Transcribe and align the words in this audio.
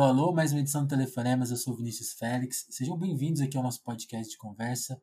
Alô, 0.00 0.08
alô, 0.08 0.32
mais 0.32 0.50
uma 0.50 0.60
edição 0.60 0.86
do 0.86 0.88
Telefonemas, 0.88 1.50
eu 1.50 1.58
sou 1.58 1.76
Vinícius 1.76 2.14
Félix. 2.14 2.66
Sejam 2.70 2.96
bem-vindos 2.96 3.42
aqui 3.42 3.54
ao 3.58 3.62
nosso 3.62 3.84
podcast 3.84 4.30
de 4.30 4.38
conversa. 4.38 4.98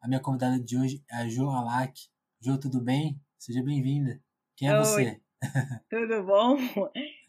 A 0.00 0.06
minha 0.06 0.20
convidada 0.20 0.60
de 0.60 0.78
hoje 0.78 1.02
é 1.10 1.16
a 1.16 1.28
Jo 1.28 1.48
Alak. 1.48 2.00
Jo, 2.40 2.56
tudo 2.56 2.80
bem? 2.80 3.20
Seja 3.36 3.60
bem-vinda. 3.64 4.22
Quem 4.56 4.68
é 4.68 4.74
Oi. 4.74 4.78
você? 4.78 5.20
tudo 5.90 6.22
bom? 6.22 6.56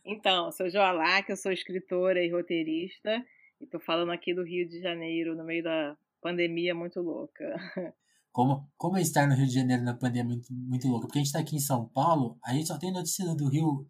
Então, 0.06 0.52
sou 0.52 0.70
Jo 0.70 0.82
Alak, 0.82 1.32
eu 1.32 1.36
sou 1.36 1.52
escritora 1.52 2.24
e 2.24 2.32
roteirista 2.32 3.26
e 3.60 3.66
tô 3.66 3.80
falando 3.80 4.12
aqui 4.12 4.32
do 4.32 4.44
Rio 4.44 4.70
de 4.70 4.80
Janeiro, 4.80 5.36
no 5.36 5.44
meio 5.44 5.64
da 5.64 5.98
pandemia 6.22 6.76
muito 6.76 7.02
louca. 7.02 7.44
Como, 8.32 8.70
como 8.78 8.96
é 8.96 9.02
estar 9.02 9.28
no 9.28 9.34
Rio 9.34 9.48
de 9.48 9.56
Janeiro 9.56 9.82
na 9.82 9.96
pandemia 9.96 10.24
muito, 10.24 10.54
muito 10.54 10.88
louca? 10.88 11.08
Porque 11.08 11.18
a 11.18 11.24
gente 11.24 11.34
tá 11.34 11.40
aqui 11.40 11.56
em 11.56 11.60
São 11.60 11.90
Paulo, 11.90 12.38
a 12.46 12.54
gente 12.54 12.68
só 12.68 12.78
tem 12.78 12.94
notícia 12.94 13.26
do 13.34 13.50
Rio 13.50 13.90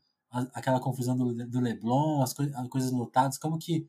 aquela 0.53 0.79
confusão 0.79 1.17
do, 1.17 1.33
do 1.47 1.59
Leblon, 1.59 2.21
as, 2.21 2.33
coi 2.33 2.51
as 2.53 2.67
coisas 2.67 2.91
lotadas, 2.91 3.37
como 3.37 3.57
que 3.57 3.87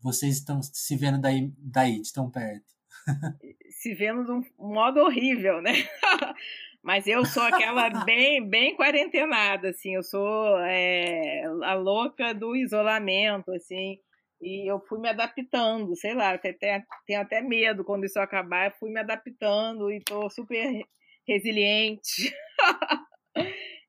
vocês 0.00 0.36
estão 0.36 0.62
se 0.62 0.96
vendo 0.96 1.20
daí, 1.20 1.52
daí 1.58 2.00
de 2.00 2.12
tão 2.12 2.30
perto? 2.30 2.72
se 3.70 3.94
vendo 3.94 4.24
de 4.24 4.32
um 4.32 4.42
modo 4.58 5.00
horrível, 5.00 5.60
né? 5.60 5.72
Mas 6.82 7.06
eu 7.06 7.24
sou 7.26 7.42
aquela 7.42 7.90
bem, 8.04 8.48
bem 8.48 8.74
quarentenada, 8.74 9.70
assim, 9.70 9.94
eu 9.94 10.02
sou 10.02 10.58
é, 10.60 11.42
a 11.62 11.74
louca 11.74 12.32
do 12.32 12.56
isolamento, 12.56 13.52
assim, 13.52 13.98
e 14.40 14.70
eu 14.70 14.80
fui 14.80 14.98
me 14.98 15.08
adaptando, 15.08 15.94
sei 15.96 16.14
lá, 16.14 16.32
até, 16.32 16.52
tenho 17.06 17.20
até 17.20 17.42
medo 17.42 17.84
quando 17.84 18.04
isso 18.04 18.18
acabar, 18.18 18.68
eu 18.68 18.76
fui 18.78 18.90
me 18.90 19.00
adaptando 19.00 19.90
e 19.90 20.00
tô 20.00 20.30
super 20.30 20.82
resiliente. 21.28 22.34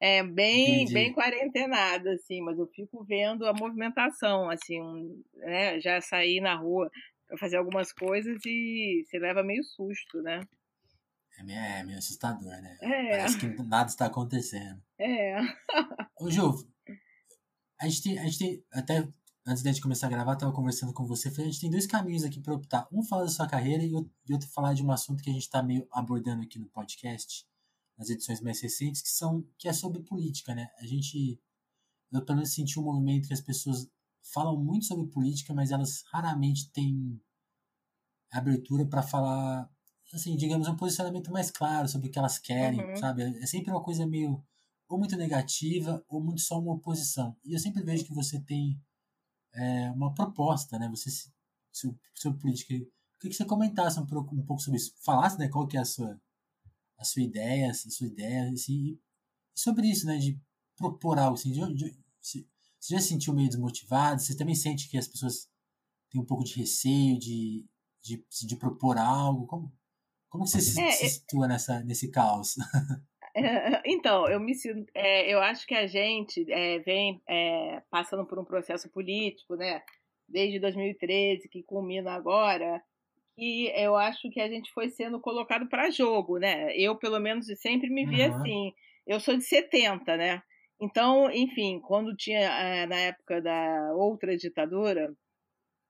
É 0.04 0.24
bem, 0.24 0.92
bem 0.92 1.14
quarentenada, 1.14 2.14
assim, 2.14 2.42
mas 2.42 2.58
eu 2.58 2.66
fico 2.66 3.04
vendo 3.04 3.46
a 3.46 3.54
movimentação, 3.54 4.50
assim, 4.50 4.82
um, 4.82 5.24
né? 5.36 5.80
Já 5.80 6.02
saí 6.02 6.42
na 6.42 6.56
rua 6.56 6.90
para 7.28 7.38
fazer 7.38 7.58
algumas 7.58 7.94
coisas 7.94 8.40
e 8.44 9.06
você 9.06 9.20
leva 9.20 9.44
meio 9.44 9.64
susto, 9.64 10.20
né? 10.24 10.42
É 11.38 11.44
meio, 11.44 11.60
é 11.60 11.84
meio 11.84 12.00
assustador, 12.00 12.50
né? 12.50 12.78
É. 12.82 13.10
Parece 13.10 13.38
que 13.38 13.48
nada 13.64 13.90
está 13.90 14.08
acontecendo. 14.08 14.82
É. 15.00 15.38
Ô, 16.20 16.32
Ju, 16.32 16.52
a 17.80 17.88
gente 17.88 18.02
tem, 18.02 18.18
a 18.18 18.24
gente 18.24 18.40
tem 18.40 18.66
até 18.74 19.08
antes 19.46 19.64
de 19.64 19.82
começar 19.82 20.08
a 20.08 20.10
gravar, 20.10 20.34
estava 20.34 20.52
conversando 20.52 20.94
com 20.94 21.06
você, 21.06 21.30
falei, 21.30 21.46
a 21.46 21.52
gente 21.52 21.62
tem 21.62 21.70
dois 21.70 21.86
caminhos 21.86 22.24
aqui 22.24 22.40
para 22.40 22.56
optar. 22.56 22.88
Um 22.92 23.04
falar 23.04 23.24
da 23.24 23.30
sua 23.30 23.48
carreira 23.48 23.84
e 23.84 23.94
outro 23.94 24.50
falar 24.54 24.74
de 24.74 24.84
um 24.84 24.92
assunto 24.92 25.22
que 25.22 25.30
a 25.30 25.34
gente 25.34 25.44
está 25.44 25.62
meio 25.62 25.88
abordando 25.92 26.42
aqui 26.42 26.58
no 26.58 26.68
podcast, 26.68 27.46
nas 28.02 28.10
edições 28.10 28.42
mais 28.42 28.60
recentes, 28.60 29.02
que 29.02 29.10
são 29.10 29.46
que 29.60 29.68
é 29.68 29.74
sobre 29.74 30.02
política, 30.02 30.56
né? 30.56 30.68
A 30.80 30.86
gente 30.88 31.40
eu 32.12 32.26
pelo 32.26 32.38
menos 32.38 32.54
senti 32.54 32.80
um 32.80 32.84
movimento 32.84 33.28
que 33.28 33.34
as 33.34 33.42
pessoas 33.42 33.88
falam 34.34 34.58
muito 34.62 34.86
sobre 34.86 35.08
política, 35.08 35.54
mas 35.54 35.72
elas 35.72 36.04
raramente 36.12 36.72
têm 36.72 37.22
abertura 38.32 38.86
para 38.86 39.02
falar, 39.04 39.70
assim, 40.14 40.36
digamos, 40.36 40.68
um 40.68 40.76
posicionamento 40.76 41.32
mais 41.32 41.52
claro 41.52 41.88
sobre 41.88 42.08
o 42.08 42.12
que 42.12 42.20
elas 42.20 42.40
querem, 42.40 42.82
uhum. 42.82 42.96
sabe? 42.96 43.24
É 43.42 43.46
sempre 43.46 43.72
uma 43.72 43.84
coisa 43.84 44.06
meio 44.06 44.44
ou 44.90 44.98
muito 44.98 45.16
negativa 45.16 46.04
ou 46.08 46.22
muito 46.22 46.42
só 46.42 46.60
uma 46.60 46.74
oposição. 46.74 47.38
E 47.46 47.54
eu 47.54 47.60
sempre 47.60 47.84
vejo 47.84 48.04
que 48.04 48.14
você 48.14 48.40
tem 48.42 48.82
é, 49.54 49.92
uma 49.92 50.14
proposta, 50.14 50.78
né? 50.78 50.90
Você 50.90 51.10
sobre, 51.72 52.40
política. 52.40 52.74
Queria 52.74 52.90
que 53.20 53.34
você 53.34 53.46
comentasse 53.46 54.00
um, 54.00 54.04
um 54.04 54.46
pouco 54.46 54.60
sobre 54.62 54.80
isso, 54.80 54.94
falasse, 54.98 55.38
né, 55.38 55.48
qual 55.48 55.68
que 55.68 55.78
é 55.78 55.82
a 55.82 55.86
sua 55.86 56.20
a 57.02 57.04
sua 57.04 57.24
ideia, 57.24 57.72
a 57.72 57.74
sua 57.74 58.08
ideia, 58.08 58.50
assim, 58.52 58.74
e 58.74 59.00
sobre 59.56 59.88
isso, 59.88 60.06
né, 60.06 60.18
de 60.18 60.40
propor 60.78 61.18
algo, 61.18 61.34
assim, 61.34 61.52
de, 61.52 61.74
de, 61.74 62.48
você 62.80 62.96
já 62.96 63.00
se 63.00 63.10
sentiu 63.10 63.34
meio 63.34 63.48
desmotivado? 63.48 64.22
Você 64.22 64.38
também 64.38 64.56
sente 64.56 64.90
que 64.90 64.98
as 64.98 65.08
pessoas 65.08 65.50
têm 66.10 66.22
um 66.22 66.26
pouco 66.26 66.44
de 66.44 66.58
receio 66.58 67.18
de, 67.20 67.66
de, 68.02 68.26
de 68.48 68.56
propor 68.56 68.98
algo? 68.98 69.46
Como, 69.46 69.72
como 70.30 70.48
você 70.48 70.60
se, 70.60 70.82
é, 70.82 70.92
se 70.92 71.10
situa 71.10 71.48
nessa, 71.48 71.82
nesse 71.82 72.10
caos? 72.10 72.56
Então, 73.86 74.28
eu 74.28 74.42
me 74.42 74.54
sinto, 74.54 74.92
é, 74.94 75.34
eu 75.34 75.40
acho 75.40 75.66
que 75.66 75.74
a 75.74 75.88
gente 75.88 76.46
é, 76.52 76.80
vem 76.80 77.22
é, 77.26 77.82
passando 77.90 78.26
por 78.26 78.38
um 78.38 78.44
processo 78.44 78.90
político, 78.90 79.56
né? 79.56 79.82
Desde 80.28 80.60
2013, 80.60 81.48
que 81.48 81.64
culmina 81.64 82.12
agora, 82.12 82.84
que 83.36 83.72
eu 83.76 83.96
acho 83.96 84.30
que 84.30 84.40
a 84.40 84.48
gente 84.48 84.72
foi 84.74 84.90
sendo 84.90 85.20
colocado 85.20 85.68
para 85.68 85.90
jogo, 85.90 86.38
né? 86.38 86.76
Eu, 86.76 86.96
pelo 86.98 87.20
menos, 87.20 87.48
sempre 87.60 87.90
me 87.90 88.06
vi 88.06 88.22
uhum. 88.22 88.36
assim. 88.36 88.74
Eu 89.08 89.20
sou 89.20 89.36
de 89.38 89.44
70, 89.44 90.18
né? 90.18 90.42
Então, 90.80 91.30
enfim, 91.32 91.80
quando 91.80 92.16
tinha, 92.16 92.40
eh, 92.40 92.86
na 92.88 92.98
época 92.98 93.42
da 93.42 93.94
outra 93.96 94.36
ditadura, 94.36 95.14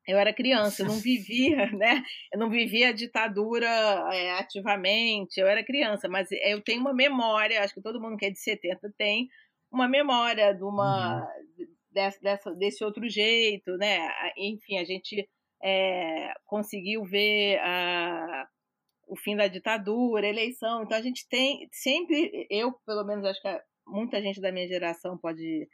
eu 0.07 0.17
era 0.17 0.33
criança, 0.33 0.81
eu 0.81 0.87
não 0.87 0.99
vivia, 0.99 1.67
né? 1.71 2.03
Eu 2.33 2.39
não 2.39 2.49
vivia 2.49 2.89
a 2.89 2.93
ditadura 2.93 3.67
é, 4.11 4.31
ativamente, 4.39 5.39
eu 5.39 5.47
era 5.47 5.63
criança, 5.63 6.09
mas 6.09 6.27
eu 6.31 6.61
tenho 6.61 6.81
uma 6.81 6.93
memória, 6.93 7.63
acho 7.63 7.73
que 7.73 7.81
todo 7.81 8.01
mundo 8.01 8.17
que 8.17 8.25
é 8.25 8.29
de 8.31 8.39
70 8.39 8.93
tem 8.97 9.29
uma 9.71 9.87
memória 9.87 10.53
de 10.53 10.63
uma 10.63 11.21
uhum. 11.57 11.67
dessa, 11.91 12.53
desse 12.55 12.83
outro 12.83 13.07
jeito, 13.09 13.77
né? 13.77 14.09
Enfim, 14.37 14.77
a 14.77 14.83
gente 14.83 15.27
é, 15.63 16.33
conseguiu 16.45 17.03
ver 17.03 17.59
a, 17.59 18.47
o 19.07 19.15
fim 19.15 19.35
da 19.35 19.47
ditadura, 19.47 20.27
eleição. 20.27 20.83
Então 20.83 20.97
a 20.97 21.01
gente 21.01 21.27
tem 21.27 21.67
sempre, 21.71 22.47
eu 22.49 22.73
pelo 22.85 23.05
menos 23.05 23.25
acho 23.25 23.41
que 23.41 23.61
muita 23.87 24.21
gente 24.21 24.41
da 24.41 24.51
minha 24.51 24.67
geração 24.67 25.17
pode 25.17 25.67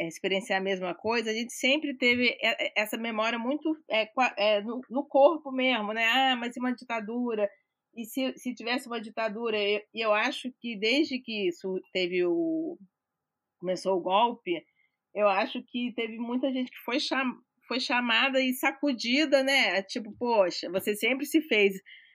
é, 0.00 0.06
experienciar 0.06 0.60
a 0.60 0.64
mesma 0.64 0.94
coisa. 0.94 1.30
A 1.30 1.34
gente 1.34 1.52
sempre 1.52 1.96
teve 1.96 2.36
essa 2.76 2.96
memória 2.96 3.38
muito 3.38 3.76
é, 3.88 4.10
é, 4.36 4.60
no, 4.62 4.80
no, 4.90 5.06
corpo 5.06 5.50
mesmo, 5.50 5.92
né? 5.92 6.04
Ah, 6.06 6.36
mas 6.36 6.56
e 6.56 6.60
uma 6.60 6.74
ditadura? 6.74 7.48
E 7.94 8.04
se, 8.04 8.36
se 8.36 8.54
tivesse 8.54 8.86
uma 8.86 9.00
ditadura? 9.00 9.56
E 9.56 9.84
eu, 9.94 10.08
eu 10.08 10.12
acho 10.12 10.52
que 10.60 10.76
desde 10.76 11.18
que 11.20 11.48
isso 11.48 11.80
teve 11.92 12.24
o 12.24 12.78
começou 13.58 13.96
o 13.96 14.02
golpe, 14.02 14.62
eu 15.14 15.26
acho 15.28 15.62
que 15.62 15.92
teve 15.94 16.18
muita 16.18 16.52
gente 16.52 16.70
que 16.70 16.84
foi 16.84 17.00
cham, 17.00 17.38
foi 17.66 17.80
chamada 17.80 18.40
e 18.40 18.52
sacudida, 18.54 19.42
né? 19.42 19.82
Tipo, 19.82 20.12
poxa, 20.18 20.70
você 20.70 20.94
sempre 20.94 21.26
se 21.26 21.40
fez 21.42 21.74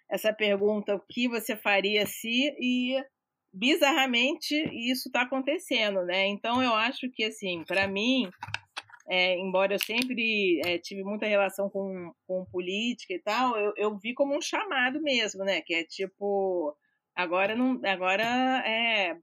essa 0.10 0.34
pergunta: 0.34 0.96
o 0.96 1.06
que 1.10 1.28
você 1.28 1.56
faria 1.56 2.06
se. 2.06 2.56
E 2.60 3.02
bizarramente 3.54 4.56
isso 4.74 5.10
está 5.10 5.24
acontecendo, 5.24 6.04
né? 6.04 6.28
Então 6.28 6.62
eu 6.62 6.74
acho 6.74 7.10
que, 7.12 7.24
assim, 7.24 7.64
para 7.66 7.88
mim, 7.88 8.30
é, 9.10 9.38
embora 9.40 9.74
eu 9.74 9.80
sempre 9.80 10.62
é, 10.66 10.78
tive 10.78 11.04
muita 11.04 11.26
relação 11.26 11.70
com, 11.70 12.14
com 12.28 12.46
política 12.46 13.14
e 13.14 13.20
tal, 13.20 13.58
eu, 13.58 13.74
eu 13.76 13.98
vi 13.98 14.14
como 14.14 14.38
um 14.38 14.42
chamado 14.42 15.02
mesmo, 15.02 15.44
né? 15.44 15.62
Que 15.62 15.74
é 15.74 15.84
tipo, 15.84 16.76
agora 17.16 17.56
não, 17.56 17.82
agora 17.86 18.24
é, 18.68 19.18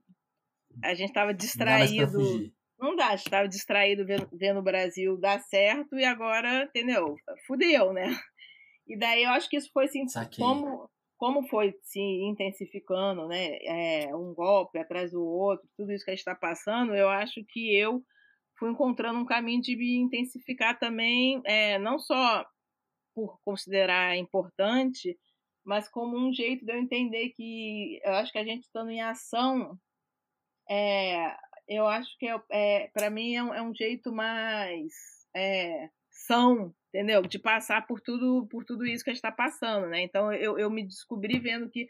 a 0.83 0.93
gente 0.93 1.09
estava 1.09 1.33
distraído 1.33 2.51
não 2.79 2.95
dá, 2.95 3.13
estava 3.13 3.47
distraído 3.47 4.05
vendo, 4.05 4.29
vendo 4.31 4.59
o 4.59 4.63
Brasil 4.63 5.17
dar 5.17 5.39
certo 5.39 5.97
e 5.97 6.05
agora, 6.05 6.63
entendeu? 6.63 7.15
Fudeu, 7.45 7.91
né? 7.91 8.15
E 8.87 8.97
daí 8.97 9.23
eu 9.23 9.31
acho 9.31 9.49
que 9.49 9.57
isso 9.57 9.69
foi 9.73 9.85
assim, 9.85 10.05
como, 10.37 10.89
como 11.17 11.47
foi 11.47 11.75
se 11.81 11.99
intensificando, 11.99 13.27
né? 13.27 13.57
É, 13.63 14.15
um 14.15 14.33
golpe 14.33 14.77
atrás 14.77 15.11
do 15.11 15.23
outro, 15.23 15.67
tudo 15.75 15.91
isso 15.91 16.05
que 16.05 16.11
a 16.11 16.13
gente 16.13 16.19
está 16.19 16.35
passando, 16.35 16.95
eu 16.95 17.09
acho 17.09 17.43
que 17.49 17.75
eu 17.75 18.01
fui 18.57 18.71
encontrando 18.71 19.19
um 19.19 19.25
caminho 19.25 19.61
de 19.61 19.75
me 19.75 19.97
intensificar 19.97 20.79
também, 20.79 21.41
é, 21.45 21.77
não 21.79 21.99
só 21.99 22.45
por 23.13 23.39
considerar 23.43 24.15
importante, 24.15 25.17
mas 25.65 25.89
como 25.89 26.17
um 26.17 26.31
jeito 26.31 26.65
de 26.65 26.71
eu 26.71 26.79
entender 26.79 27.29
que 27.29 27.99
eu 28.03 28.13
acho 28.13 28.31
que 28.31 28.37
a 28.37 28.43
gente 28.43 28.63
estando 28.63 28.89
em 28.89 29.01
ação, 29.01 29.77
é, 30.69 31.35
eu 31.67 31.87
acho 31.87 32.17
que 32.17 32.27
é, 32.27 32.39
é 32.51 32.87
para 32.93 33.09
mim 33.09 33.35
é 33.35 33.43
um, 33.43 33.53
é 33.53 33.61
um, 33.61 33.73
jeito 33.73 34.11
mais 34.11 34.93
é, 35.35 35.89
são, 36.09 36.73
entendeu? 36.89 37.21
De 37.21 37.39
passar 37.39 37.85
por 37.85 37.99
tudo, 38.01 38.47
por 38.49 38.63
tudo 38.63 38.85
isso 38.85 39.03
que 39.03 39.09
a 39.09 39.13
gente 39.13 39.23
está 39.23 39.31
passando, 39.31 39.87
né? 39.87 40.01
Então 40.01 40.31
eu, 40.33 40.57
eu 40.57 40.69
me 40.69 40.85
descobri 40.85 41.39
vendo 41.39 41.69
que 41.69 41.87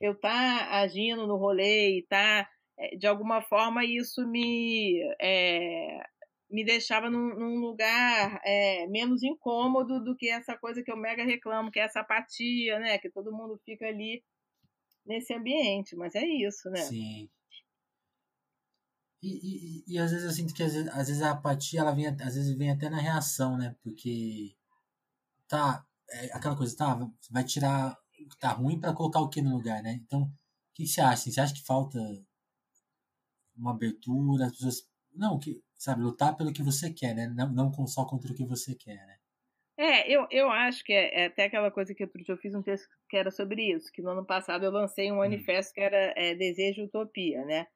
eu 0.00 0.14
tá 0.14 0.80
agindo 0.80 1.26
no 1.26 1.36
rolê 1.36 1.98
e 1.98 2.06
tá 2.06 2.48
é, 2.78 2.96
de 2.96 3.06
alguma 3.06 3.40
forma 3.42 3.84
isso 3.84 4.26
me 4.28 5.00
é, 5.20 6.04
me 6.50 6.64
deixava 6.64 7.10
num, 7.10 7.34
num 7.34 7.58
lugar 7.58 8.40
é, 8.44 8.86
menos 8.88 9.22
incômodo 9.22 10.02
do 10.02 10.16
que 10.16 10.28
essa 10.28 10.56
coisa 10.56 10.82
que 10.82 10.92
eu 10.92 10.96
mega 10.96 11.24
reclamo, 11.24 11.70
que 11.70 11.80
é 11.80 11.84
essa 11.84 12.00
apatia, 12.00 12.78
né? 12.78 12.98
Que 12.98 13.10
todo 13.10 13.32
mundo 13.32 13.58
fica 13.64 13.86
ali 13.86 14.22
nesse 15.06 15.34
ambiente, 15.34 15.96
mas 15.96 16.14
é 16.14 16.24
isso, 16.24 16.70
né? 16.70 16.80
Sim. 16.82 17.28
E, 19.24 19.84
e, 19.88 19.94
e, 19.94 19.98
às 19.98 20.10
vezes 20.10 20.26
eu 20.26 20.32
sinto 20.32 20.52
que 20.52 20.62
às 20.62 20.74
vezes, 20.74 20.88
às 20.88 21.08
vezes, 21.08 21.22
a 21.22 21.30
apatia 21.30 21.80
ela 21.80 21.92
vem, 21.92 22.06
às 22.06 22.34
vezes 22.34 22.54
vem 22.58 22.70
até 22.70 22.90
na 22.90 22.98
reação, 22.98 23.56
né? 23.56 23.74
Porque 23.82 24.54
tá, 25.48 25.82
é 26.10 26.26
aquela 26.26 26.54
coisa, 26.54 26.76
tá, 26.76 26.94
vai 27.30 27.42
tirar 27.42 27.96
o 28.20 28.28
que 28.28 28.38
tá 28.38 28.50
ruim 28.50 28.78
para 28.78 28.92
colocar 28.92 29.20
o 29.20 29.30
que 29.30 29.40
no 29.40 29.56
lugar, 29.56 29.82
né? 29.82 29.94
Então, 30.04 30.24
o 30.24 30.30
que, 30.74 30.86
você 30.86 31.00
acha? 31.00 31.30
Você 31.30 31.40
acha 31.40 31.54
que 31.54 31.64
falta 31.64 31.98
uma 33.56 33.70
abertura? 33.70 34.44
As 34.44 34.52
pessoas 34.52 34.86
Não, 35.14 35.38
que, 35.38 35.62
sabe, 35.74 36.02
lutar 36.02 36.36
pelo 36.36 36.52
que 36.52 36.62
você 36.62 36.92
quer, 36.92 37.14
né? 37.14 37.26
Não, 37.26 37.50
não 37.50 37.86
só 37.86 38.04
contra 38.04 38.30
o 38.30 38.34
que 38.34 38.44
você 38.44 38.74
quer, 38.74 39.06
né? 39.06 39.16
É, 39.78 40.08
eu, 40.08 40.26
eu 40.30 40.50
acho 40.50 40.84
que 40.84 40.92
é, 40.92 41.22
é, 41.22 41.26
até 41.26 41.44
aquela 41.44 41.70
coisa 41.70 41.94
que 41.94 42.04
outro 42.04 42.22
dia 42.22 42.34
eu 42.34 42.38
fiz 42.38 42.54
um 42.54 42.62
texto 42.62 42.86
que 43.08 43.16
era 43.16 43.30
sobre 43.30 43.72
isso, 43.72 43.90
que 43.90 44.02
no 44.02 44.10
ano 44.10 44.24
passado 44.24 44.66
eu 44.66 44.70
lancei 44.70 45.10
um 45.10 45.14
hum. 45.14 45.18
manifesto 45.18 45.72
que 45.72 45.80
era 45.80 46.12
é, 46.14 46.34
Desejo 46.34 46.84
Utopia, 46.84 47.42
né? 47.46 47.66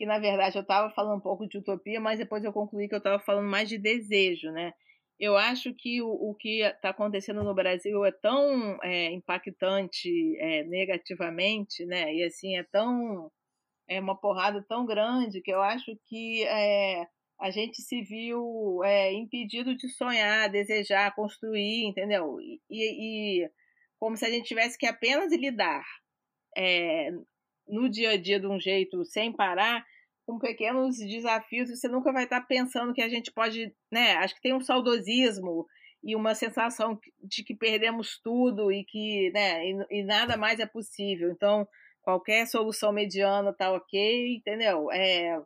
Que 0.00 0.06
na 0.06 0.18
verdade 0.18 0.56
eu 0.56 0.62
estava 0.62 0.88
falando 0.94 1.18
um 1.18 1.20
pouco 1.20 1.46
de 1.46 1.58
utopia, 1.58 2.00
mas 2.00 2.18
depois 2.18 2.42
eu 2.42 2.54
concluí 2.54 2.88
que 2.88 2.94
eu 2.94 3.00
estava 3.00 3.22
falando 3.22 3.50
mais 3.50 3.68
de 3.68 3.76
desejo, 3.76 4.50
né? 4.50 4.72
Eu 5.18 5.36
acho 5.36 5.74
que 5.74 6.00
o, 6.00 6.08
o 6.08 6.34
que 6.34 6.62
está 6.62 6.88
acontecendo 6.88 7.44
no 7.44 7.54
Brasil 7.54 8.02
é 8.06 8.10
tão 8.10 8.78
é, 8.82 9.12
impactante 9.12 10.08
é, 10.38 10.64
negativamente, 10.64 11.84
né? 11.84 12.14
E 12.14 12.24
assim, 12.24 12.56
é 12.56 12.62
tão. 12.62 13.30
É 13.86 14.00
uma 14.00 14.18
porrada 14.18 14.64
tão 14.66 14.86
grande 14.86 15.42
que 15.42 15.52
eu 15.52 15.60
acho 15.60 15.94
que 16.06 16.44
é, 16.44 17.06
a 17.38 17.50
gente 17.50 17.82
se 17.82 18.00
viu 18.00 18.82
é, 18.82 19.12
impedido 19.12 19.76
de 19.76 19.86
sonhar, 19.90 20.48
desejar, 20.48 21.14
construir, 21.14 21.84
entendeu? 21.84 22.38
E, 22.40 22.58
e, 22.70 23.50
como 23.98 24.16
se 24.16 24.24
a 24.24 24.30
gente 24.30 24.48
tivesse 24.48 24.78
que 24.78 24.86
apenas 24.86 25.30
lidar 25.30 25.84
é, 26.56 27.10
no 27.68 27.86
dia 27.90 28.12
a 28.12 28.16
dia 28.16 28.40
de 28.40 28.46
um 28.46 28.58
jeito 28.58 29.04
sem 29.04 29.30
parar 29.30 29.84
com 30.30 30.38
pequenos 30.38 30.96
desafios. 30.98 31.68
Você 31.68 31.88
nunca 31.88 32.12
vai 32.12 32.24
estar 32.24 32.40
pensando 32.42 32.92
que 32.92 33.02
a 33.02 33.08
gente 33.08 33.32
pode, 33.32 33.74
né? 33.90 34.12
Acho 34.14 34.34
que 34.36 34.40
tem 34.40 34.54
um 34.54 34.60
saudosismo 34.60 35.66
e 36.04 36.14
uma 36.14 36.34
sensação 36.34 36.98
de 37.22 37.42
que 37.42 37.54
perdemos 37.54 38.20
tudo 38.22 38.70
e 38.70 38.84
que, 38.84 39.30
né? 39.32 39.66
E, 39.66 39.74
e 39.90 40.04
nada 40.04 40.36
mais 40.36 40.60
é 40.60 40.66
possível. 40.66 41.30
Então 41.32 41.66
qualquer 42.02 42.46
solução 42.46 42.92
mediana 42.92 43.52
tá 43.52 43.72
ok, 43.72 44.36
entendeu? 44.36 44.90
É, 44.92 45.36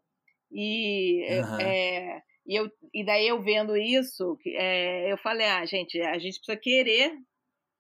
e, 0.53 1.27
uhum. 1.31 1.61
é, 1.61 2.23
e, 2.47 2.55
eu, 2.55 2.71
e 2.93 3.05
daí 3.05 3.27
eu 3.27 3.43
vendo 3.43 3.77
isso, 3.77 4.39
é, 4.47 5.11
eu 5.11 5.19
falei, 5.19 5.47
ah, 5.47 5.65
gente, 5.65 6.01
a 6.01 6.19
gente 6.19 6.37
precisa 6.39 6.57
querer, 6.57 7.13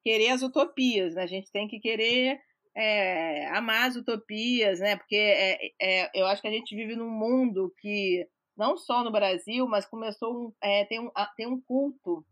querer 0.02 0.30
as 0.30 0.42
utopias, 0.42 1.14
né? 1.14 1.22
A 1.22 1.26
gente 1.26 1.52
tem 1.52 1.68
que 1.68 1.78
querer 1.78 2.40
é, 2.76 3.46
amar 3.48 3.88
as 3.88 3.96
utopias, 3.96 4.80
né? 4.80 4.96
Porque 4.96 5.16
é, 5.16 5.58
é, 5.80 6.10
eu 6.14 6.26
acho 6.26 6.42
que 6.42 6.48
a 6.48 6.52
gente 6.52 6.74
vive 6.74 6.96
num 6.96 7.10
mundo 7.10 7.72
que, 7.78 8.26
não 8.56 8.76
só 8.76 9.04
no 9.04 9.12
Brasil, 9.12 9.66
mas 9.66 9.86
começou 9.86 10.32
um, 10.32 10.52
é, 10.62 10.84
tem, 10.84 11.00
um, 11.00 11.10
tem 11.36 11.46
um 11.46 11.60
culto 11.60 12.24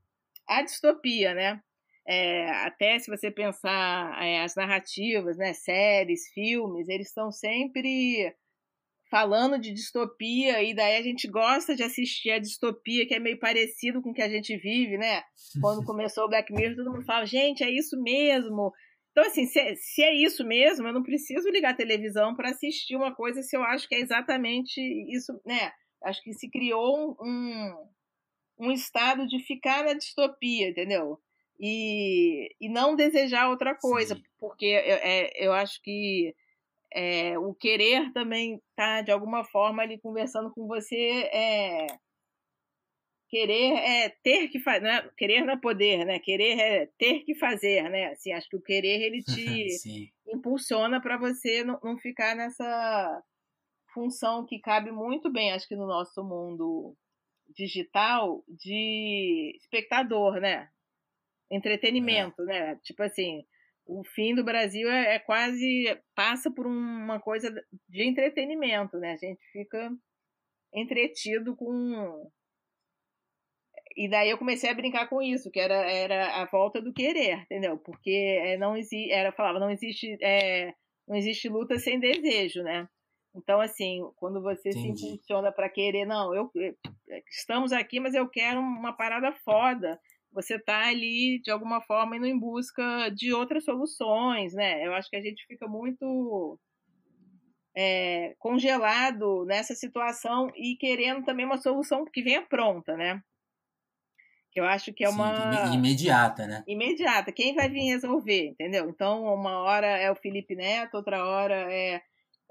à 0.48 0.62
distopia, 0.62 1.34
né? 1.34 1.60
É, 2.06 2.50
até 2.66 2.98
se 2.98 3.08
você 3.08 3.30
pensar 3.30 4.20
é, 4.22 4.42
as 4.42 4.56
narrativas, 4.56 5.36
né, 5.36 5.52
séries, 5.52 6.28
filmes, 6.34 6.88
eles 6.88 7.06
estão 7.06 7.30
sempre 7.30 8.34
falando 9.08 9.60
de 9.60 9.72
distopia, 9.72 10.62
e 10.62 10.74
daí 10.74 10.96
a 10.96 11.02
gente 11.02 11.28
gosta 11.28 11.76
de 11.76 11.82
assistir 11.82 12.30
a 12.30 12.38
distopia, 12.38 13.06
que 13.06 13.14
é 13.14 13.20
meio 13.20 13.38
parecido 13.38 14.00
com 14.00 14.10
o 14.10 14.14
que 14.14 14.22
a 14.22 14.28
gente 14.28 14.56
vive, 14.56 14.96
né? 14.96 15.22
Quando 15.60 15.84
começou 15.84 16.24
o 16.24 16.28
Black 16.28 16.50
Mirror, 16.50 16.76
todo 16.76 16.90
mundo 16.90 17.04
fala, 17.04 17.26
gente, 17.26 17.62
é 17.62 17.70
isso 17.70 18.00
mesmo. 18.02 18.72
Então, 19.12 19.24
assim, 19.24 19.46
se, 19.46 19.76
se 19.76 20.02
é 20.02 20.14
isso 20.14 20.44
mesmo, 20.44 20.88
eu 20.88 20.92
não 20.92 21.02
preciso 21.02 21.48
ligar 21.50 21.72
a 21.72 21.76
televisão 21.76 22.34
para 22.34 22.50
assistir 22.50 22.96
uma 22.96 23.14
coisa 23.14 23.42
se 23.42 23.54
eu 23.56 23.62
acho 23.62 23.86
que 23.86 23.94
é 23.94 24.00
exatamente 24.00 24.80
isso, 25.14 25.38
né? 25.44 25.70
Acho 26.02 26.22
que 26.22 26.32
se 26.32 26.50
criou 26.50 27.16
um, 27.20 27.86
um 28.58 28.72
estado 28.72 29.26
de 29.26 29.38
ficar 29.40 29.84
na 29.84 29.92
distopia, 29.92 30.70
entendeu? 30.70 31.20
E, 31.60 32.54
e 32.60 32.68
não 32.70 32.96
desejar 32.96 33.50
outra 33.50 33.74
coisa, 33.74 34.16
Sim. 34.16 34.22
porque 34.40 34.64
eu, 34.64 34.96
é, 34.96 35.30
eu 35.36 35.52
acho 35.52 35.80
que 35.82 36.34
é, 36.92 37.38
o 37.38 37.54
querer 37.54 38.12
também 38.12 38.60
tá 38.74 39.02
de 39.02 39.10
alguma 39.12 39.44
forma 39.44 39.82
ali 39.82 39.98
conversando 40.00 40.50
com 40.52 40.66
você 40.66 41.28
é 41.32 41.86
querer 43.32 43.78
é 43.78 44.10
ter 44.10 44.48
que 44.48 44.60
fazer 44.60 44.86
é, 44.86 45.10
querer 45.16 45.40
não 45.40 45.54
é 45.54 45.56
poder 45.56 46.04
né? 46.04 46.18
Querer 46.18 46.58
é 46.60 46.86
ter 46.98 47.24
que 47.24 47.34
fazer 47.34 47.88
né? 47.88 48.08
Assim 48.08 48.30
acho 48.30 48.46
que 48.46 48.56
o 48.56 48.60
querer 48.60 49.00
ele 49.00 49.22
te 49.24 50.12
impulsiona 50.28 51.00
para 51.00 51.16
você 51.16 51.64
não, 51.64 51.80
não 51.82 51.96
ficar 51.96 52.36
nessa 52.36 53.22
função 53.94 54.44
que 54.44 54.60
cabe 54.60 54.92
muito 54.92 55.32
bem 55.32 55.50
acho 55.52 55.66
que 55.66 55.74
no 55.74 55.86
nosso 55.86 56.22
mundo 56.22 56.94
digital 57.56 58.44
de 58.46 59.56
espectador 59.56 60.38
né? 60.38 60.68
Entretenimento 61.50 62.42
é. 62.42 62.44
né? 62.44 62.80
Tipo 62.82 63.02
assim 63.02 63.42
o 63.86 64.04
fim 64.04 64.34
do 64.34 64.44
Brasil 64.44 64.90
é, 64.90 65.14
é, 65.14 65.18
quase 65.18 65.98
passa 66.14 66.50
por 66.50 66.66
uma 66.66 67.18
coisa 67.18 67.50
de 67.88 68.04
entretenimento, 68.04 68.96
né? 68.98 69.12
A 69.12 69.16
gente 69.16 69.42
fica 69.52 69.90
entretido 70.72 71.56
com 71.56 72.30
e 73.96 74.08
daí 74.08 74.30
eu 74.30 74.38
comecei 74.38 74.70
a 74.70 74.74
brincar 74.74 75.08
com 75.08 75.22
isso, 75.22 75.50
que 75.50 75.60
era, 75.60 75.74
era 75.74 76.42
a 76.42 76.46
volta 76.46 76.80
do 76.80 76.92
querer, 76.92 77.42
entendeu? 77.42 77.78
Porque 77.78 78.40
é, 78.42 78.56
não 78.56 78.76
existe, 78.76 79.10
era 79.10 79.32
falava 79.32 79.58
não 79.58 79.70
existe 79.70 80.16
é, 80.20 80.74
não 81.06 81.16
existe 81.16 81.48
luta 81.48 81.78
sem 81.78 81.98
desejo, 82.00 82.62
né? 82.62 82.88
Então 83.34 83.60
assim, 83.60 84.00
quando 84.16 84.42
você 84.42 84.70
Entendi. 84.70 84.98
se 84.98 85.06
impulsiona 85.06 85.52
para 85.52 85.68
querer, 85.68 86.04
não, 86.04 86.34
eu 86.34 86.50
estamos 87.30 87.72
aqui, 87.72 88.00
mas 88.00 88.14
eu 88.14 88.28
quero 88.28 88.60
uma 88.60 88.92
parada 88.92 89.32
foda 89.44 89.98
você 90.32 90.56
está 90.56 90.88
ali, 90.88 91.40
de 91.42 91.50
alguma 91.50 91.80
forma, 91.82 92.16
indo 92.16 92.26
em 92.26 92.38
busca 92.38 93.10
de 93.10 93.32
outras 93.32 93.64
soluções, 93.64 94.54
né? 94.54 94.86
Eu 94.86 94.94
acho 94.94 95.10
que 95.10 95.16
a 95.16 95.20
gente 95.20 95.44
fica 95.46 95.68
muito 95.68 96.58
é, 97.76 98.34
congelado 98.38 99.44
nessa 99.44 99.74
situação 99.74 100.50
e 100.56 100.76
querendo 100.76 101.24
também 101.24 101.44
uma 101.44 101.58
solução 101.58 102.04
que 102.04 102.22
venha 102.22 102.42
pronta, 102.42 102.96
né? 102.96 103.22
Que 104.52 104.60
eu 104.60 104.64
acho 104.64 104.92
que 104.92 105.04
é 105.04 105.08
uma. 105.08 105.68
Sim, 105.68 105.74
imediata, 105.74 106.46
né? 106.46 106.62
Imediata. 106.66 107.32
Quem 107.32 107.54
vai 107.54 107.68
vir 107.68 107.86
resolver, 107.86 108.48
entendeu? 108.48 108.88
Então, 108.88 109.24
uma 109.24 109.58
hora 109.58 109.86
é 109.86 110.10
o 110.10 110.16
Felipe 110.16 110.54
Neto, 110.54 110.96
outra 110.96 111.24
hora 111.24 111.72
é. 111.72 112.02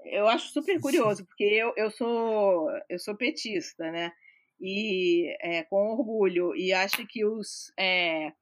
Eu 0.04 0.26
acho 0.26 0.48
super 0.48 0.80
curioso, 0.80 1.24
porque 1.24 1.44
eu, 1.44 1.72
eu 1.76 1.88
sou 1.88 2.68
eu 2.88 2.98
sou 2.98 3.16
petista, 3.16 3.88
né? 3.90 4.10
e 4.62 5.36
é, 5.40 5.64
com 5.64 5.90
orgulho. 5.90 6.54
E 6.54 6.72
acho 6.72 7.04
que 7.06 7.26
os 7.26 7.72
é, 7.76 8.32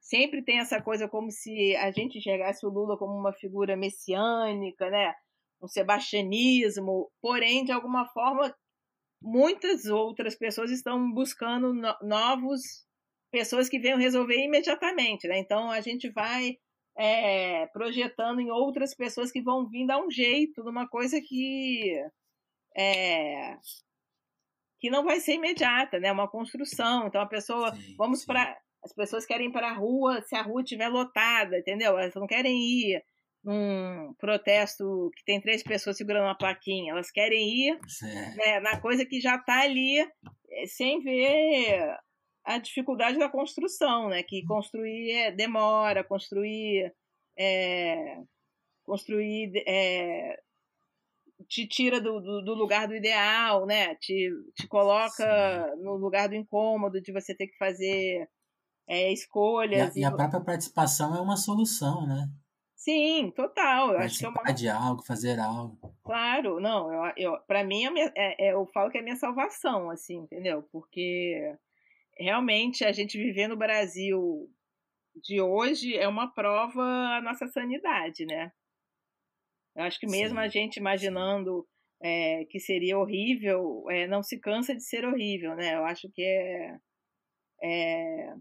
sempre 0.00 0.42
tem 0.42 0.58
essa 0.60 0.80
coisa 0.80 1.08
como 1.08 1.30
se 1.30 1.74
a 1.76 1.90
gente 1.90 2.18
enxergasse 2.18 2.64
o 2.66 2.70
Lula 2.70 2.98
como 2.98 3.18
uma 3.18 3.32
figura 3.32 3.76
messiânica, 3.76 4.90
né? 4.90 5.14
um 5.62 5.66
sebastianismo, 5.68 7.10
porém, 7.20 7.64
de 7.64 7.72
alguma 7.72 8.06
forma, 8.08 8.54
muitas 9.20 9.86
outras 9.86 10.34
pessoas 10.34 10.70
estão 10.70 11.12
buscando 11.12 11.72
no 11.74 11.94
novos 12.02 12.86
pessoas 13.30 13.68
que 13.68 13.78
venham 13.78 13.98
resolver 13.98 14.36
imediatamente. 14.36 15.26
Né? 15.28 15.38
Então, 15.38 15.70
a 15.70 15.80
gente 15.80 16.10
vai 16.10 16.56
é, 16.96 17.66
projetando 17.68 18.40
em 18.40 18.50
outras 18.50 18.94
pessoas 18.94 19.30
que 19.32 19.40
vão 19.40 19.68
vir 19.68 19.86
dar 19.86 19.98
um 19.98 20.10
jeito 20.10 20.62
numa 20.62 20.88
coisa 20.88 21.20
que 21.20 21.94
é, 22.76 23.56
que 24.80 24.90
não 24.90 25.04
vai 25.04 25.20
ser 25.20 25.34
imediata, 25.34 25.98
né? 25.98 26.10
Uma 26.10 26.28
construção. 26.28 27.06
Então 27.06 27.20
a 27.20 27.26
pessoa, 27.26 27.74
sim, 27.74 27.94
vamos 27.96 28.24
para 28.24 28.56
as 28.82 28.94
pessoas 28.94 29.26
querem 29.26 29.48
ir 29.48 29.52
para 29.52 29.70
a 29.70 29.74
rua 29.74 30.22
se 30.22 30.34
a 30.34 30.42
rua 30.42 30.62
estiver 30.62 30.88
lotada, 30.88 31.58
entendeu? 31.58 31.98
Elas 31.98 32.14
não 32.14 32.26
querem 32.26 32.58
ir 32.58 33.02
num 33.44 34.14
protesto 34.18 35.10
que 35.16 35.24
tem 35.24 35.40
três 35.40 35.62
pessoas 35.62 35.96
segurando 35.96 36.24
uma 36.24 36.36
plaquinha. 36.36 36.92
Elas 36.92 37.10
querem 37.10 37.48
ir 37.48 37.78
né, 38.36 38.60
na 38.60 38.80
coisa 38.80 39.04
que 39.04 39.20
já 39.20 39.36
está 39.36 39.60
ali, 39.62 39.98
eh, 39.98 40.66
sem 40.66 41.00
ver 41.02 41.94
a 42.44 42.58
dificuldade 42.58 43.18
da 43.18 43.28
construção, 43.28 44.08
né? 44.08 44.22
Que 44.22 44.44
construir 44.44 45.10
é, 45.10 45.30
demora, 45.30 46.04
construir 46.04 46.92
é, 47.38 48.18
construir 48.84 49.52
é, 49.66 50.40
te 51.48 51.66
tira 51.66 52.00
do, 52.00 52.20
do, 52.20 52.42
do, 52.42 52.54
lugar 52.54 52.86
do 52.88 52.94
ideal, 52.94 53.66
né? 53.66 53.94
Te, 53.96 54.30
te 54.54 54.66
coloca 54.66 55.10
Sim. 55.74 55.82
no 55.82 55.96
lugar 55.96 56.28
do 56.28 56.34
incômodo 56.34 57.00
de 57.00 57.12
você 57.12 57.34
ter 57.34 57.46
que 57.46 57.56
fazer 57.56 58.28
é, 58.88 59.12
escolhas. 59.12 59.96
E 59.96 60.04
a, 60.04 60.08
e 60.08 60.12
a, 60.12 60.14
própria 60.14 60.40
participação 60.40 61.16
é 61.16 61.20
uma 61.20 61.36
solução, 61.36 62.06
né? 62.06 62.28
Sim, 62.74 63.30
total. 63.36 63.92
Eu 63.92 63.98
acho 63.98 64.18
que 64.18 64.24
é 64.24 64.28
uma... 64.28 64.52
de 64.52 64.68
algo, 64.68 65.02
fazer 65.02 65.38
algo. 65.38 65.78
Claro, 66.02 66.58
não. 66.60 66.92
Eu, 66.92 67.12
eu, 67.16 67.38
para 67.46 67.62
mim, 67.62 67.88
minha, 67.90 68.10
é, 68.16 68.48
é, 68.48 68.54
eu 68.54 68.66
falo 68.66 68.90
que 68.90 68.96
é 68.96 69.00
a 69.00 69.04
minha 69.04 69.16
salvação, 69.16 69.90
assim, 69.90 70.20
entendeu? 70.20 70.62
Porque 70.72 71.54
realmente 72.20 72.84
a 72.84 72.92
gente 72.92 73.18
viver 73.18 73.48
no 73.48 73.56
Brasil 73.56 74.48
de 75.24 75.40
hoje 75.40 75.96
é 75.96 76.06
uma 76.06 76.32
prova 76.32 76.82
a 76.82 77.20
nossa 77.22 77.48
sanidade, 77.48 78.26
né? 78.26 78.52
Eu 79.74 79.84
acho 79.84 79.98
que 79.98 80.06
mesmo 80.06 80.38
Sim. 80.38 80.44
a 80.44 80.48
gente 80.48 80.76
imaginando 80.76 81.66
é, 82.02 82.44
que 82.46 82.60
seria 82.60 82.98
horrível, 82.98 83.84
é, 83.90 84.06
não 84.06 84.22
se 84.22 84.38
cansa 84.38 84.74
de 84.74 84.82
ser 84.82 85.04
horrível, 85.04 85.54
né? 85.56 85.74
Eu 85.76 85.84
acho 85.84 86.10
que 86.12 86.22
é, 86.22 86.76
é, 87.62 88.34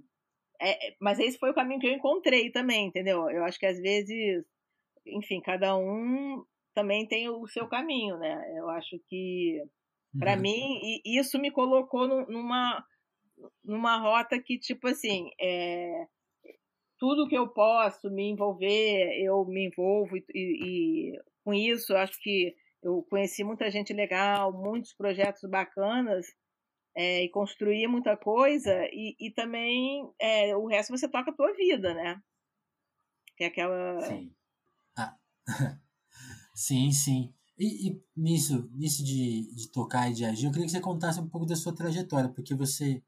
é, 0.61 0.95
Mas 0.99 1.19
esse 1.19 1.37
foi 1.37 1.51
o 1.51 1.55
caminho 1.55 1.79
que 1.79 1.87
eu 1.87 1.93
encontrei 1.93 2.51
também, 2.51 2.87
entendeu? 2.87 3.29
Eu 3.29 3.43
acho 3.45 3.59
que 3.59 3.65
às 3.65 3.79
vezes, 3.79 4.43
enfim, 5.05 5.41
cada 5.41 5.77
um 5.77 6.43
também 6.73 7.07
tem 7.07 7.29
o 7.29 7.47
seu 7.47 7.67
caminho, 7.67 8.17
né? 8.17 8.41
Eu 8.57 8.69
acho 8.69 8.99
que 9.07 9.61
Para 10.17 10.35
uhum. 10.35 10.41
mim, 10.41 11.01
isso 11.05 11.39
me 11.39 11.51
colocou 11.51 12.07
numa, 12.27 12.83
numa 13.63 13.97
rota 13.97 14.41
que, 14.41 14.57
tipo 14.57 14.87
assim, 14.87 15.29
é, 15.39 16.07
tudo 16.97 17.27
que 17.27 17.37
eu 17.37 17.47
posso 17.47 18.09
me 18.09 18.29
envolver, 18.29 19.21
eu 19.23 19.45
me 19.45 19.67
envolvo, 19.67 20.17
e, 20.17 20.23
e 20.33 21.19
com 21.43 21.53
isso, 21.53 21.95
acho 21.95 22.21
que 22.21 22.55
eu 22.83 23.03
conheci 23.09 23.43
muita 23.43 23.69
gente 23.69 23.93
legal, 23.93 24.51
muitos 24.53 24.93
projetos 24.93 25.49
bacanas, 25.49 26.27
é, 26.95 27.23
e 27.23 27.29
construí 27.29 27.87
muita 27.87 28.17
coisa, 28.17 28.73
e, 28.91 29.15
e 29.19 29.31
também 29.31 30.09
é, 30.19 30.55
o 30.55 30.67
resto 30.67 30.97
você 30.97 31.07
toca 31.07 31.31
a 31.31 31.35
tua 31.35 31.53
vida, 31.53 31.93
né? 31.93 32.21
Que 33.37 33.45
é 33.45 33.47
aquela. 33.47 34.01
Sim. 34.01 34.33
Ah. 34.97 35.17
sim, 36.53 36.91
sim. 36.91 37.33
E, 37.57 37.89
e, 37.89 38.03
nisso, 38.15 38.69
nisso 38.73 39.03
de, 39.03 39.53
de 39.53 39.71
tocar 39.71 40.09
e 40.09 40.13
de 40.13 40.25
agir, 40.25 40.45
eu 40.45 40.51
queria 40.51 40.65
que 40.65 40.71
você 40.71 40.81
contasse 40.81 41.19
um 41.19 41.29
pouco 41.29 41.45
da 41.45 41.55
sua 41.55 41.75
trajetória, 41.75 42.29
porque 42.29 42.55
você 42.55 43.03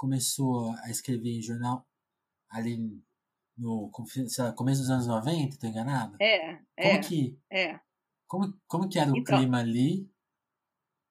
começou 0.00 0.72
a 0.82 0.88
escrever 0.88 1.36
em 1.36 1.42
jornal 1.42 1.86
ali 2.48 2.78
no 3.58 3.90
lá, 4.38 4.52
começo 4.54 4.80
dos 4.80 4.88
anos 4.88 5.06
90, 5.06 5.58
tô 5.58 5.66
enganado? 5.66 6.16
É, 6.18 6.54
como 6.54 6.64
é. 6.78 6.98
Que, 7.00 7.38
é. 7.52 7.80
Como, 8.26 8.58
como 8.66 8.88
que 8.88 8.98
era 8.98 9.12
o 9.12 9.16
então, 9.18 9.36
clima 9.36 9.58
ali? 9.58 10.10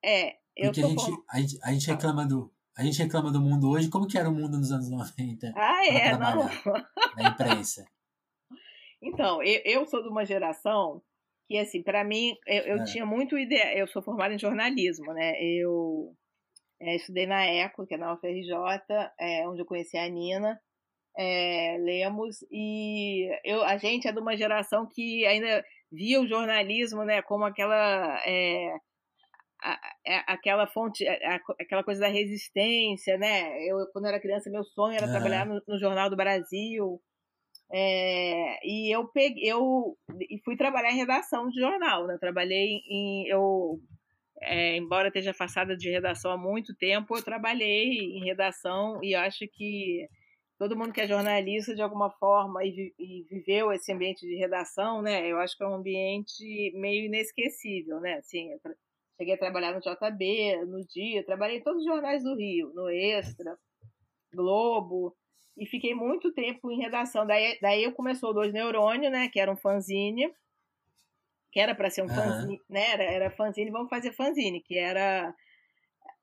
É, 0.03 0.39
eu 0.55 0.72
Porque 0.72 0.81
a 0.81 0.88
gente, 0.88 1.24
a, 1.29 1.39
gente, 1.39 1.60
a 1.62 1.72
gente 1.72 1.88
reclama 1.88 2.25
do. 2.25 2.51
A 2.75 2.84
gente 2.84 2.98
reclama 2.98 3.31
do 3.31 3.39
mundo 3.39 3.69
hoje, 3.69 3.89
como 3.89 4.08
que 4.08 4.17
era 4.17 4.27
o 4.27 4.34
mundo 4.34 4.58
nos 4.58 4.72
anos 4.72 4.89
90? 4.89 5.53
Ah, 5.55 5.86
é, 5.86 6.17
não. 6.17 6.50
Na 7.15 7.29
imprensa. 7.29 7.86
Então, 9.01 9.41
eu, 9.41 9.62
eu 9.63 9.86
sou 9.86 10.03
de 10.03 10.10
uma 10.10 10.25
geração 10.25 11.01
que, 11.48 11.58
assim, 11.58 11.81
para 11.81 12.03
mim, 12.03 12.36
eu, 12.46 12.63
eu 12.63 12.81
é. 12.81 12.84
tinha 12.84 13.05
muito 13.05 13.38
ideia. 13.38 13.77
Eu 13.77 13.88
sou 13.88 14.01
formada 14.01 14.34
em 14.34 14.38
jornalismo, 14.38 15.13
né? 15.13 15.41
Eu 15.41 16.13
é, 16.81 16.95
estudei 16.95 17.25
na 17.25 17.45
ECO, 17.45 17.86
que 17.86 17.95
é 17.95 17.98
na 17.98 18.13
UFRJ, 18.13 18.51
é, 19.19 19.48
onde 19.48 19.62
eu 19.62 19.65
conheci 19.65 19.98
a 19.98 20.07
Nina 20.07 20.59
é, 21.17 21.77
Lemos, 21.79 22.38
e 22.50 23.29
eu, 23.43 23.63
a 23.63 23.77
gente 23.77 24.07
é 24.07 24.12
de 24.12 24.19
uma 24.19 24.38
geração 24.38 24.88
que 24.88 25.25
ainda 25.25 25.63
via 25.91 26.21
o 26.21 26.27
jornalismo 26.27 27.03
né, 27.03 27.21
como 27.21 27.45
aquela. 27.45 28.21
É, 28.25 28.74
a, 29.62 29.71
a, 29.71 29.93
é, 30.07 30.24
aquela 30.27 30.65
fonte, 30.67 31.05
a, 31.05 31.36
aquela 31.59 31.83
coisa 31.83 32.00
da 32.00 32.07
resistência, 32.07 33.17
né? 33.17 33.62
Eu, 33.65 33.86
quando 33.91 34.07
era 34.07 34.19
criança, 34.21 34.50
meu 34.50 34.63
sonho 34.63 34.95
era 34.95 35.09
trabalhar 35.12 35.45
no, 35.45 35.62
no 35.67 35.77
Jornal 35.77 36.09
do 36.09 36.15
Brasil. 36.15 37.01
É, 37.71 38.65
e 38.65 38.93
eu 38.95 39.07
peguei, 39.09 39.43
eu 39.51 39.95
e 40.21 40.39
fui 40.43 40.55
trabalhar 40.55 40.91
em 40.91 40.98
redação 40.98 41.50
de 41.50 41.59
jornal, 41.59 42.07
né? 42.07 42.17
trabalhei 42.19 42.81
em, 42.89 43.27
eu, 43.27 43.79
é, 44.41 44.77
embora 44.77 45.08
esteja 45.10 45.31
afastada 45.31 45.75
de 45.75 45.89
redação 45.89 46.31
há 46.31 46.38
muito 46.38 46.74
tempo, 46.75 47.15
eu 47.15 47.24
trabalhei 47.24 48.00
em 48.00 48.24
redação 48.24 49.00
e 49.03 49.13
acho 49.15 49.48
que 49.51 50.08
todo 50.58 50.77
mundo 50.77 50.93
que 50.93 51.01
é 51.01 51.08
jornalista 51.08 51.74
de 51.74 51.81
alguma 51.81 52.10
forma 52.12 52.63
e, 52.63 52.93
e, 53.00 53.24
viveu 53.29 53.72
esse 53.72 53.91
ambiente 53.91 54.25
de 54.25 54.36
redação, 54.36 55.01
né? 55.01 55.25
Eu 55.25 55.39
acho 55.39 55.58
que 55.58 55.63
é 55.63 55.67
um 55.67 55.75
ambiente 55.75 56.72
meio 56.75 57.05
inesquecível, 57.05 58.00
né? 58.01 58.15
Assim, 58.15 58.50
cheguei 59.17 59.36
a 59.36 59.38
trabalhar 59.38 59.74
no 59.74 59.79
JB, 59.79 60.65
no 60.65 60.86
Dia, 60.86 61.25
trabalhei 61.25 61.58
em 61.58 61.63
todos 61.63 61.81
os 61.81 61.88
jornais 61.88 62.24
do 62.24 62.36
Rio, 62.36 62.72
no 62.74 62.89
Extra, 62.89 63.58
Globo, 64.34 65.15
e 65.58 65.65
fiquei 65.65 65.93
muito 65.93 66.31
tempo 66.34 66.72
em 66.72 66.79
redação. 66.79 67.25
Daí, 67.25 67.58
daí 67.62 67.84
eu 67.84 67.93
começou 67.93 68.34
Dois 68.34 68.53
Neurônio, 68.53 69.10
né? 69.10 69.29
Que 69.29 69.39
era 69.39 69.51
um 69.51 69.58
fanzine, 69.58 70.29
que 71.51 71.60
era 71.60 71.74
para 71.75 71.89
ser 71.89 72.01
um 72.03 72.06
uhum. 72.06 72.15
fanzine, 72.15 72.62
né? 72.70 72.91
Era, 72.91 73.03
era 73.03 73.32
fanzine, 73.32 73.72
vamos 73.72 73.89
fazer 73.89 74.12
fanzine, 74.13 74.62
que 74.62 74.77
era 74.77 75.34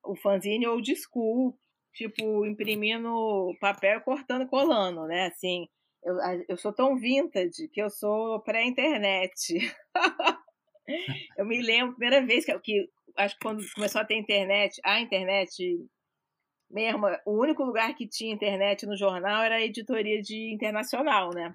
o 0.03 0.15
fanzine 0.15 0.67
old 0.67 0.95
school, 0.95 1.57
tipo, 1.93 2.45
imprimindo 2.45 3.55
papel, 3.59 4.01
cortando, 4.01 4.47
colando, 4.47 5.05
né? 5.05 5.27
Assim, 5.27 5.67
eu, 6.03 6.15
eu 6.49 6.57
sou 6.57 6.73
tão 6.73 6.95
vintage 6.95 7.67
que 7.69 7.81
eu 7.81 7.89
sou 7.89 8.39
pré-internet. 8.41 9.57
eu 11.37 11.45
me 11.45 11.61
lembro, 11.61 11.95
primeira 11.95 12.25
vez 12.25 12.45
que, 12.45 12.57
que 12.59 12.89
acho 13.17 13.35
que 13.35 13.41
quando 13.41 13.63
começou 13.73 14.01
a 14.01 14.05
ter 14.05 14.15
internet, 14.15 14.79
a 14.83 15.01
internet 15.01 15.87
mesmo, 16.69 17.07
o 17.25 17.41
único 17.41 17.63
lugar 17.63 17.95
que 17.95 18.07
tinha 18.07 18.33
internet 18.33 18.85
no 18.85 18.97
jornal 18.97 19.43
era 19.43 19.55
a 19.55 19.61
editoria 19.61 20.21
de 20.21 20.53
internacional, 20.53 21.31
né? 21.33 21.53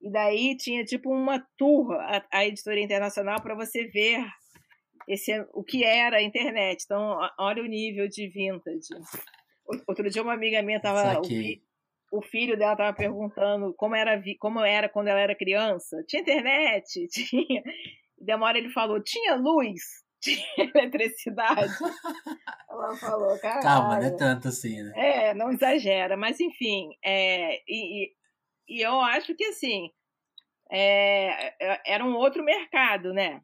E 0.00 0.10
daí 0.10 0.56
tinha 0.56 0.84
tipo 0.84 1.12
uma 1.12 1.44
tour 1.58 1.92
a, 1.92 2.24
a 2.32 2.46
editoria 2.46 2.84
internacional 2.84 3.40
para 3.42 3.54
você 3.54 3.86
ver 3.86 4.24
esse 5.06 5.32
o 5.52 5.62
que 5.62 5.84
era 5.84 6.18
a 6.18 6.22
internet. 6.22 6.84
Então, 6.84 7.18
olha 7.38 7.62
o 7.62 7.66
nível 7.66 8.08
de 8.08 8.28
vintage. 8.28 8.88
Outro 9.86 10.08
dia 10.08 10.22
uma 10.22 10.34
amiga 10.34 10.62
minha 10.62 10.80
tava. 10.80 11.20
O, 11.20 12.18
o, 12.18 12.22
filho 12.22 12.56
dela 12.56 12.76
tava 12.76 12.96
perguntando 12.96 13.74
como 13.74 13.94
era, 13.94 14.20
como 14.38 14.60
era 14.60 14.88
quando 14.88 15.08
ela 15.08 15.20
era 15.20 15.34
criança. 15.34 16.02
Tinha 16.06 16.22
internet? 16.22 17.06
Tinha. 17.12 17.62
Demora 18.18 18.58
ele 18.58 18.70
falou, 18.70 19.02
tinha 19.02 19.34
luz? 19.34 19.80
Tinha 20.20 20.44
eletricidade? 20.58 21.72
ela 22.68 22.94
falou, 22.96 23.38
cara. 23.38 23.60
Calma, 23.62 23.98
não 23.98 24.06
é 24.06 24.10
tanto 24.10 24.48
assim, 24.48 24.82
né? 24.82 24.92
É, 24.94 25.34
não 25.34 25.50
exagera. 25.50 26.16
Mas 26.16 26.38
enfim, 26.38 26.90
é, 27.02 27.56
e, 27.66 28.04
e 28.04 28.12
eu 28.78 29.00
acho 29.00 29.34
que 29.34 29.44
assim. 29.44 29.90
É, 30.70 31.48
é, 31.60 31.82
era 31.84 32.04
um 32.04 32.14
outro 32.14 32.44
mercado, 32.44 33.12
né? 33.12 33.40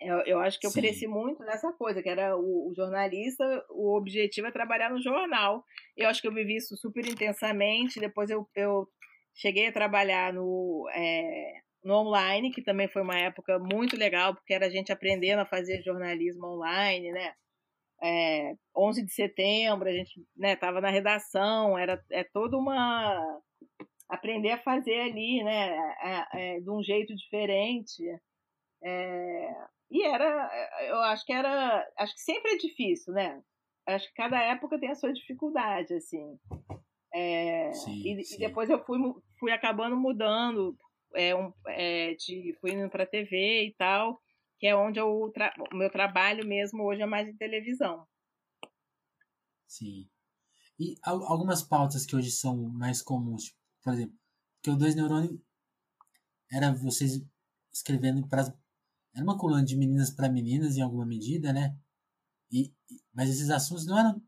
Eu, 0.00 0.18
eu 0.20 0.40
acho 0.40 0.58
que 0.58 0.66
eu 0.66 0.70
Sim. 0.70 0.80
cresci 0.80 1.06
muito 1.06 1.42
nessa 1.44 1.72
coisa, 1.72 2.02
que 2.02 2.08
era 2.08 2.36
o, 2.36 2.70
o, 2.70 2.74
jornalista, 2.74 3.44
o 3.68 3.96
objetivo 3.96 4.46
é 4.46 4.50
trabalhar 4.50 4.90
no 4.90 5.00
jornal. 5.00 5.62
Eu 5.96 6.08
acho 6.08 6.22
que 6.22 6.28
eu 6.28 6.32
vivi 6.32 6.56
isso 6.56 6.76
super 6.76 7.06
intensamente. 7.06 8.00
Depois 8.00 8.30
eu, 8.30 8.48
eu 8.54 8.88
cheguei 9.34 9.68
a 9.68 9.72
trabalhar 9.72 10.32
no, 10.32 10.88
é, 10.94 11.60
no 11.84 11.94
online, 11.94 12.50
que 12.50 12.62
também 12.62 12.88
foi 12.88 13.02
uma 13.02 13.18
época 13.18 13.58
muito 13.58 13.96
legal, 13.96 14.34
porque 14.34 14.54
era 14.54 14.66
a 14.66 14.70
gente 14.70 14.90
aprendendo 14.92 15.40
a 15.40 15.46
fazer 15.46 15.82
jornalismo 15.82 16.46
online, 16.46 17.12
né? 17.12 17.34
É, 18.02 18.54
11 18.74 19.04
de 19.04 19.12
setembro, 19.12 19.86
a 19.86 19.92
gente 19.92 20.24
estava 20.42 20.80
né, 20.80 20.88
na 20.88 20.90
redação, 20.90 21.78
era 21.78 22.02
é 22.10 22.24
toda 22.24 22.56
uma. 22.56 23.40
Aprender 24.10 24.50
a 24.50 24.62
fazer 24.62 25.00
ali, 25.00 25.42
né? 25.42 25.70
É, 26.02 26.56
é, 26.56 26.60
de 26.60 26.70
um 26.70 26.82
jeito 26.82 27.14
diferente. 27.14 28.02
É, 28.82 29.54
e 29.90 30.04
era, 30.04 30.50
eu 30.88 31.00
acho 31.02 31.24
que 31.24 31.32
era, 31.32 31.88
acho 31.98 32.14
que 32.14 32.20
sempre 32.20 32.52
é 32.52 32.56
difícil, 32.56 33.12
né? 33.14 33.42
Acho 33.86 34.06
que 34.08 34.14
cada 34.14 34.40
época 34.40 34.78
tem 34.78 34.90
a 34.90 34.94
sua 34.94 35.12
dificuldade, 35.12 35.94
assim. 35.94 36.38
É, 37.12 37.72
sim, 37.72 38.02
e, 38.04 38.24
sim. 38.24 38.36
e, 38.36 38.38
depois 38.38 38.68
eu 38.70 38.84
fui, 38.84 38.98
fui 39.38 39.50
acabando 39.52 39.96
mudando, 39.96 40.76
é, 41.14 41.34
um, 41.34 41.52
é, 41.66 42.14
de, 42.14 42.56
fui 42.60 42.72
indo 42.72 42.88
para 42.88 43.06
TV 43.06 43.64
e 43.64 43.74
tal, 43.74 44.20
que 44.58 44.66
é 44.66 44.76
onde 44.76 45.00
eu 45.00 45.32
o 45.72 45.76
meu 45.76 45.90
trabalho 45.90 46.46
mesmo 46.46 46.84
hoje 46.84 47.02
é 47.02 47.06
mais 47.06 47.28
em 47.28 47.36
televisão. 47.36 48.06
Sim. 49.66 50.08
E 50.78 50.94
algumas 51.02 51.62
pautas 51.62 52.06
que 52.06 52.16
hoje 52.16 52.30
são 52.30 52.56
mais 52.56 53.02
comuns, 53.02 53.44
tipo, 53.44 53.59
por 53.82 53.92
exemplo, 53.92 54.16
que 54.62 54.70
o 54.70 54.76
Dois 54.76 54.94
Neurônios 54.94 55.38
era 56.50 56.72
vocês 56.72 57.22
escrevendo 57.72 58.26
para 58.28 58.52
era 59.14 59.24
uma 59.24 59.36
coluna 59.36 59.64
de 59.64 59.76
meninas 59.76 60.10
para 60.10 60.28
meninas 60.28 60.76
em 60.76 60.82
alguma 60.82 61.04
medida, 61.04 61.52
né? 61.52 61.76
E, 62.50 62.72
mas 63.12 63.28
esses 63.28 63.50
assuntos 63.50 63.86
não 63.86 63.98
eram 63.98 64.22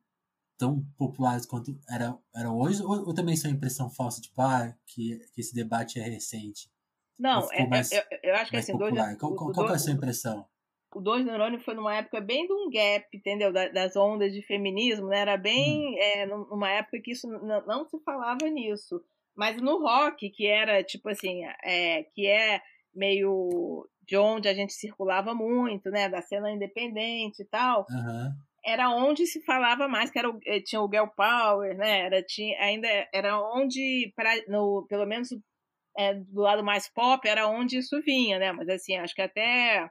tão 0.59 0.85
populares 0.97 1.47
quanto 1.47 1.78
era, 1.88 2.16
eram 2.35 2.59
hoje, 2.59 2.82
ou, 2.82 3.06
ou, 3.06 3.14
também 3.14 3.37
são 3.37 3.50
impressão 3.50 3.90
falsa, 3.90 4.21
tipo, 4.21 4.40
ah, 4.40 4.73
que, 4.87 5.18
que 5.32 5.40
esse 5.40 5.54
debate 5.54 5.99
é 5.99 6.02
recente? 6.02 6.71
Não, 7.18 7.50
é, 7.52 7.66
mais, 7.66 7.92
eu, 7.92 8.02
eu, 8.23 8.35
acho 8.35 8.50
que 8.50 8.56
assim, 8.56 8.76
dois, 8.76 8.94
qual, 9.18 9.35
qual, 9.35 9.52
qual 9.52 9.71
é 9.71 9.75
a 9.75 9.78
sua 9.78 9.92
impressão? 9.92 10.47
O 10.94 11.00
Dois 11.00 11.25
Neurônios 11.25 11.64
foi 11.64 11.75
numa 11.75 11.94
época 11.97 12.21
bem 12.21 12.47
de 12.47 12.52
um 12.52 12.68
gap, 12.71 13.06
entendeu? 13.14 13.50
das 13.50 13.97
ondas 13.97 14.30
de 14.32 14.42
feminismo, 14.42 15.09
né? 15.09 15.21
Era 15.21 15.38
bem. 15.38 15.94
Hum. 15.94 15.99
É, 15.99 16.26
numa 16.26 16.71
época 16.71 17.00
que 17.00 17.12
isso 17.12 17.26
não, 17.26 17.64
não 17.64 17.85
se 17.87 17.99
falava 18.00 18.47
nisso. 18.50 19.02
Mas 19.35 19.61
no 19.61 19.79
rock, 19.79 20.29
que 20.31 20.47
era, 20.47 20.83
tipo 20.83 21.09
assim, 21.09 21.43
é, 21.65 22.05
que 22.15 22.27
é 22.27 22.61
meio 22.95 23.89
de 24.07 24.17
onde 24.17 24.49
a 24.49 24.55
gente 24.55 24.73
circulava 24.73 25.35
muito, 25.35 25.91
né, 25.91 26.09
da 26.09 26.21
cena 26.21 26.51
independente 26.51 27.43
e 27.43 27.45
tal, 27.47 27.87
uhum. 27.89 28.31
era 28.65 28.91
onde 28.91 29.27
se 29.27 29.43
falava 29.45 29.89
mais, 29.89 30.11
que 30.11 30.19
era 30.19 30.31
o, 30.31 30.39
eh, 30.45 30.61
tinha 30.61 30.83
o 30.83 30.91
girl 30.91 31.07
power, 31.17 31.77
né, 31.77 32.01
era, 32.01 32.23
tinha, 32.23 32.61
ainda 32.61 32.89
era 33.12 33.41
onde, 33.41 34.12
pra, 34.15 34.31
no, 34.49 34.85
pelo 34.89 35.07
menos 35.07 35.29
é, 35.97 36.15
do 36.15 36.41
lado 36.41 36.65
mais 36.65 36.89
pop, 36.89 37.27
era 37.27 37.47
onde 37.49 37.79
isso 37.79 38.01
vinha, 38.03 38.39
né, 38.39 38.53
mas 38.53 38.69
assim, 38.69 38.97
acho 38.97 39.15
que 39.15 39.23
até 39.23 39.89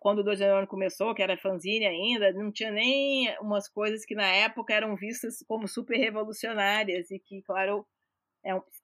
quando 0.00 0.20
o 0.20 0.22
Dois 0.22 0.40
começou, 0.68 1.14
que 1.14 1.22
era 1.22 1.36
fanzine 1.36 1.86
ainda, 1.86 2.32
não 2.32 2.50
tinha 2.50 2.70
nem 2.70 3.36
umas 3.40 3.68
coisas 3.68 4.04
que 4.04 4.14
na 4.14 4.26
época 4.26 4.72
eram 4.72 4.96
vistas 4.96 5.44
como 5.46 5.68
super 5.68 5.98
revolucionárias 5.98 7.10
e 7.10 7.18
que, 7.18 7.42
claro, 7.42 7.86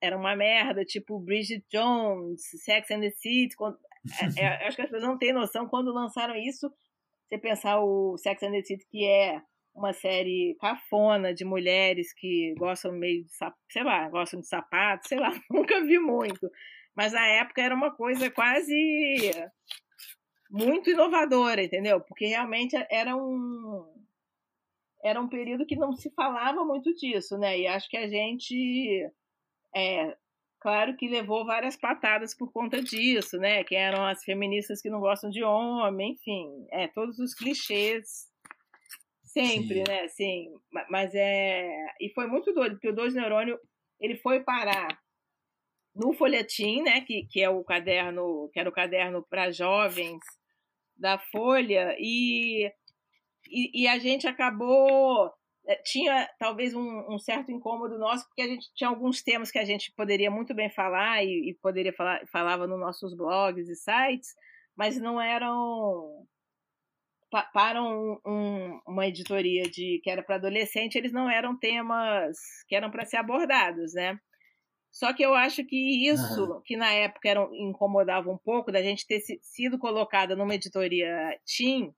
era 0.01 0.17
uma 0.17 0.37
merda, 0.37 0.85
tipo 0.85 1.19
Bridget 1.19 1.65
Jones, 1.71 2.43
Sex 2.65 2.91
and 2.91 3.01
the 3.01 3.11
City. 3.11 3.55
Quando, 3.57 3.79
é, 4.37 4.43
é, 4.43 4.67
acho 4.67 4.77
que 4.77 4.83
as 4.83 4.91
pessoas 4.91 5.03
não 5.03 5.19
têm 5.19 5.33
noção 5.33 5.67
quando 5.67 5.93
lançaram 5.93 6.37
isso. 6.37 6.73
você 7.27 7.39
pensar 7.39 7.81
o 7.81 8.17
Sex 8.17 8.43
and 8.43 8.53
the 8.53 8.63
City, 8.63 8.87
que 8.89 9.05
é 9.05 9.41
uma 9.75 9.93
série 9.93 10.57
cafona 10.61 11.33
de 11.33 11.45
mulheres 11.45 12.13
que 12.13 12.55
gostam 12.59 12.93
meio 12.93 13.25
de, 13.25 13.31
sei 13.71 13.85
lá, 13.85 14.09
gostam 14.09 14.41
de 14.41 14.47
sapato, 14.47 15.09
sei 15.09 15.19
lá, 15.19 15.31
nunca 15.51 15.81
vi 15.83 15.99
muito. 15.99 16.51
Mas 16.95 17.13
na 17.13 17.27
época 17.27 17.63
era 17.63 17.75
uma 17.75 17.95
coisa 17.95 18.31
quase 18.31 19.31
muito 20.51 20.91
inovadora, 20.91 21.63
entendeu? 21.63 22.01
Porque 22.01 22.27
realmente 22.27 22.77
era 22.91 23.17
um 23.17 23.87
era 25.05 25.21
um 25.21 25.29
período 25.29 25.65
que 25.65 25.77
não 25.77 25.93
se 25.93 26.11
falava 26.11 26.65
muito 26.65 26.93
disso, 26.95 27.39
né? 27.39 27.57
E 27.59 27.67
acho 27.69 27.89
que 27.89 27.97
a 27.97 28.09
gente 28.09 29.09
é, 29.75 30.17
claro 30.61 30.97
que 30.97 31.09
levou 31.09 31.45
várias 31.45 31.77
patadas 31.77 32.35
por 32.37 32.53
conta 32.53 32.83
disso, 32.83 33.39
né? 33.39 33.65
Que 33.65 33.75
eram 33.75 34.05
as 34.05 34.23
feministas 34.25 34.81
que 34.81 34.91
não 34.91 35.01
gostam 35.01 35.31
de 35.31 35.43
homem, 35.43 36.13
enfim, 36.13 36.67
é 36.71 36.89
todos 36.89 37.19
os 37.19 37.35
clichês 37.35 38.29
sempre, 39.25 39.77
Sim. 39.77 39.85
né? 39.87 40.01
Assim, 40.03 40.49
mas 40.91 41.15
é 41.15 41.69
e 42.01 42.11
foi 42.15 42.27
muito 42.27 42.53
doido 42.53 42.73
porque 42.73 42.89
o 42.89 42.95
Dois 42.95 43.15
Neurônio 43.15 43.59
ele 44.01 44.17
foi 44.17 44.41
parar 44.41 44.99
no 45.95 46.13
folhetim, 46.13 46.83
né? 46.83 47.01
Que, 47.03 47.27
que 47.27 47.43
é 47.43 47.51
o 47.51 47.65
caderno, 47.65 48.49
que 48.53 48.61
era 48.61 48.69
o 48.69 48.73
caderno 48.73 49.25
para 49.29 49.51
jovens 49.51 50.21
da 50.97 51.19
Folha 51.19 51.95
e, 51.99 52.67
e, 53.49 53.83
e 53.83 53.89
a 53.89 53.99
gente 53.99 54.27
acabou 54.27 55.33
tinha 55.77 56.29
talvez 56.39 56.75
um, 56.75 57.15
um, 57.15 57.19
certo 57.19 57.53
incômodo 57.53 57.99
nosso, 57.99 58.27
porque 58.27 58.43
a 58.43 58.49
gente 58.49 58.73
tinha 58.75 58.89
alguns 58.89 59.23
temas 59.23 59.51
que 59.51 59.59
a 59.59 59.65
gente 59.65 59.93
poderia 59.93 60.31
muito 60.31 60.55
bem 60.55 60.71
falar 60.71 61.23
e, 61.23 61.51
e 61.51 61.55
poderia 61.55 61.93
falar, 61.93 62.27
falava 62.33 62.67
nos 62.67 62.81
nossos 62.81 63.15
blogs 63.15 63.69
e 63.69 63.77
sites, 63.77 64.35
mas 64.77 64.99
não 64.99 65.21
eram 65.21 66.27
para 67.53 67.83
um, 67.83 68.19
um, 68.27 68.81
uma 68.87 69.07
editoria 69.07 69.65
de 69.65 70.01
que 70.03 70.11
era 70.11 70.23
para 70.23 70.37
adolescente, 70.37 70.97
eles 70.97 71.13
não 71.13 71.29
eram 71.29 71.59
temas 71.59 72.39
que 72.67 72.75
eram 72.75 72.91
para 72.91 73.05
ser 73.05 73.19
abordados, 73.19 73.93
né? 73.93 74.19
Só 74.91 75.13
que 75.13 75.23
eu 75.23 75.35
acho 75.35 75.65
que 75.65 76.09
isso, 76.09 76.45
uhum. 76.45 76.63
que 76.65 76.77
na 76.77 76.91
época 76.91 77.29
era, 77.29 77.47
incomodava 77.53 78.31
um 78.31 78.39
pouco, 78.39 78.73
da 78.73 78.83
gente 78.83 79.07
ter 79.07 79.21
sido 79.43 79.79
colocada 79.79 80.35
numa 80.35 80.55
editoria 80.55 81.39
teen, 81.45 81.95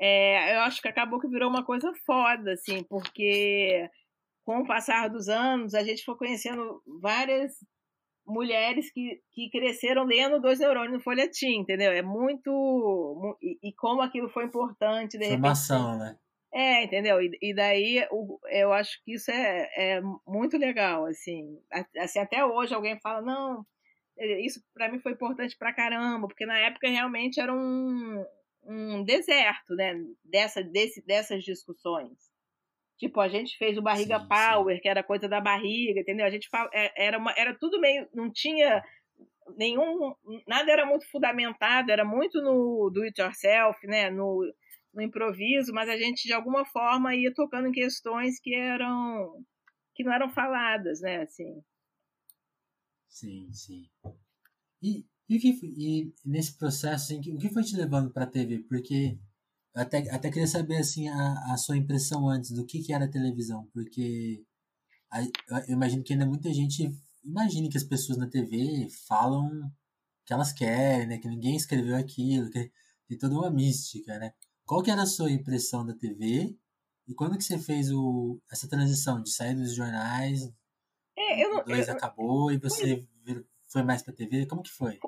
é, 0.00 0.56
eu 0.56 0.60
acho 0.60 0.80
que 0.80 0.88
acabou 0.88 1.20
que 1.20 1.28
virou 1.28 1.48
uma 1.48 1.64
coisa 1.64 1.92
foda, 2.06 2.52
assim, 2.52 2.84
porque 2.84 3.88
com 4.44 4.60
o 4.60 4.66
passar 4.66 5.08
dos 5.08 5.28
anos, 5.28 5.74
a 5.74 5.82
gente 5.82 6.04
foi 6.04 6.16
conhecendo 6.16 6.82
várias 7.02 7.52
mulheres 8.26 8.90
que, 8.92 9.20
que 9.32 9.50
cresceram 9.50 10.04
lendo 10.04 10.40
Dois 10.40 10.58
Neurônios 10.58 10.94
no 10.94 11.00
folhetim, 11.00 11.60
entendeu? 11.60 11.92
É 11.92 12.02
muito... 12.02 13.36
E, 13.42 13.68
e 13.68 13.72
como 13.74 14.02
aquilo 14.02 14.28
foi 14.28 14.44
importante, 14.44 15.18
de 15.18 15.28
Formação, 15.28 15.92
repente, 15.92 15.98
né? 15.98 16.18
É, 16.52 16.84
entendeu? 16.84 17.20
E, 17.20 17.36
e 17.42 17.54
daí 17.54 18.06
eu 18.50 18.72
acho 18.72 19.02
que 19.04 19.14
isso 19.14 19.30
é, 19.30 19.68
é 19.76 20.00
muito 20.26 20.56
legal, 20.56 21.04
assim. 21.06 21.58
assim. 21.98 22.18
Até 22.18 22.44
hoje 22.44 22.74
alguém 22.74 22.98
fala, 23.00 23.20
não, 23.20 23.66
é, 24.18 24.40
isso 24.40 24.62
para 24.72 24.90
mim 24.90 24.98
foi 24.98 25.12
importante 25.12 25.56
pra 25.58 25.74
caramba, 25.74 26.26
porque 26.26 26.46
na 26.46 26.58
época 26.58 26.88
realmente 26.88 27.40
era 27.40 27.52
um, 27.52 28.24
um 28.68 29.02
deserto, 29.02 29.74
né? 29.74 29.94
Dessa, 30.22 30.62
desse, 30.62 31.04
dessas 31.04 31.42
discussões. 31.42 32.30
Tipo, 32.98 33.20
a 33.20 33.28
gente 33.28 33.56
fez 33.56 33.78
o 33.78 33.82
Barriga 33.82 34.20
sim, 34.20 34.28
Power, 34.28 34.76
sim. 34.76 34.82
que 34.82 34.88
era 34.88 35.02
coisa 35.02 35.28
da 35.28 35.40
barriga, 35.40 36.00
entendeu? 36.00 36.26
A 36.26 36.30
gente 36.30 36.48
fala, 36.48 36.68
é, 36.74 37.06
era, 37.06 37.16
uma, 37.16 37.32
era 37.36 37.56
tudo 37.56 37.80
meio. 37.80 38.08
Não 38.12 38.30
tinha 38.30 38.82
nenhum. 39.56 40.14
Nada 40.46 40.70
era 40.70 40.84
muito 40.84 41.08
fundamentado, 41.10 41.90
era 41.90 42.04
muito 42.04 42.42
no 42.42 42.90
do 42.90 43.02
it 43.02 43.20
yourself, 43.20 43.86
né? 43.86 44.10
No, 44.10 44.44
no 44.92 45.02
improviso, 45.02 45.72
mas 45.72 45.88
a 45.88 45.96
gente 45.96 46.26
de 46.26 46.32
alguma 46.32 46.64
forma 46.66 47.14
ia 47.14 47.32
tocando 47.32 47.68
em 47.68 47.72
questões 47.72 48.40
que 48.40 48.54
eram. 48.54 49.44
que 49.94 50.04
não 50.04 50.12
eram 50.12 50.28
faladas, 50.28 51.00
né? 51.00 51.22
Assim. 51.22 51.62
Sim, 53.08 53.52
sim. 53.52 53.88
E 54.82 55.04
e, 55.28 55.36
o 55.36 55.40
que, 55.40 55.58
e 55.76 56.14
nesse 56.24 56.56
processo, 56.56 57.04
assim, 57.04 57.20
o 57.20 57.38
que 57.38 57.50
foi 57.50 57.62
te 57.62 57.76
levando 57.76 58.10
para 58.10 58.24
a 58.24 58.26
TV? 58.26 58.60
Porque 58.60 59.18
eu 59.74 59.82
até, 59.82 60.10
até 60.10 60.30
queria 60.30 60.46
saber 60.46 60.78
assim, 60.78 61.08
a, 61.08 61.52
a 61.52 61.56
sua 61.56 61.76
impressão 61.76 62.28
antes 62.28 62.50
do 62.50 62.64
que, 62.64 62.82
que 62.82 62.92
era 62.92 63.10
televisão. 63.10 63.68
Porque 63.72 64.42
a, 65.10 65.22
eu 65.22 65.74
imagino 65.74 66.02
que 66.02 66.12
ainda 66.12 66.26
muita 66.26 66.52
gente 66.52 66.90
imagine 67.24 67.68
que 67.68 67.76
as 67.76 67.84
pessoas 67.84 68.18
na 68.18 68.28
TV 68.28 68.88
falam 69.06 69.70
que 70.24 70.32
elas 70.32 70.52
querem, 70.52 71.06
né? 71.06 71.18
Que 71.18 71.28
ninguém 71.28 71.56
escreveu 71.56 71.96
aquilo, 71.96 72.50
que 72.50 72.70
tem 73.08 73.18
toda 73.18 73.34
uma 73.34 73.50
mística, 73.50 74.18
né? 74.18 74.32
Qual 74.64 74.82
que 74.82 74.90
era 74.90 75.02
a 75.02 75.06
sua 75.06 75.30
impressão 75.30 75.84
da 75.84 75.94
TV? 75.94 76.56
E 77.06 77.14
quando 77.14 77.38
que 77.38 77.44
você 77.44 77.58
fez 77.58 77.90
o, 77.90 78.40
essa 78.50 78.68
transição 78.68 79.22
de 79.22 79.30
sair 79.30 79.54
dos 79.54 79.74
jornais, 79.74 80.42
é, 81.16 81.42
eu 81.42 81.54
não, 81.54 81.64
dois 81.64 81.88
eu, 81.88 81.94
acabou 81.94 82.52
e 82.52 82.58
você 82.58 83.06
foi 83.66 83.82
mais 83.82 84.02
pra 84.02 84.12
TV? 84.12 84.46
Como 84.46 84.62
que 84.62 84.70
foi? 84.70 84.98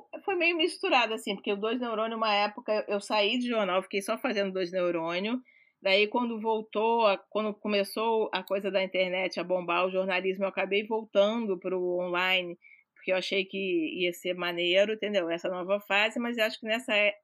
Meio 0.41 0.57
misturado, 0.57 1.13
assim, 1.13 1.35
porque 1.35 1.53
o 1.53 1.57
Dois 1.57 1.79
Neurônio, 1.79 2.17
uma 2.17 2.35
época, 2.35 2.83
eu 2.89 2.99
saí 2.99 3.39
de 3.39 3.47
jornal, 3.47 3.83
fiquei 3.83 4.01
só 4.01 4.17
fazendo 4.17 4.55
Dois 4.55 4.73
Neurônio. 4.73 5.39
Daí, 5.83 6.09
quando 6.09 6.41
voltou, 6.41 7.05
quando 7.29 7.53
começou 7.53 8.31
a 8.33 8.43
coisa 8.43 8.71
da 8.71 8.83
internet 8.83 9.39
a 9.39 9.45
bombar 9.45 9.85
o 9.85 9.91
jornalismo, 9.91 10.45
eu 10.45 10.49
acabei 10.49 10.87
voltando 10.87 11.59
pro 11.59 11.99
online, 11.99 12.59
porque 12.95 13.13
eu 13.13 13.17
achei 13.17 13.45
que 13.45 14.03
ia 14.03 14.15
ser 14.15 14.33
maneiro, 14.35 14.95
entendeu? 14.95 15.29
Essa 15.29 15.51
nova 15.51 15.79
fase, 15.81 16.19
mas 16.19 16.39
eu 16.39 16.45
acho 16.45 16.59
que 16.59 16.67
nessa. 16.67 16.97
É... 16.97 17.15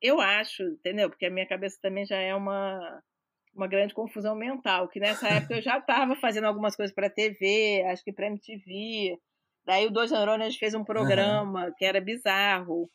Eu 0.00 0.22
acho, 0.22 0.62
entendeu? 0.62 1.10
Porque 1.10 1.26
a 1.26 1.30
minha 1.30 1.46
cabeça 1.46 1.78
também 1.82 2.06
já 2.06 2.16
é 2.16 2.34
uma 2.34 3.02
uma 3.54 3.66
grande 3.66 3.92
confusão 3.92 4.34
mental, 4.34 4.88
que 4.88 5.00
nessa 5.00 5.28
época 5.28 5.56
eu 5.56 5.60
já 5.62 5.76
estava 5.78 6.16
fazendo 6.16 6.46
algumas 6.46 6.74
coisas 6.76 6.94
para 6.94 7.10
TV, 7.10 7.84
acho 7.90 8.02
que 8.02 8.12
para 8.12 8.28
MTV, 8.28 9.18
Daí 9.64 9.86
o 9.86 9.90
Dois 9.90 10.10
Neurônios 10.10 10.56
fez 10.56 10.74
um 10.74 10.84
programa 10.84 11.66
uhum. 11.66 11.72
que 11.76 11.84
era 11.84 12.00
bizarro, 12.00 12.90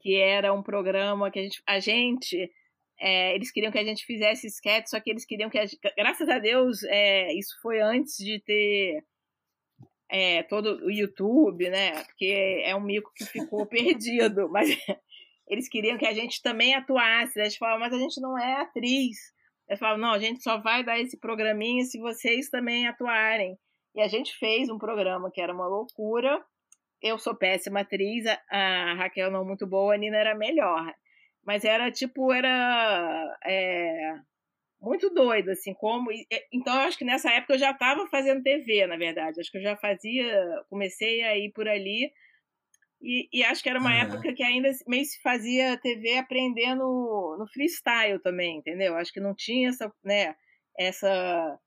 que 0.00 0.16
era 0.16 0.52
um 0.52 0.62
programa 0.62 1.30
que 1.30 1.38
a 1.38 1.42
gente, 1.42 1.62
a 1.66 1.78
gente 1.78 2.50
é, 2.98 3.34
eles 3.34 3.50
queriam 3.50 3.70
que 3.70 3.78
a 3.78 3.84
gente 3.84 4.04
fizesse 4.04 4.46
sketch, 4.46 4.88
só 4.88 4.98
que 5.00 5.10
eles 5.10 5.24
queriam 5.24 5.50
que, 5.50 5.58
a, 5.58 5.64
graças 5.96 6.28
a 6.28 6.38
Deus, 6.38 6.82
é, 6.84 7.32
isso 7.34 7.54
foi 7.60 7.80
antes 7.80 8.16
de 8.16 8.40
ter 8.40 9.04
é, 10.10 10.42
todo 10.44 10.84
o 10.84 10.90
YouTube, 10.90 11.68
né? 11.68 12.02
Porque 12.04 12.62
é 12.64 12.74
um 12.74 12.80
mico 12.80 13.12
que 13.14 13.24
ficou 13.24 13.66
perdido, 13.66 14.48
mas 14.48 14.68
eles 15.48 15.68
queriam 15.68 15.98
que 15.98 16.06
a 16.06 16.14
gente 16.14 16.40
também 16.42 16.74
atuasse. 16.74 17.36
Né? 17.36 17.44
A 17.44 17.48
gente 17.48 17.58
falava, 17.58 17.80
mas 17.80 17.92
a 17.92 17.98
gente 17.98 18.20
não 18.20 18.38
é 18.38 18.62
atriz. 18.62 19.16
Eles 19.68 19.80
falavam, 19.80 20.00
não, 20.00 20.12
a 20.12 20.18
gente 20.18 20.42
só 20.42 20.58
vai 20.58 20.84
dar 20.84 20.98
esse 20.98 21.18
programinha 21.18 21.84
se 21.84 21.98
vocês 21.98 22.48
também 22.48 22.86
atuarem. 22.86 23.58
E 23.96 24.02
a 24.02 24.08
gente 24.08 24.36
fez 24.36 24.68
um 24.68 24.78
programa 24.78 25.30
que 25.32 25.40
era 25.40 25.54
uma 25.54 25.66
loucura. 25.66 26.44
Eu 27.00 27.18
sou 27.18 27.34
péssima 27.34 27.80
atriz, 27.80 28.26
a 28.50 28.94
Raquel 28.94 29.30
não 29.30 29.42
muito 29.42 29.66
boa, 29.66 29.94
a 29.94 29.96
Nina 29.96 30.18
era 30.18 30.34
melhor. 30.34 30.94
Mas 31.42 31.64
era 31.64 31.90
tipo, 31.90 32.30
era 32.30 33.38
é, 33.46 34.14
muito 34.78 35.08
doido, 35.08 35.50
assim, 35.50 35.72
como. 35.72 36.10
Então 36.52 36.74
eu 36.74 36.80
acho 36.80 36.98
que 36.98 37.06
nessa 37.06 37.30
época 37.32 37.54
eu 37.54 37.58
já 37.58 37.70
estava 37.70 38.06
fazendo 38.08 38.42
TV, 38.42 38.86
na 38.86 38.98
verdade. 38.98 39.40
Acho 39.40 39.50
que 39.50 39.58
eu 39.58 39.62
já 39.62 39.76
fazia, 39.76 40.62
comecei 40.68 41.22
a 41.22 41.34
ir 41.38 41.50
por 41.52 41.66
ali. 41.66 42.12
E, 43.00 43.28
e 43.32 43.44
acho 43.44 43.62
que 43.62 43.68
era 43.70 43.78
uma 43.78 43.94
época 43.94 44.34
que 44.34 44.42
ainda 44.42 44.70
meio 44.86 45.04
se 45.06 45.20
fazia 45.22 45.78
TV 45.80 46.18
aprendendo 46.18 46.82
no 47.38 47.46
freestyle 47.50 48.18
também, 48.20 48.58
entendeu? 48.58 48.94
Acho 48.96 49.12
que 49.12 49.20
não 49.20 49.34
tinha 49.34 49.70
essa, 49.70 49.90
né, 50.04 50.34
essa 50.78 51.58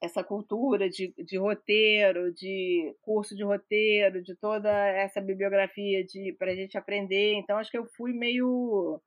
essa 0.00 0.22
cultura 0.22 0.88
de, 0.88 1.12
de 1.24 1.38
roteiro, 1.38 2.32
de 2.32 2.94
curso 3.02 3.34
de 3.34 3.44
roteiro, 3.44 4.22
de 4.22 4.36
toda 4.36 4.70
essa 4.70 5.20
bibliografia 5.20 6.04
de 6.04 6.34
para 6.38 6.52
a 6.52 6.54
gente 6.54 6.78
aprender. 6.78 7.34
Então 7.34 7.58
acho 7.58 7.70
que 7.70 7.78
eu 7.78 7.86
fui 7.96 8.12
meio 8.12 9.00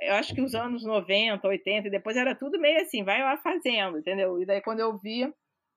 eu 0.00 0.14
acho 0.14 0.34
que 0.34 0.40
os 0.40 0.54
anos 0.54 0.84
90, 0.84 1.46
80, 1.46 1.88
e 1.88 1.90
depois 1.90 2.16
era 2.16 2.34
tudo 2.34 2.60
meio 2.60 2.80
assim, 2.80 3.04
vai 3.04 3.20
lá 3.22 3.36
fazendo, 3.38 3.98
entendeu? 3.98 4.40
E 4.40 4.46
daí 4.46 4.60
quando 4.60 4.80
eu 4.80 4.98
vi, 4.98 5.24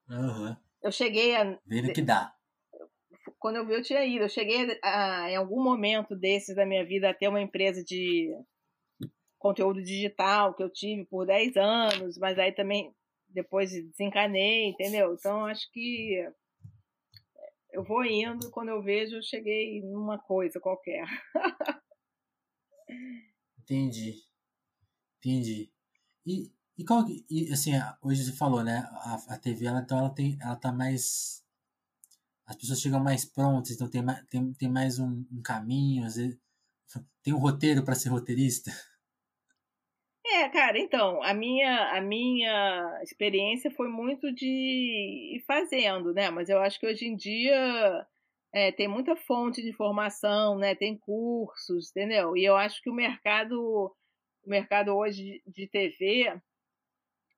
uhum. 0.10 0.56
eu 0.84 0.92
cheguei 0.92 1.36
a. 1.36 1.58
Vendo 1.66 1.94
que 1.94 2.02
dá. 2.02 2.34
Quando 3.40 3.58
eu 3.58 3.66
vi, 3.66 3.74
eu 3.74 3.84
tinha 3.84 4.04
ido. 4.06 4.26
Eu 4.26 4.30
cheguei 4.30 4.80
a, 4.84 5.32
em 5.32 5.36
algum 5.36 5.64
momento 5.64 6.16
desses 6.16 6.56
da 6.56 6.66
minha 6.66 6.86
vida 6.86 7.10
a 7.10 7.14
ter 7.14 7.28
uma 7.28 7.42
empresa 7.42 7.84
de 7.84 8.30
conteúdo 9.38 9.82
digital 9.82 10.56
que 10.56 10.64
eu 10.64 10.70
tive 10.72 11.06
por 11.06 11.26
10 11.26 11.56
anos, 11.58 12.18
mas 12.18 12.40
aí 12.40 12.52
também 12.52 12.92
depois 13.38 13.70
desencanei, 13.70 14.70
entendeu? 14.70 15.14
Então 15.14 15.46
acho 15.46 15.72
que 15.72 16.28
eu 17.72 17.84
vou 17.84 18.04
indo, 18.04 18.50
quando 18.50 18.70
eu 18.70 18.82
vejo, 18.82 19.16
eu 19.16 19.22
cheguei 19.22 19.82
numa 19.84 20.18
coisa 20.18 20.60
qualquer. 20.60 21.06
Entendi. 23.60 24.16
Entendi. 25.20 25.72
E, 26.26 26.52
e 26.76 26.84
qual 26.84 27.06
e, 27.30 27.52
assim, 27.52 27.72
hoje 28.02 28.24
você 28.24 28.32
falou, 28.32 28.64
né? 28.64 28.88
A, 28.92 29.36
a 29.36 29.38
TV 29.38 29.66
ela, 29.66 29.82
então, 29.82 30.00
ela 30.00 30.10
tem 30.10 30.38
ela 30.42 30.56
tá 30.56 30.72
mais 30.72 31.46
as 32.48 32.56
pessoas 32.56 32.80
chegam 32.80 33.00
mais 33.00 33.26
prontas, 33.26 33.72
então 33.72 33.90
tem, 33.90 34.02
tem, 34.30 34.54
tem 34.54 34.70
mais 34.70 34.98
um, 35.00 35.26
um 35.30 35.42
caminho, 35.44 36.06
às 36.06 36.16
vezes, 36.16 36.40
tem 37.22 37.34
um 37.34 37.40
roteiro 37.40 37.84
para 37.84 37.94
ser 37.94 38.10
roteirista. 38.10 38.72
É, 40.38 40.50
cara, 40.50 40.78
então, 40.78 41.24
a 41.24 41.34
minha, 41.34 41.98
a 41.98 42.00
minha 42.00 43.00
experiência 43.02 43.72
foi 43.72 43.88
muito 43.88 44.32
de 44.32 45.36
ir 45.36 45.44
fazendo, 45.48 46.14
né? 46.14 46.30
Mas 46.30 46.48
eu 46.48 46.60
acho 46.60 46.80
que 46.80 46.86
hoje 46.86 47.08
em 47.08 47.16
dia 47.16 48.06
é, 48.54 48.72
tem 48.72 48.88
muita 48.88 49.16
fonte 49.16 49.64
de 49.64 49.70
informação, 49.70 50.56
né? 50.56 50.76
Tem 50.76 50.96
cursos, 50.96 51.90
entendeu? 51.90 52.38
E 52.38 52.46
eu 52.46 52.56
acho 52.56 52.82
que 52.84 52.90
o 52.90 52.94
mercado, 52.94 53.92
o 54.46 54.50
mercado 54.50 54.96
hoje 54.96 55.42
de 55.48 55.68
TV, 55.68 56.40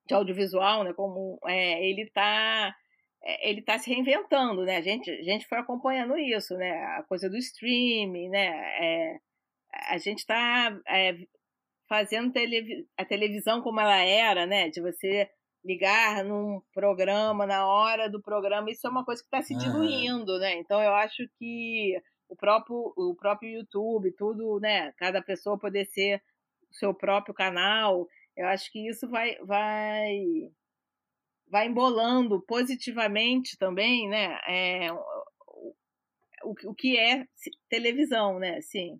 de 0.05 0.13
audiovisual, 0.13 0.83
né? 0.83 0.91
Como 0.93 1.39
é, 1.45 1.81
ele 1.87 2.01
está 2.01 2.75
é, 3.23 3.49
ele 3.49 3.61
está 3.61 3.79
se 3.79 3.89
reinventando, 3.89 4.65
né? 4.65 4.75
A 4.75 4.81
gente, 4.81 5.09
a 5.09 5.23
gente 5.23 5.47
foi 5.47 5.57
acompanhando 5.59 6.17
isso, 6.17 6.55
né? 6.57 6.71
A 6.97 7.03
coisa 7.03 7.29
do 7.29 7.37
streaming, 7.37 8.27
né? 8.29 8.47
É, 8.83 9.19
a 9.89 9.97
gente 9.97 10.19
está 10.19 10.77
é, 10.87 11.17
fazendo 11.89 12.31
televi 12.31 12.87
a 12.95 13.03
televisão 13.03 13.61
como 13.61 13.81
ela 13.81 13.97
era, 13.97 14.45
né? 14.45 14.69
De 14.69 14.79
você 14.79 15.29
ligar 15.65 16.23
num 16.23 16.61
programa 16.73 17.45
na 17.45 17.67
hora 17.67 18.09
do 18.09 18.21
programa, 18.21 18.71
isso 18.71 18.87
é 18.87 18.89
uma 18.89 19.03
coisa 19.03 19.21
que 19.21 19.27
está 19.27 19.41
se 19.41 19.57
diluindo, 19.57 20.39
né? 20.39 20.53
Então 20.53 20.81
eu 20.81 20.93
acho 20.93 21.27
que 21.37 21.99
o 22.29 22.35
próprio, 22.35 22.93
o 22.95 23.15
próprio 23.15 23.49
YouTube, 23.49 24.13
tudo, 24.15 24.59
né? 24.61 24.93
Cada 24.93 25.21
pessoa 25.21 25.59
poder 25.59 25.85
ser 25.85 26.21
o 26.69 26.73
seu 26.75 26.93
próprio 26.93 27.33
canal, 27.33 28.07
eu 28.37 28.47
acho 28.47 28.71
que 28.71 28.87
isso 28.87 29.09
vai, 29.09 29.35
vai, 29.39 30.21
vai 31.47 31.67
embolando 31.67 32.39
positivamente 32.41 33.57
também, 33.57 34.07
né? 34.07 34.39
É, 34.47 34.93
o, 34.93 36.53
o 36.65 36.75
que 36.75 36.97
é 36.97 37.25
televisão, 37.67 38.39
né? 38.39 38.61
Sim. 38.61 38.99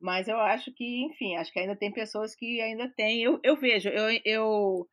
Mas 0.00 0.28
eu 0.28 0.38
acho 0.38 0.72
que, 0.74 1.04
enfim, 1.06 1.36
acho 1.36 1.52
que 1.52 1.58
ainda 1.58 1.74
tem 1.76 1.92
pessoas 1.92 2.34
que 2.34 2.60
ainda 2.60 2.88
têm. 2.96 3.22
Eu, 3.22 3.40
eu 3.42 3.56
vejo, 3.56 3.88
eu, 3.88 4.20
eu 4.24 4.88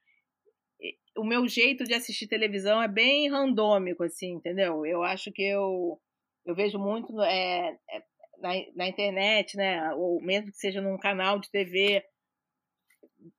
o 1.18 1.24
meu 1.24 1.48
jeito 1.48 1.84
de 1.84 1.94
assistir 1.94 2.28
televisão 2.28 2.82
é 2.82 2.88
bem 2.88 3.30
randômico, 3.30 4.04
assim, 4.04 4.32
entendeu? 4.34 4.86
Eu 4.86 5.04
acho 5.04 5.32
que 5.32 5.44
eu, 5.44 6.00
eu 6.46 6.56
vejo 6.56 6.80
muito 6.80 7.22
é, 7.22 7.78
é, 7.89 8.04
na, 8.39 8.50
na 8.76 8.88
internet, 8.88 9.56
né? 9.56 9.94
Ou 9.94 10.22
mesmo 10.22 10.52
que 10.52 10.58
seja 10.58 10.82
num 10.82 10.98
canal 10.98 11.39
de 11.39 11.52
TV, 11.52 12.04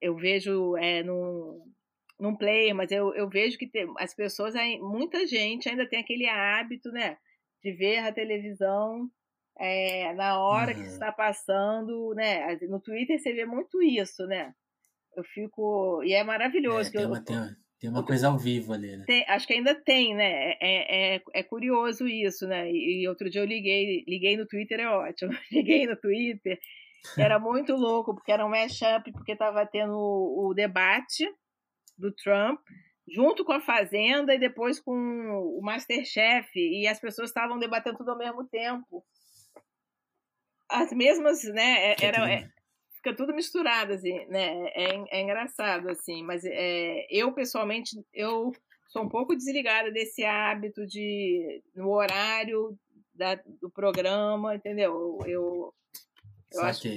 eu 0.01 0.17
vejo 0.17 0.77
é, 0.77 1.03
num, 1.03 1.65
num 2.19 2.37
player, 2.37 2.75
mas 2.75 2.91
eu, 2.93 3.15
eu 3.15 3.29
vejo 3.29 3.59
que 3.59 3.67
tem, 3.67 3.87
as 3.99 4.15
pessoas, 4.15 4.55
muita 4.81 5.27
gente 5.27 5.69
ainda 5.69 5.89
tem 5.89 6.01
aquele 6.01 6.29
hábito, 6.29 6.91
né? 6.91 7.19
De 7.63 7.73
ver 7.73 7.99
a 7.99 8.13
televisão 8.13 9.11
é, 9.59 10.13
na 10.15 10.39
hora 10.39 10.73
uhum. 10.73 10.83
que 10.83 10.89
está 10.89 11.13
passando, 11.13 12.13
né? 12.15 12.57
No 12.63 12.81
Twitter 12.81 13.19
você 13.19 13.33
vê 13.33 13.45
muito 13.45 13.83
isso, 13.83 14.27
né? 14.27 14.53
Eu 15.17 15.23
fico. 15.25 16.03
E 16.05 16.13
é 16.13 16.25
maravilhoso. 16.25 16.89
É, 16.89 16.93
tem, 16.93 17.03
eu, 17.03 17.09
uma, 17.09 17.25
tem, 17.25 17.37
uma, 17.37 17.57
tem 17.81 17.91
uma 17.91 18.05
coisa 18.05 18.29
ao 18.29 18.39
vivo 18.39 18.73
ali, 18.73 18.97
né? 18.97 19.05
Tem, 19.07 19.25
acho 19.29 19.47
que 19.47 19.55
ainda 19.55 19.75
tem, 19.75 20.15
né? 20.15 20.53
É, 20.61 21.17
é, 21.17 21.23
é 21.33 21.43
curioso 21.43 22.07
isso, 22.09 22.47
né? 22.49 22.71
E, 22.71 23.03
e, 23.03 23.09
outro 23.09 23.31
dia 23.31 23.43
eu 23.43 23.47
liguei, 23.47 24.05
liguei 24.09 24.37
no 24.37 24.47
Twitter, 24.47 24.81
é 24.81 24.89
ótimo. 24.89 25.33
liguei 25.53 25.87
no 25.87 25.97
Twitter. 25.97 26.59
Era 27.19 27.39
muito 27.39 27.75
louco, 27.77 28.15
porque 28.15 28.33
era 28.33 28.45
um 28.45 28.49
mashup, 28.49 29.13
porque 29.13 29.33
estava 29.33 29.65
tendo 29.67 29.93
o, 29.93 30.49
o 30.49 30.55
debate 30.55 31.31
do 31.97 32.11
Trump 32.13 32.61
junto 33.07 33.45
com 33.45 33.53
a 33.53 33.61
Fazenda 33.61 34.35
e 34.35 34.39
depois 34.39 34.81
com 34.81 34.95
o 34.95 35.61
Masterchef, 35.63 36.49
e 36.57 36.89
as 36.89 36.99
pessoas 36.99 37.29
estavam 37.29 37.59
debatendo 37.59 37.99
tudo 37.99 38.11
ao 38.13 38.19
mesmo 38.19 38.45
tempo 38.49 39.05
as 40.69 40.93
mesmas, 40.93 41.45
né? 41.45 41.93
É, 41.93 41.97
era, 42.01 42.31
é, 42.31 42.49
fica 42.97 43.15
tudo 43.15 43.35
misturado, 43.35 43.93
assim, 43.93 44.25
né? 44.27 44.69
É, 44.69 45.19
é 45.19 45.21
engraçado, 45.21 45.89
assim. 45.89 46.23
Mas 46.23 46.45
é, 46.45 47.07
eu, 47.11 47.33
pessoalmente, 47.33 47.91
eu 48.13 48.53
sou 48.89 49.03
um 49.03 49.09
pouco 49.09 49.37
desligada 49.37 49.91
desse 49.91 50.25
hábito 50.25 50.87
de, 50.87 51.63
no 51.75 51.91
horário 51.91 52.79
da, 53.15 53.35
do 53.61 53.71
programa, 53.71 54.55
entendeu? 54.55 55.19
Eu, 55.27 55.75
eu 56.53 56.63
acho... 56.63 56.89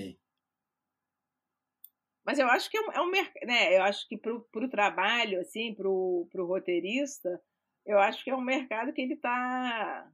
Mas 2.26 2.40
eu 2.40 2.48
acho 2.48 2.70
que 2.70 2.78
é 2.78 2.82
um, 2.82 2.92
é 2.92 3.02
um 3.02 3.12
né? 3.46 3.78
Eu 3.78 3.84
acho 3.84 4.06
que 4.08 4.18
pro, 4.18 4.42
pro 4.52 4.70
trabalho, 4.70 5.40
assim, 5.40 5.74
pro, 5.74 6.28
pro 6.30 6.46
roteirista, 6.46 7.42
eu 7.86 7.98
acho 8.00 8.22
que 8.22 8.30
é 8.30 8.36
um 8.36 8.42
mercado 8.42 8.92
que 8.92 9.02
ele 9.02 9.14
está 9.14 10.12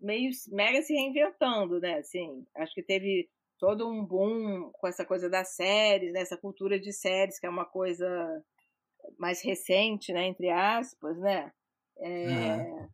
meio 0.00 0.30
mega 0.48 0.82
se 0.82 0.92
reinventando, 0.94 1.80
né? 1.80 1.98
Assim, 1.98 2.46
acho 2.54 2.74
que 2.74 2.82
teve 2.82 3.28
todo 3.58 3.88
um 3.88 4.04
boom 4.04 4.70
com 4.72 4.86
essa 4.86 5.04
coisa 5.04 5.28
das 5.30 5.54
séries, 5.54 6.12
né? 6.12 6.20
essa 6.20 6.36
cultura 6.36 6.78
de 6.78 6.92
séries, 6.92 7.38
que 7.38 7.46
é 7.46 7.50
uma 7.50 7.64
coisa 7.64 8.44
mais 9.18 9.42
recente, 9.42 10.12
né? 10.12 10.26
Entre 10.26 10.50
aspas, 10.50 11.18
né? 11.18 11.52
É, 11.98 12.56
uhum. 12.56 12.88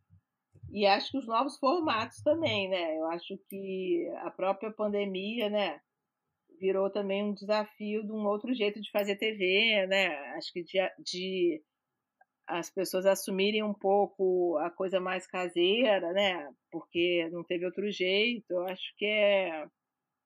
E 0.71 0.85
acho 0.87 1.11
que 1.11 1.17
os 1.17 1.27
novos 1.27 1.57
formatos 1.57 2.21
também, 2.21 2.69
né? 2.69 2.97
Eu 2.97 3.05
acho 3.07 3.37
que 3.49 4.09
a 4.23 4.31
própria 4.31 4.71
pandemia, 4.71 5.49
né? 5.49 5.79
Virou 6.59 6.89
também 6.89 7.23
um 7.23 7.33
desafio 7.33 8.03
de 8.03 8.11
um 8.11 8.25
outro 8.25 8.53
jeito 8.53 8.81
de 8.81 8.89
fazer 8.91 9.17
TV, 9.17 9.85
né? 9.87 10.07
Acho 10.35 10.51
que 10.51 10.63
de, 10.63 10.79
de 10.99 11.61
as 12.47 12.69
pessoas 12.69 13.05
assumirem 13.05 13.63
um 13.63 13.73
pouco 13.73 14.57
a 14.57 14.69
coisa 14.69 14.99
mais 14.99 15.25
caseira, 15.25 16.11
né? 16.13 16.49
Porque 16.71 17.29
não 17.31 17.43
teve 17.43 17.65
outro 17.65 17.89
jeito. 17.91 18.51
Eu 18.51 18.67
acho 18.67 18.93
que 18.97 19.05
é 19.05 19.67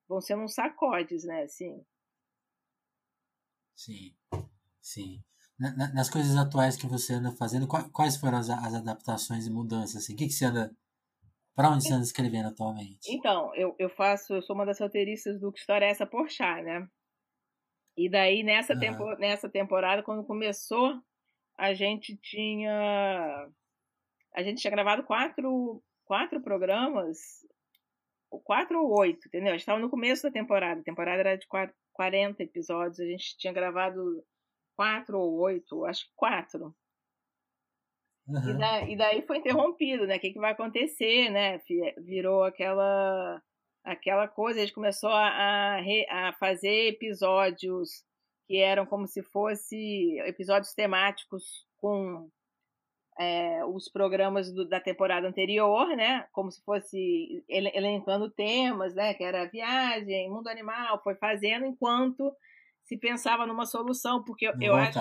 vão 0.08 0.22
ser 0.22 0.38
uns 0.38 0.54
sacodes, 0.54 1.24
né? 1.26 1.44
Assim. 1.44 1.84
Sim, 3.76 4.16
sim. 4.82 5.24
Nas 5.60 6.10
coisas 6.10 6.36
atuais 6.38 6.78
que 6.78 6.88
você 6.88 7.14
anda 7.14 7.32
fazendo, 7.32 7.68
quais 7.68 8.16
foram 8.16 8.38
as, 8.38 8.50
as 8.50 8.76
adaptações 8.76 9.48
e 9.48 9.52
mudanças? 9.52 10.04
Assim? 10.04 10.14
O 10.14 10.18
que, 10.18 10.28
que 10.28 10.34
você 10.34 10.46
anda. 10.46 10.76
Para 11.56 11.72
onde 11.72 11.84
você 11.84 11.94
anda 11.94 12.04
escrevendo 12.04 12.50
atualmente? 12.50 13.12
Então, 13.12 13.54
eu, 13.56 13.76
eu 13.80 13.90
faço, 13.90 14.36
eu 14.36 14.42
sou 14.44 14.56
uma 14.56 14.66
das 14.66 14.80
roteiristas 14.80 15.40
do 15.40 15.52
Que 15.52 15.60
História 15.60 15.88
é 15.88 15.90
essa 15.90 16.06
Porchat, 16.06 16.62
né? 16.62 16.88
E 17.98 18.08
daí, 18.08 18.44
nessa, 18.44 18.74
uhum. 18.74 18.80
tempo, 18.80 19.04
nessa 19.18 19.50
temporada, 19.50 20.04
quando 20.04 20.24
começou 20.24 21.02
a 21.58 21.74
gente 21.74 22.16
tinha 22.18 23.50
a 24.36 24.44
gente 24.44 24.62
tinha 24.62 24.72
gravado 24.72 25.04
quatro, 25.04 25.82
quatro 26.06 26.40
programas, 26.42 27.18
quatro 28.44 28.80
ou 28.80 29.00
oito, 29.00 29.28
entendeu? 29.28 29.50
A 29.50 29.52
gente 29.54 29.62
estava 29.62 29.80
no 29.80 29.90
começo 29.90 30.24
da 30.24 30.32
temporada, 30.32 30.80
a 30.80 30.84
temporada 30.84 31.22
era 31.22 31.36
de 31.36 31.48
40 31.94 32.44
episódios, 32.44 33.00
a 33.00 33.06
gente 33.06 33.36
tinha 33.38 33.52
gravado 33.52 34.24
quatro 34.76 35.18
ou 35.20 35.40
oito, 35.40 35.86
acho 35.86 36.06
que 36.06 36.12
quatro. 36.16 36.76
Uhum. 38.28 38.50
E, 38.50 38.58
da, 38.58 38.82
e, 38.82 38.98
daí 38.98 39.22
foi 39.24 39.38
interrompido, 39.38 40.06
né? 40.06 40.18
O 40.18 40.20
que, 40.20 40.34
que 40.34 40.40
vai 40.40 40.52
acontecer, 40.52 41.30
né? 41.32 41.60
Virou 41.98 42.44
aquela 42.44 43.42
aquela 43.84 44.28
coisa, 44.28 44.60
a 44.60 44.64
gente 44.64 44.76
começou 44.76 45.10
a, 45.10 45.30
a, 45.30 45.80
a 46.12 46.34
fazer 46.34 46.90
episódios 46.90 48.04
que 48.48 48.58
eram 48.58 48.86
como 48.86 49.06
se 49.08 49.22
fosse 49.22 50.20
episódios 50.26 50.74
temáticos 50.74 51.66
com 51.78 52.30
é, 53.20 53.66
os 53.66 53.90
programas 53.90 54.52
do, 54.54 54.68
da 54.68 54.80
temporada 54.80 55.28
anterior, 55.28 55.88
né? 55.96 56.26
Como 56.32 56.52
se 56.52 56.64
fosse 56.64 57.44
elencando 57.50 58.30
temas, 58.30 58.96
né? 58.96 59.14
Que 59.14 59.24
era 59.24 59.50
viagem, 59.50 60.30
mundo 60.30 60.48
animal, 60.48 61.02
foi 61.04 61.16
fazendo 61.16 61.66
enquanto 61.66 62.32
se 62.84 62.98
pensava 62.98 63.46
numa 63.46 63.66
solução, 63.66 64.24
porque 64.24 64.48
eu, 64.48 64.54
eu 64.62 64.76
acho, 64.76 64.98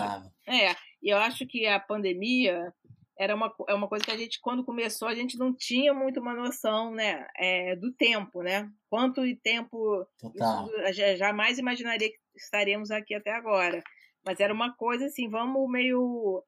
é, 0.48 0.74
eu 1.00 1.16
acho 1.18 1.46
que 1.46 1.66
a 1.68 1.78
pandemia 1.78 2.74
era 3.18 3.35
uma, 3.35 3.52
é 3.68 3.74
uma 3.74 3.88
coisa 3.88 4.05
que 4.05 4.11
a 4.11 4.16
gente, 4.16 4.40
quando 4.40 4.64
começou, 4.64 5.09
a 5.09 5.14
gente 5.14 5.38
não 5.38 5.55
tinha 5.55 5.94
muito 5.94 6.20
uma 6.20 6.35
noção, 6.35 6.92
né, 6.92 7.26
é, 7.37 7.74
do 7.76 7.92
tempo, 7.92 8.42
né? 8.42 8.70
Quanto 8.90 9.22
tempo 9.42 10.07
Total. 10.18 10.66
Isso, 10.66 11.16
jamais 11.16 11.59
imaginaria 11.59 12.11
que 12.11 12.18
estaríamos 12.37 12.90
aqui 12.90 13.14
até 13.14 13.33
agora. 13.33 13.83
Mas 14.24 14.40
era 14.40 14.52
uma 14.52 14.74
coisa 14.74 15.07
assim, 15.07 15.29
vamos 15.31 15.70
meio 15.70 16.42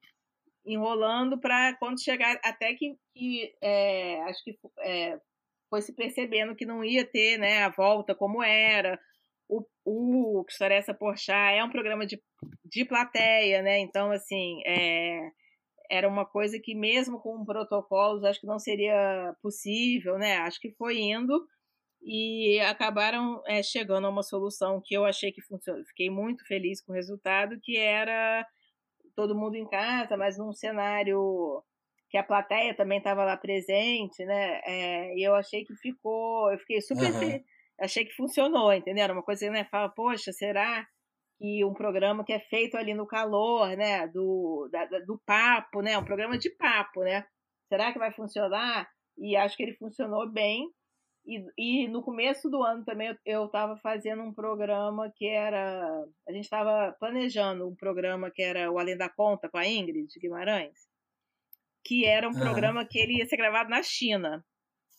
enrolando 0.66 1.40
para 1.40 1.74
quando 1.78 2.02
chegar 2.02 2.38
até 2.44 2.74
que, 2.74 2.96
que 3.14 3.54
é, 3.62 4.20
acho 4.24 4.44
que 4.44 4.58
é, 4.80 5.18
foi 5.70 5.80
se 5.80 5.94
percebendo 5.94 6.54
que 6.54 6.66
não 6.66 6.84
ia 6.84 7.04
ter, 7.04 7.38
né, 7.38 7.62
a 7.62 7.70
volta 7.70 8.14
como 8.14 8.42
era. 8.42 8.98
O, 9.48 9.64
o 9.86 10.44
História 10.46 10.74
Essa 10.74 10.92
Porchat 10.92 11.56
é 11.56 11.64
um 11.64 11.70
programa 11.70 12.04
de, 12.04 12.20
de 12.64 12.84
plateia, 12.84 13.62
né? 13.62 13.78
Então, 13.78 14.10
assim, 14.10 14.60
é, 14.66 15.30
era 15.90 16.08
uma 16.08 16.26
coisa 16.26 16.58
que 16.62 16.74
mesmo 16.74 17.20
com 17.20 17.44
protocolos 17.44 18.24
acho 18.24 18.40
que 18.40 18.46
não 18.46 18.58
seria 18.58 19.34
possível, 19.42 20.18
né? 20.18 20.38
Acho 20.38 20.60
que 20.60 20.70
foi 20.72 20.98
indo 20.98 21.46
e 22.02 22.60
acabaram 22.60 23.42
é, 23.46 23.62
chegando 23.62 24.06
a 24.06 24.10
uma 24.10 24.22
solução 24.22 24.80
que 24.84 24.94
eu 24.94 25.04
achei 25.04 25.32
que 25.32 25.42
funcionou. 25.42 25.84
Fiquei 25.86 26.10
muito 26.10 26.46
feliz 26.46 26.80
com 26.82 26.92
o 26.92 26.94
resultado, 26.94 27.58
que 27.62 27.76
era 27.76 28.46
todo 29.16 29.36
mundo 29.36 29.56
em 29.56 29.68
casa, 29.68 30.16
mas 30.16 30.38
num 30.38 30.52
cenário 30.52 31.62
que 32.10 32.16
a 32.16 32.22
plateia 32.22 32.74
também 32.74 32.98
estava 32.98 33.24
lá 33.24 33.36
presente, 33.36 34.24
né? 34.24 34.60
É, 34.64 35.14
e 35.16 35.22
eu 35.22 35.34
achei 35.34 35.64
que 35.64 35.74
ficou, 35.76 36.50
eu 36.52 36.58
fiquei 36.58 36.80
super, 36.80 37.12
uhum. 37.12 37.44
achei 37.80 38.04
que 38.04 38.14
funcionou, 38.14 38.72
entendeu? 38.72 39.06
Uma 39.12 39.22
coisa, 39.22 39.50
né? 39.50 39.64
Fala, 39.64 39.88
poxa, 39.88 40.32
será 40.32 40.86
que 41.38 41.64
um 41.64 41.72
programa 41.72 42.24
que 42.24 42.32
é 42.32 42.40
feito 42.40 42.76
ali 42.76 42.92
no 42.94 43.06
calor, 43.06 43.76
né, 43.76 44.08
do, 44.08 44.68
da, 44.72 44.84
do 45.00 45.20
papo, 45.24 45.80
né, 45.80 45.96
um 45.96 46.04
programa 46.04 46.36
de 46.36 46.50
papo, 46.50 47.02
né? 47.02 47.24
Será 47.68 47.92
que 47.92 47.98
vai 47.98 48.12
funcionar? 48.12 48.88
E 49.16 49.36
acho 49.36 49.56
que 49.56 49.62
ele 49.62 49.76
funcionou 49.76 50.28
bem. 50.28 50.68
E, 51.26 51.84
e 51.84 51.88
no 51.88 52.02
começo 52.02 52.48
do 52.48 52.62
ano 52.62 52.84
também 52.84 53.16
eu 53.24 53.46
estava 53.46 53.76
fazendo 53.76 54.22
um 54.22 54.32
programa 54.32 55.12
que 55.14 55.28
era. 55.28 56.04
A 56.26 56.32
gente 56.32 56.44
estava 56.44 56.96
planejando 56.98 57.68
um 57.68 57.76
programa 57.76 58.30
que 58.30 58.42
era 58.42 58.70
o 58.70 58.78
Além 58.78 58.96
da 58.96 59.08
Conta 59.08 59.48
com 59.48 59.58
a 59.58 59.66
Ingrid 59.66 60.08
Guimarães, 60.18 60.88
que 61.84 62.06
era 62.06 62.26
um 62.26 62.32
uhum. 62.32 62.40
programa 62.40 62.86
que 62.86 62.98
ele 62.98 63.18
ia 63.18 63.26
ser 63.26 63.36
gravado 63.36 63.68
na 63.68 63.82
China. 63.82 64.42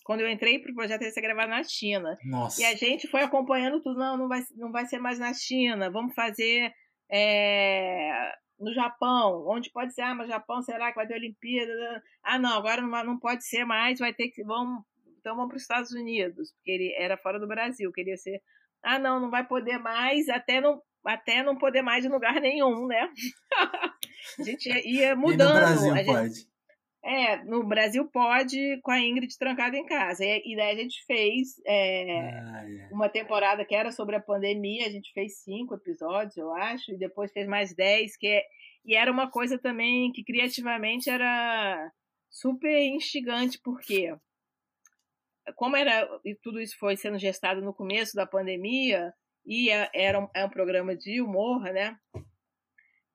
Quando 0.10 0.22
eu 0.22 0.28
entrei 0.28 0.58
para 0.58 0.72
o 0.72 0.74
projeto, 0.74 1.04
ia 1.04 1.12
ser 1.12 1.22
gravado 1.22 1.52
na 1.52 1.63
China. 1.63 2.17
Nossa. 2.26 2.60
E 2.60 2.65
a 2.65 2.74
gente 2.74 3.08
foi 3.08 3.22
acompanhando 3.22 3.80
tudo. 3.80 4.00
Não, 4.00 4.17
não 4.17 4.28
vai, 4.28 4.43
não 4.56 4.72
vai 4.72 4.88
ser 4.88 4.98
mais 4.98 5.19
na 5.19 5.32
China. 5.36 5.91
Vamos 5.91 6.15
fazer 6.15 6.74
é, 7.12 8.32
no 8.60 8.74
Japão, 8.74 9.45
onde 9.48 9.69
pode 9.72 9.93
ser, 9.93 10.02
ah, 10.02 10.15
mas 10.15 10.28
Japão, 10.28 10.63
será 10.63 10.89
que 10.89 10.95
vai 10.95 11.06
ter 11.06 11.13
Olimpíada? 11.13 12.02
Ah, 12.24 12.39
não, 12.39 12.58
agora 12.58 12.82
não, 12.82 13.04
não 13.04 13.19
pode 13.19 13.45
ser 13.45 13.65
mais, 13.65 14.00
vai 14.00 14.12
ter 14.12 14.30
que, 14.30 14.43
vamos, 14.43 14.84
então 15.19 15.36
vamos 15.36 15.50
para 15.50 15.58
os 15.58 15.62
Estados 15.62 15.91
Unidos, 15.91 16.54
porque 16.54 16.72
ele 16.72 16.95
era 16.98 17.15
fora 17.15 17.39
do 17.39 17.48
Brasil, 17.48 17.91
queria 17.91 18.17
ser, 18.17 18.41
ah, 18.82 18.98
não, 18.98 19.19
não 19.19 19.30
vai 19.30 19.45
poder 19.45 19.78
mais, 19.78 20.28
até 20.28 20.60
não, 20.60 20.82
até 21.06 21.43
não 21.43 21.56
poder 21.56 21.84
mais 21.84 22.04
em 22.04 22.10
lugar 22.10 22.41
nenhum, 22.41 22.88
né? 22.88 23.12
a 24.39 24.43
gente 24.43 24.69
ia 24.88 25.15
mudando. 25.15 25.52
E 25.52 25.54
no 25.54 25.60
Brasil 25.60 25.95
gente, 25.95 26.06
pode. 26.08 26.50
É, 27.03 27.43
no 27.45 27.63
Brasil 27.63 28.05
pode 28.09 28.79
com 28.81 28.91
a 28.91 28.99
Ingrid 28.99 29.38
trancada 29.38 29.77
em 29.77 29.85
casa. 29.85 30.23
E, 30.23 30.41
e 30.45 30.55
daí 30.55 30.75
a 30.75 30.81
gente 30.81 31.05
fez 31.05 31.62
é, 31.65 32.29
ah, 32.29 32.65
uma 32.91 33.07
temporada 33.07 33.63
que 33.63 33.73
era 33.73 33.91
sobre 33.91 34.15
a 34.15 34.21
pandemia, 34.21 34.85
a 34.85 34.89
gente 34.89 35.12
fez 35.13 35.39
cinco 35.39 35.75
episódios, 35.75 36.35
eu 36.35 36.53
acho, 36.53 36.91
e 36.91 36.97
depois 36.97 37.31
fez 37.31 37.47
mais 37.47 37.73
dez, 37.73 38.17
que 38.17 38.27
é, 38.27 38.43
e 38.85 38.95
era 38.95 39.12
uma 39.12 39.29
coisa 39.29 39.57
também 39.57 40.12
que 40.12 40.23
criativamente 40.23 41.09
era 41.09 41.91
super 42.29 42.81
instigante, 42.81 43.59
porque 43.63 44.13
como 45.55 45.75
era 45.75 46.07
e 46.25 46.35
tudo 46.35 46.59
isso 46.59 46.77
foi 46.77 46.95
sendo 46.95 47.17
gestado 47.17 47.62
no 47.62 47.73
começo 47.73 48.15
da 48.15 48.25
pandemia, 48.25 49.13
e 49.45 49.69
é, 49.69 49.89
era 49.93 50.19
um, 50.19 50.27
é 50.35 50.45
um 50.45 50.49
programa 50.49 50.95
de 50.95 51.21
humor, 51.21 51.62
né? 51.62 51.97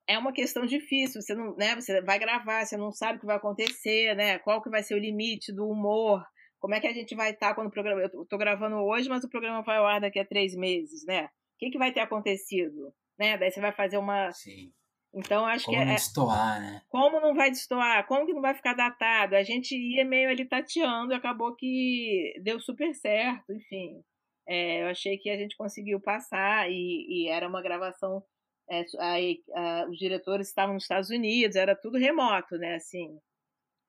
É 0.07 0.19
uma 0.19 0.33
questão 0.33 0.67
difícil, 0.67 1.23
você 1.23 1.35
não, 1.35 1.57
né, 1.57 1.75
você 1.75 2.01
vai 2.03 2.19
gravar, 2.19 2.65
você 2.65 2.77
não 2.77 2.93
sabe 2.93 3.17
o 3.17 3.21
que 3.21 3.27
vai 3.27 3.37
acontecer, 3.37 4.15
né? 4.15 4.39
Qual 4.39 4.63
que 4.63 4.71
vai 4.71 4.83
ser 4.83 4.95
o 4.95 4.99
limite 4.99 5.53
do 5.53 5.67
humor? 5.67 6.23
Como 6.61 6.75
é 6.75 6.81
que 6.81 6.87
a 6.87 6.93
gente 6.93 7.15
vai 7.15 7.31
estar 7.31 7.49
tá 7.49 7.55
quando 7.55 7.69
o 7.69 7.71
programa. 7.71 8.01
Eu 8.01 8.23
estou 8.23 8.39
gravando 8.39 8.77
hoje, 8.77 9.09
mas 9.09 9.25
o 9.25 9.29
programa 9.29 9.63
vai 9.63 9.79
ao 9.79 9.87
ar 9.87 10.01
daqui 10.01 10.19
a 10.19 10.27
três 10.27 10.55
meses, 10.55 11.05
né? 11.07 11.25
O 11.25 11.29
que, 11.59 11.71
que 11.71 11.79
vai 11.79 11.93
ter 11.93 12.01
acontecido? 12.01 12.93
Né? 13.19 13.37
Daí 13.39 13.51
você 13.51 13.61
vai 13.61 13.73
fazer 13.73 13.99
uma. 13.99 14.31
Sim. 14.33 14.73
Então, 15.15 15.47
acho 15.47 15.67
como 15.67 15.77
que. 15.77 15.83
Como 15.83 15.93
é, 15.93 15.95
destoar, 15.95 16.61
né? 16.61 16.83
Como 16.89 17.21
não 17.21 17.35
vai 17.35 17.51
destoar? 17.51 18.07
Como 18.07 18.27
que 18.27 18.33
não 18.33 18.43
vai 18.43 18.55
ficar 18.55 18.75
datado? 18.75 19.37
A 19.37 19.43
gente 19.43 19.77
ia 19.77 20.05
meio 20.05 20.29
ali 20.29 20.45
tateando 20.47 21.13
e 21.13 21.17
acabou 21.17 21.55
que 21.55 22.35
deu 22.43 22.59
super 22.59 22.93
certo, 22.95 23.53
enfim. 23.53 24.03
É, 24.47 24.83
eu 24.83 24.89
achei 24.89 25.17
que 25.17 25.31
a 25.31 25.37
gente 25.37 25.57
conseguiu 25.57 26.01
passar 26.01 26.71
e, 26.71 27.07
e 27.09 27.29
era 27.29 27.49
uma 27.49 27.63
gravação 27.63 28.23
é, 28.71 28.85
aí, 28.99 29.43
a, 29.55 29.87
os 29.89 29.99
diretores 29.99 30.49
estavam 30.49 30.75
nos 30.75 30.85
Estados 30.85 31.11
Unidos, 31.11 31.57
era 31.57 31.77
tudo 31.77 31.99
remoto, 31.99 32.57
né? 32.57 32.77
Assim, 32.77 33.19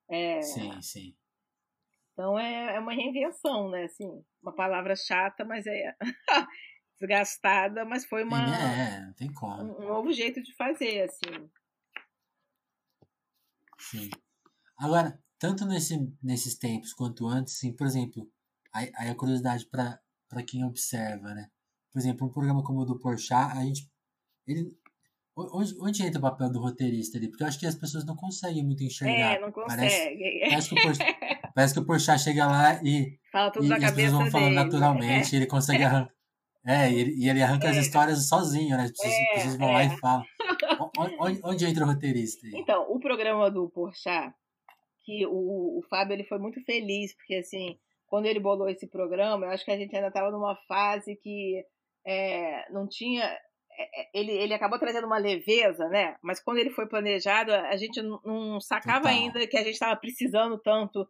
é, 0.09 0.41
sim, 0.41 0.81
sim. 0.81 1.15
Então 2.13 2.37
é, 2.39 2.75
é 2.75 2.79
uma 2.79 2.93
reinvenção, 2.93 3.69
né? 3.69 3.83
Assim, 3.83 4.23
uma 4.41 4.53
palavra 4.53 4.95
chata, 4.95 5.43
mas 5.43 5.65
é 5.67 5.95
desgastada, 6.99 7.83
mas 7.85 8.05
foi 8.05 8.23
uma 8.23 8.39
é, 8.55 9.13
tem 9.17 9.31
como. 9.33 9.63
Um, 9.63 9.83
um 9.83 9.87
novo 9.87 10.11
jeito 10.11 10.41
de 10.41 10.53
fazer, 10.55 11.03
assim. 11.03 11.49
Sim. 13.77 14.09
Agora, 14.77 15.21
tanto 15.39 15.65
nesse, 15.65 15.97
nesses 16.21 16.57
tempos 16.57 16.93
quanto 16.93 17.27
antes, 17.27 17.59
sim, 17.59 17.73
por 17.73 17.85
exemplo, 17.85 18.29
aí, 18.73 18.91
aí 18.95 19.09
a 19.09 19.15
curiosidade 19.15 19.67
para 19.69 20.43
quem 20.47 20.63
observa, 20.63 21.33
né? 21.33 21.49
Por 21.91 21.99
exemplo, 21.99 22.27
um 22.27 22.31
programa 22.31 22.63
como 22.63 22.79
o 22.79 22.85
do 22.85 22.99
Porchat, 22.99 23.57
a 23.57 23.63
gente 23.63 23.89
ele, 24.47 24.71
onde, 25.35 25.75
onde 25.81 26.03
entra 26.03 26.19
o 26.19 26.21
papel 26.21 26.51
do 26.51 26.59
roteirista 26.59 27.17
ali? 27.17 27.27
Porque 27.27 27.43
eu 27.43 27.47
acho 27.47 27.59
que 27.59 27.65
as 27.65 27.75
pessoas 27.75 28.05
não 28.05 28.15
conseguem 28.15 28.63
muito 28.63 28.83
enxergar. 28.83 29.35
É, 29.35 29.39
não 29.39 29.51
conseguem. 29.51 29.77
Parece, 29.77 30.75
parece, 31.53 31.73
que, 31.73 31.79
o 31.79 31.85
Porchat, 31.85 32.21
chega 32.21 32.47
lá 32.47 32.81
e, 32.83 33.19
Fala 33.31 33.51
tudo 33.51 33.65
e, 33.65 33.69
e 33.69 33.73
as 33.73 33.91
pessoas 33.91 34.11
vão 34.11 34.31
falando 34.31 34.49
dele. 34.49 34.63
naturalmente, 34.63 35.35
é. 35.35 35.37
ele 35.37 35.47
consegue 35.47 35.83
arrancar. 35.83 36.15
É, 36.67 36.89
e 36.91 36.99
ele, 36.99 37.29
ele 37.29 37.43
arranca 37.43 37.67
é. 37.67 37.71
as 37.71 37.77
histórias 37.77 38.27
sozinho, 38.27 38.75
né? 38.75 38.83
As 38.83 38.91
pessoas, 38.91 39.13
é, 39.13 39.33
pessoas 39.33 39.57
vão 39.57 39.71
lá 39.71 39.83
e 39.83 39.97
falam. 39.97 40.25
Onde, 41.19 41.39
onde, 41.43 41.65
entra 41.65 41.83
o 41.83 41.87
roteirista? 41.87 42.45
Aí? 42.45 42.53
Então, 42.55 42.85
o 42.89 42.99
programa 42.99 43.49
do 43.49 43.69
Porchat, 43.69 44.33
que 45.03 45.25
o, 45.25 45.79
o 45.79 45.81
Fábio 45.89 46.13
ele 46.13 46.23
foi 46.23 46.37
muito 46.37 46.61
feliz, 46.63 47.15
porque 47.15 47.35
assim, 47.35 47.77
quando 48.07 48.25
ele 48.25 48.39
bolou 48.39 48.69
esse 48.69 48.87
programa, 48.87 49.45
eu 49.45 49.51
acho 49.51 49.65
que 49.65 49.71
a 49.71 49.77
gente 49.77 49.95
ainda 49.95 50.07
estava 50.07 50.31
numa 50.31 50.55
fase 50.67 51.15
que 51.15 51.63
é, 52.05 52.71
não 52.71 52.87
tinha 52.87 53.23
é, 53.23 53.27
é, 53.27 53.39
ele, 54.13 54.31
ele 54.31 54.53
acabou 54.53 54.79
trazendo 54.79 55.05
uma 55.05 55.17
leveza, 55.17 55.87
né? 55.89 56.15
Mas 56.21 56.39
quando 56.39 56.57
ele 56.57 56.69
foi 56.69 56.87
planejado, 56.87 57.53
a 57.53 57.75
gente 57.75 58.01
não 58.01 58.59
sacava 58.61 59.01
Total. 59.01 59.13
ainda 59.13 59.47
que 59.47 59.57
a 59.57 59.63
gente 59.63 59.73
estava 59.73 59.95
precisando 59.95 60.57
tanto 60.57 61.07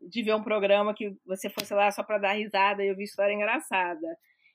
de 0.00 0.22
ver 0.22 0.34
um 0.34 0.42
programa 0.42 0.94
que 0.94 1.16
você 1.26 1.48
fosse 1.48 1.74
lá 1.74 1.90
só 1.90 2.02
para 2.02 2.18
dar 2.18 2.32
risada 2.32 2.82
e 2.82 2.90
ouvir 2.90 3.04
história 3.04 3.32
engraçada. 3.32 4.06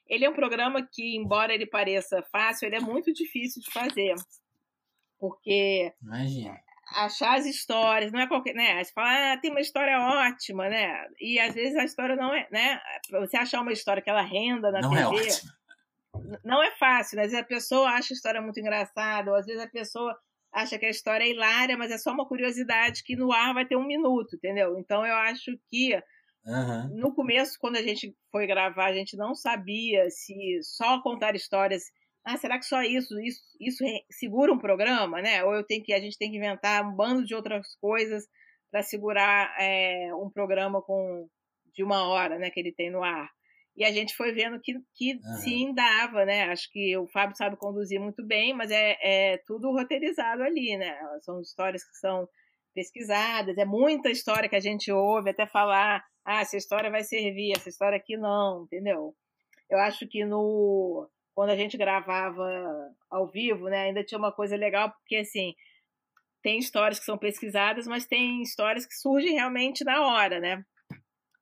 Ele 0.08 0.26
é 0.26 0.30
um 0.30 0.36
programa 0.36 0.86
que, 0.92 1.16
embora 1.16 1.54
ele 1.54 1.66
pareça 1.66 2.22
fácil, 2.32 2.68
ele 2.68 2.76
é 2.76 2.80
muito 2.80 3.14
difícil 3.14 3.62
de 3.62 3.72
fazer. 3.72 4.16
Porque 5.20 5.94
Imagina. 6.02 6.60
achar 6.98 7.38
as 7.38 7.46
histórias, 7.46 8.12
não 8.12 8.20
é 8.20 8.28
qualquer, 8.28 8.54
né? 8.54 8.84
Você 8.84 8.92
fala, 8.92 9.34
ah, 9.34 9.38
tem 9.38 9.52
uma 9.52 9.62
história 9.62 10.00
ótima, 10.00 10.68
né? 10.70 11.08
E 11.20 11.40
às 11.40 11.56
vezes 11.56 11.76
a 11.78 11.86
história 11.86 12.16
não 12.16 12.34
é, 12.34 12.48
né? 12.52 12.80
Você 13.12 13.38
achar 13.38 13.62
uma 13.62 13.72
história 13.72 14.02
que 14.02 14.10
ela 14.10 14.22
renda 14.22 14.72
na 14.72 14.82
não 14.82 14.90
TV, 14.90 15.04
é 15.04 15.08
ótima 15.08 15.56
não 16.44 16.64
é 16.64 16.72
fácil, 16.72 17.18
né? 17.18 17.24
Às 17.24 17.32
vezes 17.32 17.44
a 17.44 17.48
pessoa 17.48 17.90
acha 17.90 18.14
a 18.14 18.16
história 18.16 18.42
muito 18.42 18.60
engraçada, 18.60 19.32
ou 19.32 19.38
às 19.38 19.46
vezes 19.46 19.62
a 19.62 19.68
pessoa 19.68 20.18
acha 20.52 20.80
que 20.80 20.86
a 20.86 20.90
história 20.90 21.24
é 21.26 21.30
hilária, 21.30 21.78
mas 21.78 21.92
é 21.92 21.98
só 21.98 22.12
uma 22.12 22.28
curiosidade 22.28 23.04
que 23.04 23.16
no 23.16 23.32
ar 23.32 23.54
vai 23.54 23.66
ter 23.66 23.76
um 23.76 23.86
minuto, 23.86 24.36
entendeu? 24.36 24.78
Então 24.80 25.06
eu 25.06 25.16
acho 25.16 25.52
que 25.70 25.96
uhum. 26.46 26.90
no 26.96 27.14
começo, 27.14 27.58
quando 27.60 27.76
a 27.76 27.82
gente 27.82 28.16
foi 28.32 28.48
gravar, 28.48 28.86
a 28.86 28.94
gente 28.94 29.18
não 29.18 29.36
sabia 29.36 30.10
se 30.10 30.60
só 30.64 31.02
contar 31.02 31.36
histórias. 31.36 31.84
Ah, 32.24 32.38
será 32.38 32.58
que 32.58 32.66
só 32.66 32.82
isso, 32.82 33.20
isso, 33.20 33.42
isso 33.60 33.84
segura 34.10 34.52
um 34.52 34.58
programa, 34.58 35.22
né? 35.22 35.44
Ou 35.44 35.54
eu 35.54 35.64
tenho 35.64 35.84
que, 35.84 35.94
a 35.94 36.00
gente 36.00 36.18
tem 36.18 36.32
que 36.32 36.38
inventar 36.38 36.84
um 36.84 36.96
bando 36.96 37.26
de 37.26 37.36
outras 37.36 37.76
coisas 37.76 38.26
para 38.72 38.82
segurar 38.82 39.56
é, 39.60 40.10
um 40.16 40.30
programa 40.30 40.82
com 40.82 41.28
de 41.76 41.84
uma 41.84 42.08
hora, 42.08 42.40
né, 42.40 42.50
que 42.50 42.60
ele 42.60 42.72
tem 42.72 42.90
no 42.90 43.04
ar. 43.04 43.30
E 43.76 43.84
a 43.84 43.92
gente 43.92 44.16
foi 44.16 44.32
vendo 44.32 44.60
que, 44.62 44.74
que 44.94 45.14
uhum. 45.16 45.36
sim 45.42 45.74
dava, 45.74 46.24
né? 46.26 46.46
Acho 46.46 46.72
que 46.72 46.96
o 46.98 47.08
Fábio 47.08 47.36
sabe 47.36 47.58
conduzir 47.58 48.00
muito 48.00 48.26
bem, 48.26 48.54
mas 48.54 48.72
é, 48.72 48.98
é 49.02 49.38
tudo 49.46 49.72
roteirizado 49.72 50.44
ali, 50.44 50.78
né? 50.78 50.98
São 51.22 51.42
histórias 51.42 51.84
que 51.84 51.98
são 51.98 52.28
pesquisadas, 52.74 53.58
é 53.58 53.66
muita 53.66 54.10
história 54.10 54.50
que 54.50 54.56
a 54.56 54.62
gente 54.62 54.92
ouve 54.92 55.30
até 55.30 55.46
falar, 55.46 56.04
ah, 56.26 56.42
essa 56.42 56.58
história 56.58 56.92
vai 56.92 57.04
servir, 57.04 57.54
essa 57.54 57.70
história 57.70 57.98
aqui 57.98 58.18
não, 58.18 58.64
entendeu? 58.64 59.16
Eu 59.70 59.80
acho 59.80 60.08
que 60.08 60.26
no 60.26 61.10
quando 61.34 61.50
a 61.50 61.56
gente 61.56 61.78
gravava 61.78 62.96
ao 63.10 63.30
vivo, 63.30 63.68
né, 63.68 63.84
ainda 63.84 64.06
tinha 64.06 64.18
uma 64.18 64.32
coisa 64.32 64.56
legal, 64.56 64.90
porque 64.92 65.18
assim, 65.18 65.54
tem 66.42 66.58
histórias 66.58 66.98
que 66.98 67.06
são 67.06 67.18
pesquisadas, 67.18 67.88
mas 67.88 68.06
tem 68.06 68.42
histórias 68.42 68.86
que 68.86 68.94
surgem 68.96 69.34
realmente 69.34 69.84
na 69.84 70.06
hora, 70.06 70.40
né? 70.40 70.64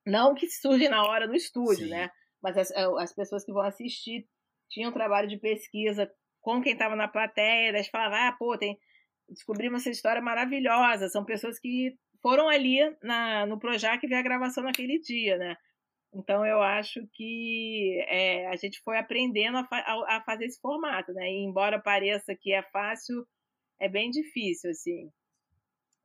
Não 0.06 0.34
que 0.34 0.48
surgem 0.50 0.90
na 0.90 1.04
hora 1.04 1.28
no 1.28 1.36
estúdio, 1.36 1.86
Sim. 1.86 1.92
né? 1.92 2.10
Mas 2.44 2.58
as, 2.58 2.70
é, 2.72 2.84
as 3.00 3.16
pessoas 3.16 3.46
que 3.46 3.54
vão 3.54 3.64
assistir 3.64 4.28
tinham 4.70 4.92
um 4.92 4.94
trabalho 4.94 5.28
de 5.28 5.38
pesquisa 5.38 6.12
com 6.42 6.62
quem 6.62 6.74
estava 6.74 6.96
na 6.96 7.08
plateia, 7.08 7.70
elas 7.70 7.88
falavam, 7.88 8.18
ah, 8.18 8.36
pô, 8.38 8.58
tem, 8.58 8.78
descobrimos 9.30 9.82
essa 9.82 9.90
história 9.90 10.22
maravilhosa, 10.22 11.08
são 11.08 11.24
pessoas 11.24 11.58
que 11.58 11.98
foram 12.22 12.50
ali 12.50 12.80
na, 13.02 13.46
no 13.46 13.58
Projac 13.58 14.06
ver 14.06 14.16
a 14.16 14.22
gravação 14.22 14.64
naquele 14.64 15.00
dia, 15.00 15.38
né? 15.38 15.56
Então 16.14 16.46
eu 16.46 16.62
acho 16.62 17.08
que 17.14 17.98
é, 18.08 18.48
a 18.48 18.56
gente 18.56 18.80
foi 18.82 18.98
aprendendo 18.98 19.58
a, 19.58 19.68
a, 19.72 20.18
a, 20.18 20.24
fazer 20.24 20.46
esse 20.46 20.60
formato, 20.60 21.12
né? 21.14 21.28
E 21.32 21.44
embora 21.44 21.82
pareça 21.82 22.36
que 22.36 22.54
é 22.54 22.62
fácil, 22.62 23.26
é 23.80 23.90
bem 23.90 24.12
difícil, 24.12 24.70
assim. 24.70 25.10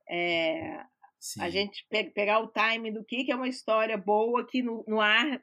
É, 0.09 0.83
a 1.39 1.49
gente 1.49 1.85
pe 1.89 2.05
pegar 2.11 2.39
o 2.39 2.51
time 2.51 2.91
do 2.91 3.03
que, 3.03 3.25
que 3.25 3.31
é 3.31 3.35
uma 3.35 3.47
história 3.47 3.97
boa 3.97 4.47
que 4.47 4.63
no, 4.63 4.83
no 4.87 4.99
ar 4.99 5.41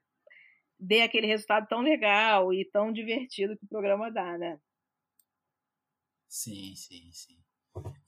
dê 0.79 1.03
aquele 1.03 1.27
resultado 1.27 1.67
tão 1.69 1.81
legal 1.81 2.53
e 2.53 2.65
tão 2.65 2.93
divertido 2.93 3.57
que 3.57 3.65
o 3.65 3.69
programa 3.69 4.11
dá, 4.11 4.37
né? 4.39 4.59
Sim, 6.29 6.75
sim, 6.75 7.11
sim. 7.13 7.37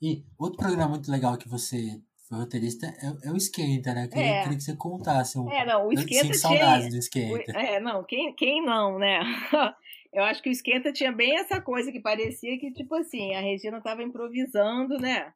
E 0.01 0.23
outro 0.37 0.57
programa 0.57 0.89
muito 0.89 1.11
legal 1.11 1.37
que 1.37 1.47
você 1.47 2.01
foi 2.27 2.37
roteirista 2.37 2.85
é, 2.85 3.27
é 3.27 3.31
o 3.31 3.35
Esquenta, 3.35 3.93
né? 3.93 4.05
Eu 4.05 4.09
queria, 4.09 4.25
é. 4.25 4.43
queria 4.43 4.57
que 4.57 4.63
você 4.63 4.75
contasse. 4.75 5.37
Um, 5.37 5.51
é, 5.51 5.65
não, 5.65 5.87
o 5.87 5.93
Esquenta 5.93 6.21
tinha... 6.21 6.33
saudades 6.35 6.89
do 6.89 6.97
Esquenta. 6.97 7.51
É, 7.51 7.79
não, 7.79 8.03
quem, 8.03 8.33
quem 8.35 8.63
não, 8.63 8.99
né? 8.99 9.19
eu 10.13 10.23
acho 10.23 10.41
que 10.41 10.49
o 10.49 10.51
Esquenta 10.51 10.93
tinha 10.93 11.11
bem 11.11 11.37
essa 11.37 11.59
coisa 11.59 11.91
que 11.91 11.99
parecia 11.99 12.59
que, 12.59 12.71
tipo 12.71 12.95
assim, 12.95 13.33
a 13.33 13.41
Regina 13.41 13.79
estava 13.79 14.03
improvisando, 14.03 14.97
né? 14.99 15.33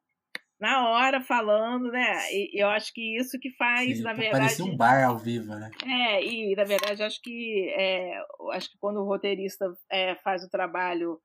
Na 0.64 0.88
hora, 0.88 1.20
falando, 1.20 1.90
né? 1.90 2.16
E 2.32 2.58
eu 2.58 2.70
acho 2.70 2.90
que 2.94 3.18
isso 3.18 3.38
que 3.38 3.50
faz, 3.50 3.98
Sim, 3.98 4.02
na 4.02 4.14
verdade. 4.14 4.44
Parecia 4.44 4.64
um 4.64 4.74
bar 4.74 5.04
ao 5.04 5.18
vivo, 5.18 5.54
né? 5.54 5.70
É, 5.84 6.24
e 6.24 6.56
na 6.56 6.64
verdade, 6.64 7.02
acho 7.02 7.20
que 7.20 7.68
é, 7.76 8.18
acho 8.52 8.70
que 8.70 8.78
quando 8.78 8.98
o 8.98 9.04
roteirista 9.04 9.66
é, 9.92 10.14
faz 10.24 10.42
o 10.42 10.48
trabalho 10.48 11.20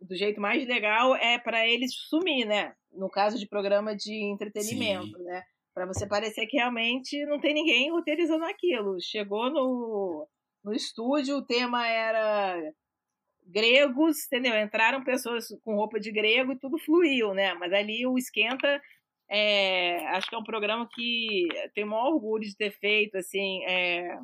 do 0.00 0.16
jeito 0.16 0.40
mais 0.40 0.66
legal 0.66 1.14
é 1.14 1.38
para 1.38 1.68
ele 1.68 1.86
sumir, 1.86 2.46
né? 2.46 2.72
No 2.90 3.10
caso 3.10 3.38
de 3.38 3.46
programa 3.46 3.94
de 3.94 4.24
entretenimento, 4.32 5.18
Sim. 5.18 5.24
né? 5.24 5.42
Para 5.74 5.84
você 5.84 6.06
parecer 6.08 6.46
que 6.46 6.56
realmente 6.56 7.26
não 7.26 7.38
tem 7.38 7.52
ninguém 7.52 7.90
roteirizando 7.90 8.46
aquilo. 8.46 8.96
Chegou 9.02 9.50
no, 9.50 10.26
no 10.64 10.72
estúdio, 10.72 11.36
o 11.36 11.44
tema 11.44 11.86
era 11.86 12.58
gregos, 13.52 14.26
entendeu? 14.26 14.58
Entraram 14.58 15.04
pessoas 15.04 15.46
com 15.64 15.76
roupa 15.76 16.00
de 16.00 16.10
grego 16.10 16.52
e 16.52 16.58
tudo 16.58 16.78
fluiu, 16.78 17.34
né? 17.34 17.54
Mas 17.54 17.72
ali 17.72 18.06
o 18.06 18.16
Esquenta, 18.18 18.80
é, 19.30 20.06
acho 20.08 20.28
que 20.28 20.34
é 20.34 20.38
um 20.38 20.44
programa 20.44 20.88
que 20.92 21.48
tenho 21.74 21.86
o 21.86 21.90
maior 21.90 22.14
orgulho 22.14 22.44
de 22.44 22.56
ter 22.56 22.70
feito, 22.72 23.16
assim, 23.16 23.64
é, 23.64 24.18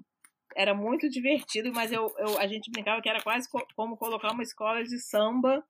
era 0.56 0.74
muito 0.74 1.08
divertido, 1.08 1.72
mas 1.72 1.92
eu, 1.92 2.12
eu, 2.18 2.38
a 2.38 2.46
gente 2.46 2.70
brincava 2.70 3.00
que 3.02 3.08
era 3.08 3.22
quase 3.22 3.48
co 3.50 3.64
como 3.76 3.96
colocar 3.96 4.32
uma 4.32 4.42
escola 4.42 4.82
de 4.82 4.98
samba 4.98 5.64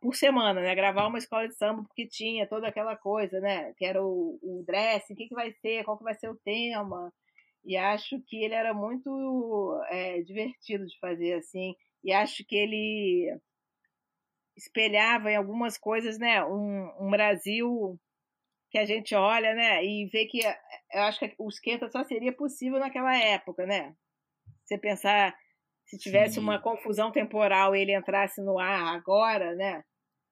por 0.00 0.14
semana, 0.14 0.60
né? 0.60 0.74
Gravar 0.74 1.06
uma 1.06 1.18
escola 1.18 1.48
de 1.48 1.54
samba, 1.56 1.82
porque 1.82 2.06
tinha 2.06 2.46
toda 2.46 2.68
aquela 2.68 2.96
coisa, 2.96 3.40
né? 3.40 3.72
Que 3.76 3.84
era 3.84 4.02
o, 4.02 4.38
o 4.42 4.62
dressing, 4.66 5.14
o 5.14 5.16
que, 5.16 5.28
que 5.28 5.34
vai 5.34 5.52
ser, 5.52 5.84
qual 5.84 5.98
que 5.98 6.04
vai 6.04 6.14
ser 6.14 6.28
o 6.28 6.36
tema. 6.44 7.12
E 7.64 7.76
acho 7.76 8.20
que 8.26 8.44
ele 8.44 8.54
era 8.54 8.72
muito 8.74 9.80
é, 9.90 10.22
divertido 10.22 10.86
de 10.86 10.98
fazer, 11.00 11.34
assim. 11.34 11.74
E 12.08 12.12
acho 12.12 12.42
que 12.42 12.56
ele 12.56 13.38
espelhava 14.56 15.30
em 15.30 15.36
algumas 15.36 15.76
coisas, 15.76 16.18
né? 16.18 16.42
Um, 16.42 16.90
um 16.98 17.10
Brasil 17.10 18.00
que 18.70 18.78
a 18.78 18.86
gente 18.86 19.14
olha, 19.14 19.54
né? 19.54 19.84
E 19.84 20.06
vê 20.06 20.24
que 20.24 20.40
eu 20.40 21.02
acho 21.02 21.18
que 21.18 21.34
o 21.36 21.50
esquenta 21.50 21.86
só 21.90 22.02
seria 22.04 22.32
possível 22.32 22.78
naquela 22.78 23.14
época, 23.14 23.66
né? 23.66 23.94
Você 24.64 24.78
pensar 24.78 25.36
se 25.84 25.98
tivesse 25.98 26.36
Sim. 26.36 26.40
uma 26.40 26.58
confusão 26.58 27.12
temporal 27.12 27.76
e 27.76 27.82
ele 27.82 27.94
entrasse 27.94 28.40
no 28.40 28.58
ar 28.58 28.96
agora, 28.96 29.54
né? 29.54 29.84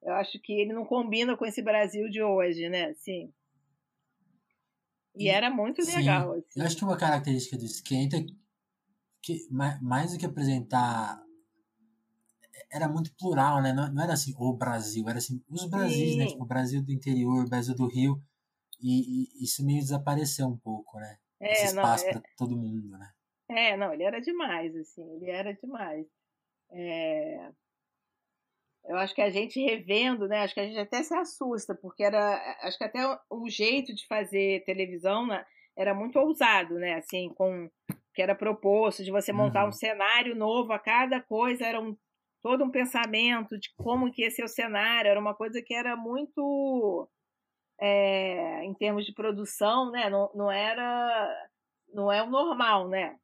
Eu 0.02 0.14
acho 0.14 0.40
que 0.40 0.54
ele 0.58 0.72
não 0.72 0.86
combina 0.86 1.36
com 1.36 1.44
esse 1.44 1.60
Brasil 1.60 2.08
de 2.08 2.22
hoje, 2.22 2.70
né? 2.70 2.94
Sim. 2.94 3.30
E, 5.14 5.28
era 5.28 5.50
muito 5.50 5.82
Sim. 5.82 5.94
legal. 5.94 6.32
Assim. 6.32 6.58
Eu 6.58 6.64
acho 6.64 6.76
que 6.78 6.84
uma 6.84 6.96
característica 6.96 7.58
do 7.58 7.66
esquenta 7.66 8.16
que 9.20 9.46
mais 9.82 10.12
do 10.12 10.18
que 10.18 10.24
apresentar 10.24 11.25
era 12.70 12.88
muito 12.88 13.14
plural, 13.16 13.62
né? 13.62 13.72
Não, 13.72 14.02
era 14.02 14.12
assim 14.12 14.34
o 14.36 14.52
Brasil, 14.52 15.08
era 15.08 15.18
assim 15.18 15.42
os 15.48 15.64
Brasis, 15.66 16.16
né? 16.16 16.26
Tipo, 16.26 16.44
o 16.44 16.46
Brasil 16.46 16.82
do 16.82 16.92
interior, 16.92 17.44
o 17.44 17.48
Brasil 17.48 17.74
do 17.74 17.86
Rio. 17.86 18.20
E, 18.80 19.24
e 19.40 19.44
isso 19.44 19.64
meio 19.64 19.80
desapareceu 19.80 20.46
um 20.46 20.56
pouco, 20.58 20.98
né? 20.98 21.16
É, 21.40 21.52
Esse 21.52 21.66
espaço 21.66 22.06
é... 22.06 22.12
para 22.12 22.22
todo 22.36 22.56
mundo, 22.56 22.88
né? 22.98 23.10
É, 23.48 23.76
não, 23.76 23.92
ele 23.92 24.02
era 24.02 24.20
demais, 24.20 24.74
assim, 24.74 25.08
ele 25.14 25.30
era 25.30 25.52
demais. 25.54 26.06
É... 26.70 27.50
Eu 28.84 28.96
acho 28.96 29.14
que 29.14 29.22
a 29.22 29.30
gente 29.30 29.60
revendo, 29.60 30.28
né? 30.28 30.40
Acho 30.40 30.54
que 30.54 30.60
a 30.60 30.66
gente 30.66 30.78
até 30.78 31.02
se 31.02 31.14
assusta, 31.14 31.74
porque 31.74 32.04
era. 32.04 32.36
Acho 32.62 32.78
que 32.78 32.84
até 32.84 33.00
o 33.28 33.48
jeito 33.48 33.94
de 33.94 34.06
fazer 34.06 34.64
televisão 34.64 35.26
né, 35.26 35.44
era 35.76 35.92
muito 35.92 36.18
ousado, 36.18 36.74
né? 36.74 36.94
Assim, 36.94 37.28
com 37.34 37.68
que 38.14 38.22
era 38.22 38.34
proposto 38.34 39.04
de 39.04 39.10
você 39.10 39.32
montar 39.32 39.64
uhum. 39.64 39.68
um 39.68 39.72
cenário 39.72 40.34
novo 40.34 40.72
a 40.72 40.78
cada 40.78 41.20
coisa, 41.20 41.66
era 41.66 41.80
um, 41.80 41.94
todo 42.46 42.62
um 42.62 42.70
pensamento 42.70 43.58
de 43.58 43.68
como 43.76 44.12
que 44.12 44.22
ia 44.22 44.30
ser 44.30 44.44
o 44.44 44.48
cenário, 44.48 45.10
era 45.10 45.18
uma 45.18 45.34
coisa 45.34 45.60
que 45.60 45.74
era 45.74 45.96
muito. 45.96 47.08
É, 47.80 48.64
em 48.64 48.72
termos 48.72 49.04
de 49.04 49.12
produção, 49.12 49.90
né? 49.90 50.08
Não, 50.08 50.30
não 50.32 50.52
era. 50.52 51.48
Não 51.92 52.12
é 52.12 52.22
o 52.22 52.30
normal, 52.30 52.88
né? 52.88 53.16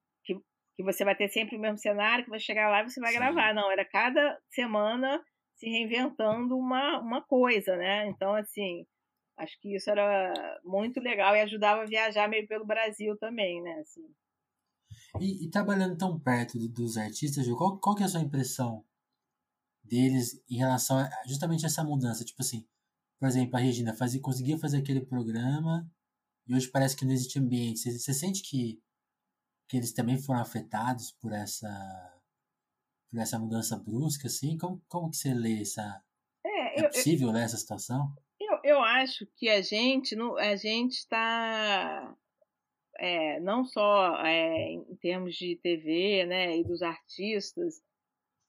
que 0.75 0.83
você 0.83 1.05
vai 1.05 1.15
ter 1.15 1.29
sempre 1.29 1.57
o 1.57 1.61
mesmo 1.61 1.79
cenário, 1.79 2.25
que 2.25 2.31
vai 2.31 2.41
chegar 2.41 2.69
lá 2.69 2.81
e 2.81 2.89
você 2.89 2.99
vai 2.99 3.13
Sim. 3.13 3.19
gravar. 3.19 3.55
Não, 3.55 3.71
era 3.71 3.85
cada 3.85 4.39
semana 4.49 5.23
se 5.55 5.69
reinventando 5.69 6.57
uma, 6.57 6.99
uma 6.99 7.23
coisa, 7.23 7.77
né? 7.77 8.09
Então, 8.09 8.35
assim, 8.35 8.87
acho 9.37 9.61
que 9.61 9.77
isso 9.77 9.91
era 9.91 10.33
muito 10.65 10.99
legal 10.99 11.37
e 11.37 11.41
ajudava 11.43 11.83
a 11.83 11.87
viajar 11.87 12.29
meio 12.29 12.49
pelo 12.49 12.65
Brasil 12.65 13.17
também, 13.19 13.63
né? 13.63 13.81
Assim. 13.81 14.03
E, 15.21 15.45
e 15.47 15.51
trabalhando 15.51 15.97
tão 15.97 16.19
perto 16.19 16.59
dos 16.69 16.97
artistas, 16.97 17.47
qual, 17.57 17.79
qual 17.79 17.95
que 17.95 18.03
é 18.03 18.07
a 18.07 18.09
sua 18.09 18.23
impressão 18.23 18.83
deles 19.85 20.43
em 20.49 20.57
relação 20.57 20.99
a 20.99 21.11
justamente 21.27 21.67
essa 21.67 21.85
mudança? 21.85 22.25
Tipo 22.25 22.43
assim, 22.43 22.67
por 23.19 23.29
exemplo, 23.29 23.57
a 23.57 23.61
Regina 23.61 23.95
fazia, 23.95 24.21
conseguia 24.21 24.59
fazer 24.59 24.79
aquele 24.79 25.01
programa 25.01 25.89
e 26.47 26.55
hoje 26.55 26.69
parece 26.69 26.97
que 26.97 27.05
não 27.05 27.13
existe 27.13 27.39
ambiente. 27.39 27.81
Você, 27.81 27.99
você 27.99 28.15
sente 28.15 28.43
que 28.43 28.83
que 29.69 29.79
eles 29.79 29.95
também 29.95 30.19
foram 30.19 30.41
afetados 30.41 31.13
por 31.13 31.33
essa 31.33 32.21
por 33.11 33.19
essa 33.19 33.39
mudança 33.39 33.77
brusca, 33.79 34.27
assim? 34.27 34.59
Como, 34.59 34.83
como 34.89 35.11
que 35.11 35.17
você 35.17 35.33
lê 35.35 35.61
essa... 35.61 36.03
É, 36.45 36.81
é 36.81 36.85
eu, 36.87 36.91
possível 36.91 37.29
eu, 37.29 37.35
ler 37.35 37.45
essa 37.45 37.57
situação? 37.57 38.15
Eu, 38.41 38.59
eu 38.65 38.81
acho 38.83 39.27
que 39.37 39.49
a 39.49 39.63
gente 39.63 40.15
a 40.39 40.57
gente 40.57 40.95
está 40.95 42.17
é, 42.99 43.41
não 43.41 43.65
só 43.65 44.17
é, 44.25 44.73
em 44.73 44.97
termos 44.97 45.35
de 45.35 45.57
TV, 45.57 46.27
né, 46.27 46.57
e 46.57 46.65
dos 46.65 46.83
artistas, 46.83 47.83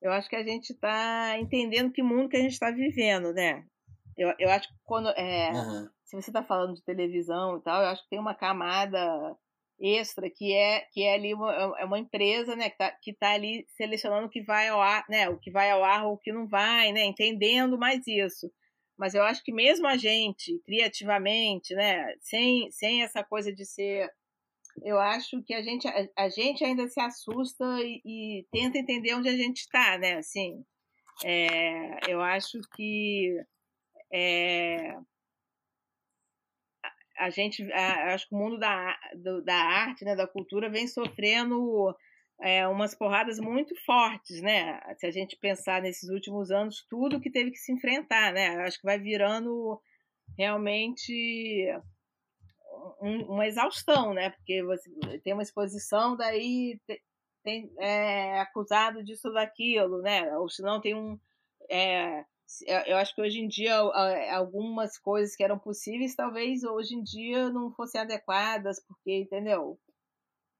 eu 0.03 0.11
acho 0.11 0.29
que 0.29 0.35
a 0.35 0.43
gente 0.43 0.71
está 0.71 1.39
entendendo 1.39 1.91
que 1.91 2.03
mundo 2.03 2.27
que 2.27 2.35
a 2.35 2.41
gente 2.41 2.51
está 2.51 2.69
vivendo, 2.69 3.33
né? 3.33 3.65
Eu, 4.17 4.33
eu 4.37 4.49
acho 4.49 4.67
que 4.67 4.75
quando 4.83 5.09
é, 5.11 5.51
uhum. 5.51 5.89
se 6.03 6.21
você 6.21 6.29
está 6.29 6.43
falando 6.43 6.75
de 6.75 6.83
televisão 6.83 7.57
e 7.57 7.63
tal, 7.63 7.81
eu 7.81 7.87
acho 7.87 8.03
que 8.03 8.09
tem 8.09 8.19
uma 8.19 8.35
camada 8.35 8.99
extra 9.79 10.29
que 10.29 10.53
é 10.53 10.81
que 10.91 11.03
é 11.03 11.15
ali 11.15 11.33
uma, 11.33 11.51
é 11.79 11.83
uma 11.83 11.97
empresa 11.97 12.55
né 12.55 12.69
que 12.69 12.75
está 12.75 12.91
que 13.01 13.13
tá 13.13 13.31
ali 13.31 13.65
selecionando 13.75 14.27
o 14.27 14.29
que 14.29 14.41
vai 14.43 14.67
ao 14.69 14.79
ar 14.79 15.03
né 15.09 15.27
o 15.27 15.37
que 15.37 15.51
vai 15.51 15.71
ao 15.71 15.83
ar 15.83 16.05
ou 16.05 16.13
o 16.13 16.17
que 16.17 16.31
não 16.31 16.47
vai 16.47 16.91
né 16.91 17.03
entendendo 17.03 17.77
mais 17.77 18.05
isso 18.05 18.51
mas 18.97 19.15
eu 19.15 19.23
acho 19.23 19.43
que 19.43 19.51
mesmo 19.51 19.87
a 19.87 19.97
gente 19.97 20.61
criativamente 20.63 21.73
né 21.73 22.05
sem 22.21 22.69
sem 22.71 23.01
essa 23.01 23.23
coisa 23.23 23.51
de 23.51 23.65
ser 23.65 24.09
eu 24.81 24.99
acho 24.99 25.41
que 25.43 25.53
a 25.53 25.61
gente 25.61 25.87
a, 25.87 26.07
a 26.17 26.29
gente 26.29 26.63
ainda 26.63 26.87
se 26.87 26.99
assusta 26.99 27.63
e, 27.81 28.01
e, 28.05 28.47
tenta 28.51 28.77
entender 28.77 29.13
onde 29.13 29.29
a 29.29 29.37
gente 29.37 29.59
está 29.59 29.97
né 29.97 30.15
assim 30.15 30.63
é, 31.23 32.11
eu 32.11 32.21
acho 32.21 32.59
que 32.75 33.37
é, 34.11 34.95
a 37.17 37.29
gente, 37.29 37.71
a, 37.71 38.13
acho 38.13 38.27
que 38.27 38.35
o 38.35 38.37
mundo 38.37 38.57
da, 38.57 38.97
do, 39.15 39.41
da 39.43 39.55
arte, 39.55 40.03
né, 40.03 40.15
da 40.15 40.27
cultura, 40.27 40.69
vem 40.69 40.87
sofrendo 40.87 41.95
é, 42.41 42.67
umas 42.67 42.95
porradas 42.95 43.39
muito 43.39 43.75
fortes, 43.85 44.41
né? 44.41 44.79
Se 44.97 45.05
a 45.05 45.11
gente 45.11 45.37
pensar 45.37 45.81
nesses 45.81 46.09
últimos 46.09 46.51
anos, 46.51 46.85
tudo 46.89 47.19
que 47.19 47.31
teve 47.31 47.51
que 47.51 47.57
se 47.57 47.71
enfrentar, 47.71 48.33
né? 48.33 48.57
Acho 48.63 48.79
que 48.79 48.85
vai 48.85 48.99
virando 48.99 49.79
realmente 50.37 51.67
um, 53.01 53.33
uma 53.33 53.47
exaustão, 53.47 54.13
né? 54.13 54.31
Porque 54.31 54.63
você 54.63 54.89
tem 55.23 55.33
uma 55.33 55.43
exposição, 55.43 56.15
daí 56.15 56.79
tem, 57.43 57.71
é 57.79 58.39
acusado 58.39 59.03
disso 59.03 59.27
ou 59.27 59.33
daquilo, 59.33 60.01
né? 60.01 60.35
Ou 60.37 60.49
se 60.49 60.61
não 60.61 60.79
tem 60.81 60.95
um 60.95 61.19
é, 61.69 62.25
eu 62.85 62.97
acho 62.97 63.15
que 63.15 63.21
hoje 63.21 63.39
em 63.39 63.47
dia 63.47 63.75
algumas 64.31 64.97
coisas 64.97 65.35
que 65.35 65.43
eram 65.43 65.57
possíveis 65.57 66.15
talvez 66.15 66.63
hoje 66.63 66.95
em 66.95 67.03
dia 67.03 67.49
não 67.49 67.71
fossem 67.71 68.01
adequadas 68.01 68.79
porque 68.85 69.21
entendeu 69.21 69.79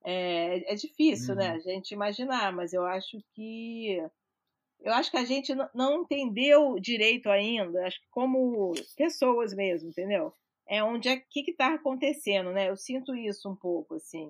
é, 0.04 0.72
é 0.72 0.76
difícil 0.76 1.36
né, 1.36 1.50
uhum. 1.50 1.54
né 1.54 1.56
a 1.58 1.60
gente 1.60 1.92
imaginar 1.92 2.52
mas 2.52 2.74
eu 2.74 2.86
acho 2.86 3.22
que 3.34 3.98
eu 4.80 4.94
acho 4.94 5.12
que 5.12 5.18
a 5.18 5.26
gente 5.26 5.54
não 5.74 6.02
entendeu 6.02 6.80
direito 6.80 7.30
ainda 7.30 7.86
acho 7.86 8.00
que 8.02 8.08
como 8.10 8.74
pessoas 8.96 9.54
mesmo 9.54 9.90
entendeu 9.90 10.34
é 10.68 10.84
onde 10.84 11.10
é 11.10 11.18
que 11.18 11.52
está 11.52 11.74
acontecendo 11.74 12.52
né 12.52 12.70
eu 12.70 12.78
sinto 12.78 13.16
isso 13.16 13.50
um 13.50 13.56
pouco 13.56 13.96
assim 13.96 14.30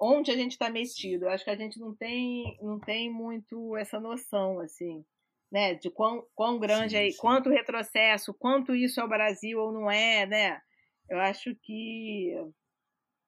onde 0.00 0.30
a 0.30 0.36
gente 0.36 0.52
está 0.52 0.70
metido 0.70 1.24
eu 1.24 1.30
acho 1.30 1.44
que 1.44 1.50
a 1.50 1.56
gente 1.56 1.78
não 1.78 1.94
tem 1.94 2.56
não 2.62 2.78
tem 2.78 3.12
muito 3.12 3.76
essa 3.76 3.98
noção 4.00 4.60
assim 4.60 5.04
né? 5.50 5.74
De 5.74 5.90
quão, 5.90 6.24
quão 6.34 6.58
grande 6.58 6.90
sim, 6.90 6.96
é, 6.96 7.10
sim. 7.10 7.16
quanto 7.18 7.50
retrocesso, 7.50 8.34
quanto 8.34 8.74
isso 8.74 9.00
é 9.00 9.04
o 9.04 9.08
Brasil 9.08 9.58
ou 9.58 9.72
não 9.72 9.90
é, 9.90 10.26
né? 10.26 10.60
Eu 11.08 11.18
acho 11.20 11.54
que 11.62 12.32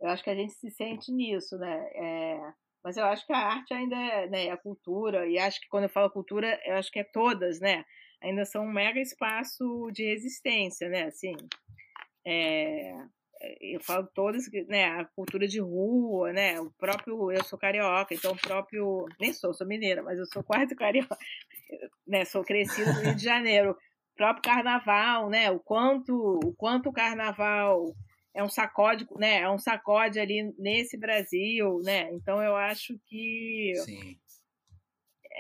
eu 0.01 0.09
acho 0.09 0.23
que 0.23 0.31
a 0.31 0.35
gente 0.35 0.53
se 0.55 0.71
sente 0.71 1.13
nisso, 1.13 1.59
né? 1.59 1.91
É, 1.95 2.53
mas 2.83 2.97
eu 2.97 3.05
acho 3.05 3.27
que 3.27 3.33
a 3.33 3.39
arte 3.39 3.75
ainda 3.75 3.97
é, 3.97 4.27
né, 4.29 4.51
a 4.51 4.57
cultura, 4.57 5.29
e 5.29 5.39
acho 5.39 5.61
que 5.61 5.69
quando 5.69 5.85
eu 5.85 5.91
falo 5.91 6.11
cultura, 6.11 6.59
eu 6.65 6.77
acho 6.77 6.91
que 6.91 7.01
é 7.01 7.05
todas, 7.05 7.61
né? 7.61 7.85
Ainda 8.23 8.45
são 8.45 8.65
um 8.65 8.73
mega 8.73 9.01
espaço 9.01 9.91
de 9.93 10.05
resistência, 10.05 10.89
né? 10.89 11.05
Assim, 11.05 11.35
é, 12.27 12.95
eu 13.61 13.81
falo 13.81 14.07
todas, 14.15 14.45
né, 14.69 14.85
a 14.85 15.05
cultura 15.05 15.49
de 15.49 15.61
rua, 15.61 16.33
né, 16.33 16.61
o 16.61 16.71
próprio, 16.73 17.33
eu 17.33 17.43
sou 17.45 17.59
carioca, 17.59 18.15
então 18.15 18.33
o 18.33 18.41
próprio, 18.41 19.07
nem 19.19 19.33
sou, 19.33 19.55
sou 19.55 19.67
mineira, 19.67 20.03
mas 20.03 20.19
eu 20.19 20.27
sou 20.27 20.43
quase 20.43 20.75
carioca, 20.77 21.17
né, 22.07 22.25
sou 22.25 22.45
crescida 22.45 22.93
no 22.93 23.01
Rio 23.01 23.15
de 23.15 23.25
Janeiro, 23.25 23.71
o 23.71 24.17
próprio 24.17 24.43
carnaval, 24.43 25.31
né, 25.31 25.51
o 25.51 25.59
quanto, 25.59 26.15
o 26.45 26.55
quanto 26.55 26.91
o 26.91 26.93
carnaval 26.93 27.95
é 28.35 28.45
um 28.45 28.49
sacode, 28.49 29.07
né, 29.17 29.41
é 29.41 29.51
um 29.51 29.59
sacode 29.59 30.21
ali 30.21 30.55
nesse 30.59 30.99
Brasil, 30.99 31.81
né, 31.83 32.13
então 32.13 32.43
eu 32.43 32.55
acho 32.55 32.99
que... 33.07 33.73
Sim. 33.85 34.19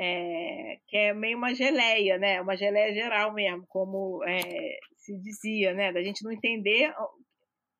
É, 0.02 0.78
que 0.86 0.96
é 0.96 1.12
meio 1.12 1.36
uma 1.36 1.54
geleia, 1.54 2.16
né? 2.16 2.40
Uma 2.40 2.56
geleia 2.56 2.94
geral 2.94 3.34
mesmo, 3.34 3.66
como 3.68 4.24
é, 4.24 4.78
se 4.96 5.14
dizia, 5.20 5.74
né? 5.74 5.92
Da 5.92 6.02
gente 6.02 6.24
não 6.24 6.32
entender 6.32 6.90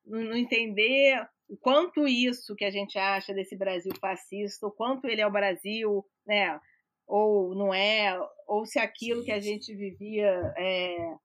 não 0.05 0.35
entender 0.35 1.19
o 1.49 1.57
quanto 1.57 2.07
isso 2.07 2.55
que 2.55 2.65
a 2.65 2.71
gente 2.71 2.97
acha 2.97 3.33
desse 3.33 3.57
Brasil 3.57 3.91
fascista, 3.99 4.67
o 4.67 4.71
quanto 4.71 5.05
ele 5.05 5.21
é 5.21 5.27
o 5.27 5.31
Brasil, 5.31 6.05
né? 6.25 6.59
Ou 7.07 7.55
não 7.55 7.73
é, 7.73 8.17
ou 8.47 8.65
se 8.65 8.79
aquilo 8.79 9.23
que 9.23 9.31
a 9.31 9.39
gente 9.39 9.75
vivia 9.75 10.53
é, 10.57 11.15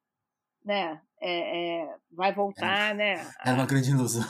né, 0.65 1.01
é, 1.21 1.83
é, 1.83 1.95
vai 2.11 2.35
voltar, 2.35 2.95
né? 2.95 3.15
Era 3.45 3.55
uma 3.55 3.67
grande 3.67 3.91
ilusão. 3.91 4.25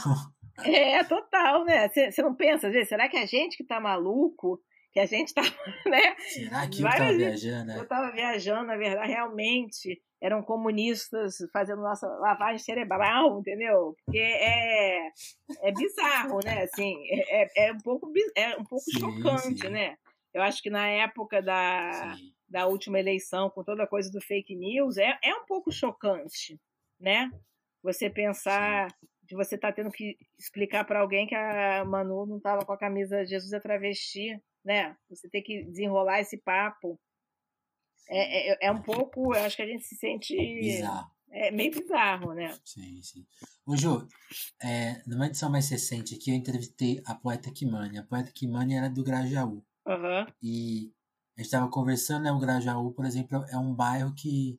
É, 0.65 1.05
total, 1.05 1.65
né? 1.67 1.89
Você 1.89 2.23
não 2.23 2.35
pensa, 2.35 2.69
às 2.69 2.73
vezes, 2.73 2.89
será 2.89 3.09
que 3.11 3.17
é 3.19 3.23
a 3.23 3.27
gente 3.27 3.59
que 3.59 3.65
tá 3.65 3.79
maluco? 3.79 4.59
Que 4.97 5.01
a 5.01 5.05
gente 5.05 5.35
tá, 5.35 5.43
né? 5.85 6.17
Será 6.21 6.67
que 6.67 6.83
eu 6.83 6.89
tava 6.89 7.13
viajando? 7.13 7.73
Eu 7.73 7.87
tava 7.87 8.13
viajando, 8.13 8.67
na 8.69 8.79
verdade, 8.79 9.13
realmente 9.13 10.03
eram 10.23 10.43
comunistas 10.43 11.37
fazendo 11.53 11.83
nossa 11.83 12.07
lavagem 12.07 12.61
cerebral, 12.61 13.39
entendeu? 13.39 13.95
Porque 14.03 14.19
é, 14.19 15.09
é 15.61 15.73
bizarro, 15.73 16.39
né? 16.43 16.63
Assim, 16.63 16.97
é, 17.11 17.43
é, 17.43 17.69
é 17.69 17.73
um 17.75 17.79
pouco, 17.81 18.11
é 18.35 18.57
um 18.57 18.65
pouco 18.65 18.85
sim, 18.85 18.99
chocante, 18.99 19.67
sim. 19.67 19.69
né? 19.69 19.99
Eu 20.33 20.41
acho 20.41 20.63
que 20.63 20.71
na 20.71 20.89
época 20.89 21.43
da, 21.43 22.17
da 22.49 22.67
última 22.67 22.99
eleição, 22.99 23.51
com 23.51 23.63
toda 23.63 23.83
a 23.83 23.87
coisa 23.87 24.11
do 24.11 24.23
fake 24.23 24.57
news, 24.57 24.97
é, 24.97 25.19
é 25.23 25.35
um 25.35 25.45
pouco 25.45 25.71
chocante, 25.71 26.59
né? 26.99 27.31
Você 27.83 28.09
pensar 28.09 28.89
de 29.25 29.37
você 29.37 29.57
estar 29.57 29.69
tá 29.69 29.75
tendo 29.75 29.91
que 29.91 30.17
explicar 30.39 30.85
para 30.85 31.01
alguém 31.01 31.27
que 31.27 31.35
a 31.35 31.85
Manu 31.85 32.25
não 32.25 32.39
estava 32.39 32.65
com 32.65 32.73
a 32.73 32.79
camisa 32.79 33.27
Jesus 33.27 33.53
é 33.53 33.61
travesti, 33.61 34.41
né? 34.67 34.97
Você 35.09 35.29
tem 35.31 35.43
que 35.43 35.65
desenrolar 35.65 36.21
esse 36.21 36.37
papo 36.37 37.01
é, 38.09 38.53
é, 38.53 38.69
é 38.69 38.73
um 38.73 38.81
pouco, 38.81 39.35
eu 39.35 39.43
acho 39.43 39.57
que 39.57 39.63
a 39.63 39.67
gente 39.67 39.85
se 39.85 39.97
sente. 39.97 40.37
Bizarro. 40.37 41.11
É 41.29 41.51
meio 41.51 41.73
bizarro, 41.73 42.33
né? 42.33 42.57
Sim, 42.65 43.03
sim. 43.03 43.27
Ô, 43.67 43.77
Ju, 43.77 44.07
é, 44.63 45.03
numa 45.07 45.27
edição 45.27 45.51
mais 45.51 45.69
recente 45.69 46.15
aqui, 46.15 46.31
eu 46.31 46.37
entrevistei 46.37 47.03
a 47.05 47.15
poeta 47.15 47.51
Kimani. 47.51 47.99
A 47.99 48.05
poeta 48.05 48.31
Kimani 48.33 48.75
era 48.75 48.89
do 48.89 49.03
Grajaú. 49.03 49.65
Uhum. 49.87 50.27
E 50.43 50.93
a 51.37 51.41
gente 51.41 51.47
estava 51.47 51.69
conversando, 51.69 52.25
né? 52.25 52.33
O 52.33 52.39
Grajaú, 52.39 52.93
por 52.93 53.05
exemplo, 53.05 53.45
é 53.51 53.59
um 53.59 53.75
bairro 53.75 54.15
que 54.15 54.59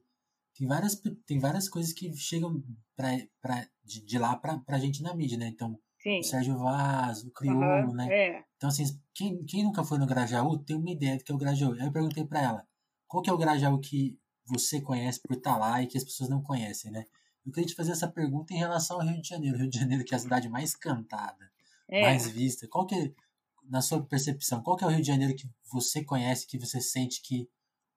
tem 0.56 0.68
várias, 0.68 1.02
tem 1.26 1.40
várias 1.40 1.70
coisas 1.70 1.94
que 1.94 2.14
chegam 2.16 2.62
pra, 2.96 3.10
pra, 3.42 3.68
de, 3.84 4.02
de 4.02 4.20
lá 4.20 4.36
pra, 4.36 4.60
pra 4.60 4.78
gente 4.78 5.02
na 5.02 5.16
mídia, 5.16 5.38
né? 5.38 5.48
Então, 5.48 5.80
Sim. 6.08 6.20
o 6.20 6.24
Sérgio 6.24 6.58
Vaz, 6.58 7.24
o 7.26 7.32
Crioulo, 7.32 7.90
uhum, 7.90 7.94
né? 7.94 8.08
É. 8.10 8.44
Então, 8.56 8.70
assim, 8.70 8.86
quem, 9.14 9.44
quem 9.44 9.64
nunca 9.64 9.84
foi 9.84 9.98
no 9.98 10.08
Grajaú 10.08 10.58
tem 10.58 10.78
uma 10.78 10.90
ideia 10.90 11.18
do 11.18 11.24
que 11.24 11.32
é 11.32 11.36
o 11.36 11.38
Grajaú. 11.38 11.74
Aí 11.74 11.86
eu 11.86 11.92
perguntei 11.92 12.24
pra 12.24 12.42
ela, 12.42 12.68
qual 13.06 13.22
que 13.22 13.30
é 13.30 13.34
o 13.34 13.38
Grajaú 13.38 13.78
que 13.80 14.18
você 14.46 14.80
conhece 14.80 15.22
por 15.22 15.36
estar 15.36 15.58
lá 15.58 15.84
e 15.84 15.88
que 15.88 15.98
as 15.98 16.06
pessoas 16.06 16.30
não 16.30 16.42
conhecem, 16.42 16.92
né? 16.92 17.04
Eu 17.46 17.52
queria 17.52 17.68
te 17.68 17.76
fazer 17.76 17.92
essa 17.92 18.08
pergunta 18.08 18.54
em 18.54 18.58
relação 18.58 19.02
ao 19.02 19.06
Rio 19.06 19.22
de 19.22 19.28
Janeiro. 19.28 19.58
Rio 19.58 19.70
de 19.70 19.78
Janeiro 19.78 20.06
que 20.06 20.14
é 20.14 20.18
a 20.18 20.20
cidade 20.20 20.48
mais 20.48 20.76
cantada, 20.76 21.52
é. 21.90 22.02
mais 22.02 22.30
vista. 22.30 22.68
Qual 22.70 22.86
que 22.86 22.96
é, 22.96 23.12
na 23.70 23.82
sua 23.82 24.02
percepção, 24.02 24.64
qual 24.64 24.78
que 24.78 24.86
é 24.86 24.88
o 24.88 24.90
Rio 24.90 25.02
de 25.02 25.08
Janeiro 25.08 25.36
que 25.36 25.50
você 25.70 26.04
conhece, 26.04 26.48
que 26.48 26.58
você 26.58 26.80
sente 26.80 27.22
que 27.22 27.50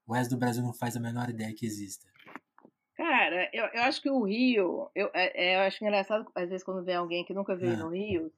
o 0.05 0.15
resto 0.15 0.31
do 0.31 0.39
Brasil 0.39 0.63
não 0.65 0.73
faz 0.73 0.97
a 0.97 1.01
menor 1.01 1.31
ideia 1.31 1.55
que 1.55 1.65
exista? 1.65 2.09
Cara, 3.31 3.51
eu, 3.53 3.65
eu 3.67 3.83
acho 3.83 4.03
que 4.03 4.11
o 4.11 4.23
Rio, 4.23 4.91
eu, 4.95 5.11
é, 5.15 5.53
é 5.53 5.57
eu 5.57 5.61
acho 5.61 5.83
engraçado, 5.85 6.27
às 6.35 6.49
vezes, 6.49 6.65
quando 6.65 6.85
vê 6.85 6.95
alguém 6.95 7.25
que 7.25 7.35
nunca 7.35 7.55
veio 7.55 7.75
é. 7.75 7.77
no 7.77 7.89
Rio, 7.89 8.33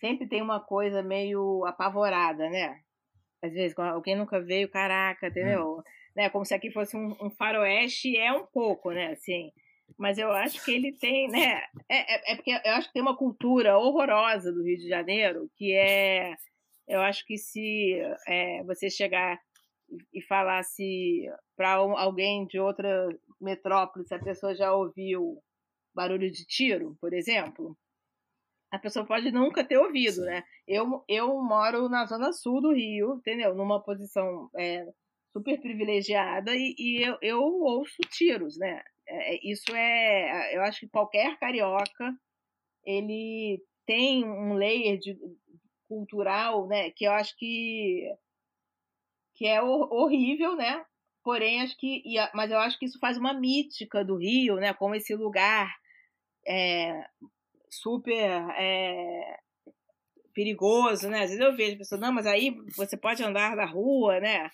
sempre 0.00 0.26
tem 0.26 0.42
uma 0.42 0.60
coisa 0.60 1.02
meio 1.02 1.64
apavorada, 1.64 2.48
né? 2.50 2.80
Às 3.42 3.52
vezes, 3.52 3.78
alguém 3.78 4.16
nunca 4.16 4.40
veio, 4.40 4.68
caraca, 4.68 5.28
entendeu? 5.28 5.78
Hum 5.78 5.82
né? 6.14 6.28
Como 6.30 6.44
se 6.44 6.54
aqui 6.54 6.70
fosse 6.70 6.96
um, 6.96 7.16
um 7.20 7.30
faroeste, 7.30 8.16
é 8.16 8.32
um 8.32 8.46
pouco, 8.46 8.90
né? 8.92 9.12
Assim, 9.12 9.50
mas 9.98 10.18
eu 10.18 10.30
acho 10.30 10.64
que 10.64 10.72
ele 10.72 10.92
tem, 10.92 11.28
né? 11.28 11.62
É, 11.88 12.14
é, 12.14 12.32
é, 12.32 12.36
porque 12.36 12.50
eu 12.50 12.72
acho 12.72 12.88
que 12.88 12.94
tem 12.94 13.02
uma 13.02 13.16
cultura 13.16 13.78
horrorosa 13.78 14.52
do 14.52 14.62
Rio 14.62 14.78
de 14.78 14.88
Janeiro 14.88 15.50
que 15.56 15.72
é, 15.72 16.34
eu 16.88 17.00
acho 17.00 17.24
que 17.26 17.36
se 17.36 17.98
é, 18.26 18.62
você 18.64 18.88
chegar 18.90 19.38
e 20.12 20.22
falar 20.22 20.62
se 20.62 21.26
para 21.56 21.74
alguém 21.74 22.46
de 22.46 22.58
outra 22.58 23.08
metrópole, 23.40 24.06
se 24.06 24.14
a 24.14 24.22
pessoa 24.22 24.54
já 24.54 24.72
ouviu 24.74 25.42
barulho 25.94 26.30
de 26.30 26.46
tiro, 26.46 26.96
por 27.00 27.12
exemplo, 27.12 27.76
a 28.72 28.78
pessoa 28.78 29.04
pode 29.04 29.30
nunca 29.30 29.62
ter 29.62 29.76
ouvido, 29.76 30.22
né? 30.22 30.42
Eu, 30.66 31.04
eu 31.06 31.42
moro 31.42 31.88
na 31.90 32.06
zona 32.06 32.32
sul 32.32 32.60
do 32.60 32.72
Rio, 32.72 33.16
entendeu? 33.16 33.54
Numa 33.54 33.82
posição 33.82 34.48
é, 34.56 34.86
super 35.32 35.60
privilegiada 35.60 36.52
e, 36.54 36.74
e 36.78 37.02
eu, 37.02 37.18
eu, 37.20 37.42
ouço 37.42 38.00
tiros, 38.10 38.56
né? 38.58 38.82
É, 39.06 39.34
é, 39.34 39.40
isso 39.42 39.74
é, 39.74 40.56
eu 40.56 40.62
acho 40.62 40.80
que 40.80 40.88
qualquer 40.88 41.38
carioca 41.38 42.14
ele 42.84 43.62
tem 43.86 44.24
um 44.24 44.54
layer 44.54 44.98
de 44.98 45.18
cultural, 45.86 46.66
né? 46.66 46.90
Que 46.92 47.04
eu 47.04 47.12
acho 47.12 47.36
que 47.36 48.08
que 49.42 49.48
é 49.48 49.60
horrível, 49.60 50.54
né? 50.54 50.84
Porém, 51.24 51.62
acho 51.62 51.76
que, 51.76 52.00
mas 52.32 52.52
eu 52.52 52.58
acho 52.58 52.78
que 52.78 52.84
isso 52.84 53.00
faz 53.00 53.18
uma 53.18 53.34
mítica 53.34 54.04
do 54.04 54.16
Rio, 54.16 54.54
né? 54.54 54.72
Como 54.72 54.94
esse 54.94 55.16
lugar 55.16 55.68
é, 56.46 57.04
super 57.68 58.30
é, 58.56 59.36
perigoso, 60.32 61.08
né? 61.08 61.24
Às 61.24 61.30
vezes 61.30 61.40
eu 61.40 61.56
vejo 61.56 61.76
pessoas, 61.76 62.00
não, 62.00 62.12
mas 62.12 62.24
aí 62.24 62.56
você 62.76 62.96
pode 62.96 63.20
andar 63.24 63.56
na 63.56 63.64
rua, 63.64 64.20
né? 64.20 64.48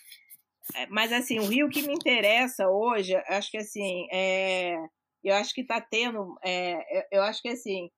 É, 0.75 0.87
mas 0.87 1.13
assim, 1.13 1.39
o 1.39 1.47
Rio 1.47 1.69
que 1.69 1.83
me 1.83 1.93
interessa 1.93 2.67
hoje, 2.67 3.15
acho 3.27 3.51
que 3.51 3.59
assim, 3.59 4.09
é, 4.11 4.75
eu 5.23 5.35
acho 5.35 5.53
que 5.53 5.61
está 5.61 5.83
tendo, 5.83 6.35
é, 6.43 7.15
eu 7.15 7.23
acho 7.25 7.43
que 7.43 7.51
assim, 7.51 7.91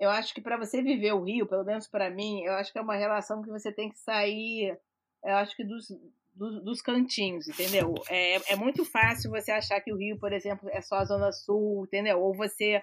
eu 0.00 0.08
acho 0.08 0.32
que 0.32 0.40
para 0.40 0.56
você 0.56 0.82
viver 0.82 1.12
o 1.12 1.22
Rio, 1.22 1.46
pelo 1.46 1.64
menos 1.64 1.86
para 1.86 2.08
mim, 2.08 2.42
eu 2.42 2.54
acho 2.54 2.72
que 2.72 2.78
é 2.78 2.82
uma 2.82 2.96
relação 2.96 3.42
que 3.42 3.50
você 3.50 3.70
tem 3.70 3.90
que 3.90 3.98
sair, 3.98 4.78
eu 5.24 5.36
acho 5.36 5.56
que 5.56 5.64
dos, 5.64 5.86
dos, 6.34 6.62
dos 6.62 6.82
cantinhos, 6.82 7.48
entendeu? 7.48 7.94
É, 8.08 8.52
é 8.52 8.56
muito 8.56 8.84
fácil 8.84 9.30
você 9.30 9.50
achar 9.50 9.80
que 9.80 9.92
o 9.92 9.96
Rio, 9.96 10.18
por 10.18 10.32
exemplo, 10.32 10.68
é 10.70 10.80
só 10.80 10.96
a 10.96 11.04
Zona 11.04 11.32
Sul, 11.32 11.84
entendeu? 11.84 12.20
Ou 12.20 12.34
você 12.34 12.82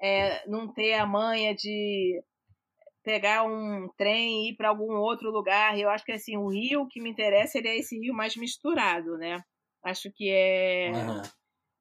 é, 0.00 0.46
não 0.48 0.72
ter 0.72 0.94
a 0.94 1.06
manha 1.06 1.54
de 1.54 2.22
pegar 3.02 3.44
um 3.44 3.88
trem 3.98 4.46
e 4.46 4.50
ir 4.50 4.56
para 4.56 4.70
algum 4.70 4.92
outro 4.96 5.30
lugar. 5.30 5.78
Eu 5.78 5.90
acho 5.90 6.04
que 6.04 6.12
assim, 6.12 6.36
o 6.36 6.48
rio 6.48 6.88
que 6.88 7.00
me 7.00 7.10
interessa 7.10 7.58
ele 7.58 7.68
é 7.68 7.76
esse 7.76 7.98
rio 7.98 8.14
mais 8.14 8.34
misturado, 8.34 9.18
né? 9.18 9.42
Acho 9.84 10.10
que 10.10 10.30
é 10.30 10.90
uhum. 10.90 11.22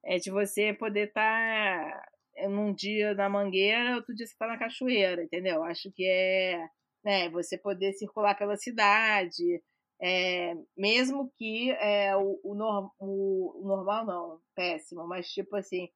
é 0.05 0.17
de 0.17 0.29
você 0.29 0.73
poder 0.73 1.07
estar 1.07 2.03
tá 2.33 2.49
num 2.49 2.73
dia 2.73 3.13
na 3.13 3.29
mangueira, 3.29 3.95
outro 3.95 4.13
dia 4.13 4.27
você 4.27 4.35
tá 4.37 4.47
na 4.47 4.59
cachoeira, 4.59 5.23
entendeu? 5.23 5.63
Acho 5.63 5.89
que 5.93 6.05
é 6.05 6.67
né, 7.03 7.29
você 7.29 7.57
poder 7.57 7.93
circular 7.93 8.35
pela 8.35 8.57
cidade, 8.57 9.61
é, 10.01 10.53
mesmo 10.75 11.31
que 11.37 11.71
é, 11.71 12.15
o, 12.15 12.39
o, 12.43 12.55
norm, 12.55 12.89
o, 12.99 13.63
o 13.63 13.67
normal 13.67 14.05
não, 14.05 14.39
péssimo, 14.55 15.07
mas 15.07 15.27
tipo 15.31 15.55
assim, 15.55 15.89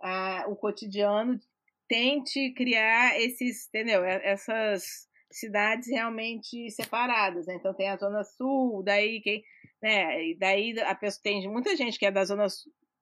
a, 0.00 0.44
o 0.48 0.56
cotidiano 0.56 1.38
tente 1.88 2.52
criar 2.54 3.20
esses, 3.20 3.68
entendeu? 3.68 4.04
Essas 4.04 5.08
cidades 5.30 5.88
realmente 5.88 6.70
separadas, 6.70 7.46
né? 7.46 7.54
Então 7.54 7.74
tem 7.74 7.88
a 7.88 7.96
zona 7.96 8.22
sul, 8.24 8.82
daí 8.82 9.20
quem, 9.20 9.42
né? 9.82 10.28
E 10.28 10.38
daí 10.38 10.78
a 10.80 10.94
pessoa 10.94 11.22
tem 11.22 11.48
muita 11.48 11.76
gente 11.76 11.98
que 11.98 12.06
é 12.06 12.10
da 12.10 12.24
zona 12.24 12.46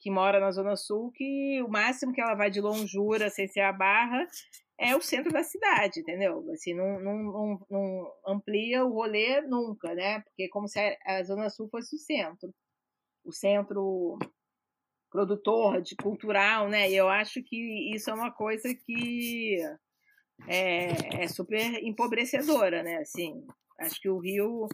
que 0.00 0.10
mora 0.10 0.40
na 0.40 0.50
zona 0.50 0.76
sul 0.76 1.12
que 1.12 1.62
o 1.62 1.68
máximo 1.68 2.12
que 2.12 2.20
ela 2.20 2.34
vai 2.34 2.50
de 2.50 2.60
Lonjura, 2.60 3.28
sem 3.28 3.46
ser 3.46 3.60
a 3.60 3.72
Barra, 3.72 4.26
é 4.80 4.96
o 4.96 5.02
centro 5.02 5.30
da 5.30 5.42
cidade, 5.42 6.00
entendeu? 6.00 6.42
Assim, 6.52 6.72
não, 6.74 6.98
não, 7.00 7.16
não, 7.18 7.66
não 7.70 8.12
amplia 8.26 8.84
o 8.84 8.92
rolê 8.92 9.42
nunca, 9.42 9.94
né? 9.94 10.20
Porque 10.20 10.48
como 10.48 10.66
se 10.66 10.78
a 11.04 11.22
zona 11.22 11.50
sul 11.50 11.68
fosse 11.70 11.94
o 11.94 11.98
centro. 11.98 12.52
O 13.22 13.30
centro 13.30 14.18
produtor, 15.10 15.82
de 15.82 15.94
cultural, 15.96 16.68
né? 16.68 16.90
E 16.90 16.96
eu 16.96 17.08
acho 17.08 17.42
que 17.42 17.94
isso 17.94 18.08
é 18.10 18.14
uma 18.14 18.32
coisa 18.32 18.74
que 18.74 19.58
é, 20.48 21.24
é 21.24 21.28
super 21.28 21.84
empobrecedora, 21.84 22.82
né? 22.82 22.96
Assim, 22.98 23.46
acho 23.78 24.00
que 24.00 24.08
o 24.08 24.18
Rio 24.18 24.66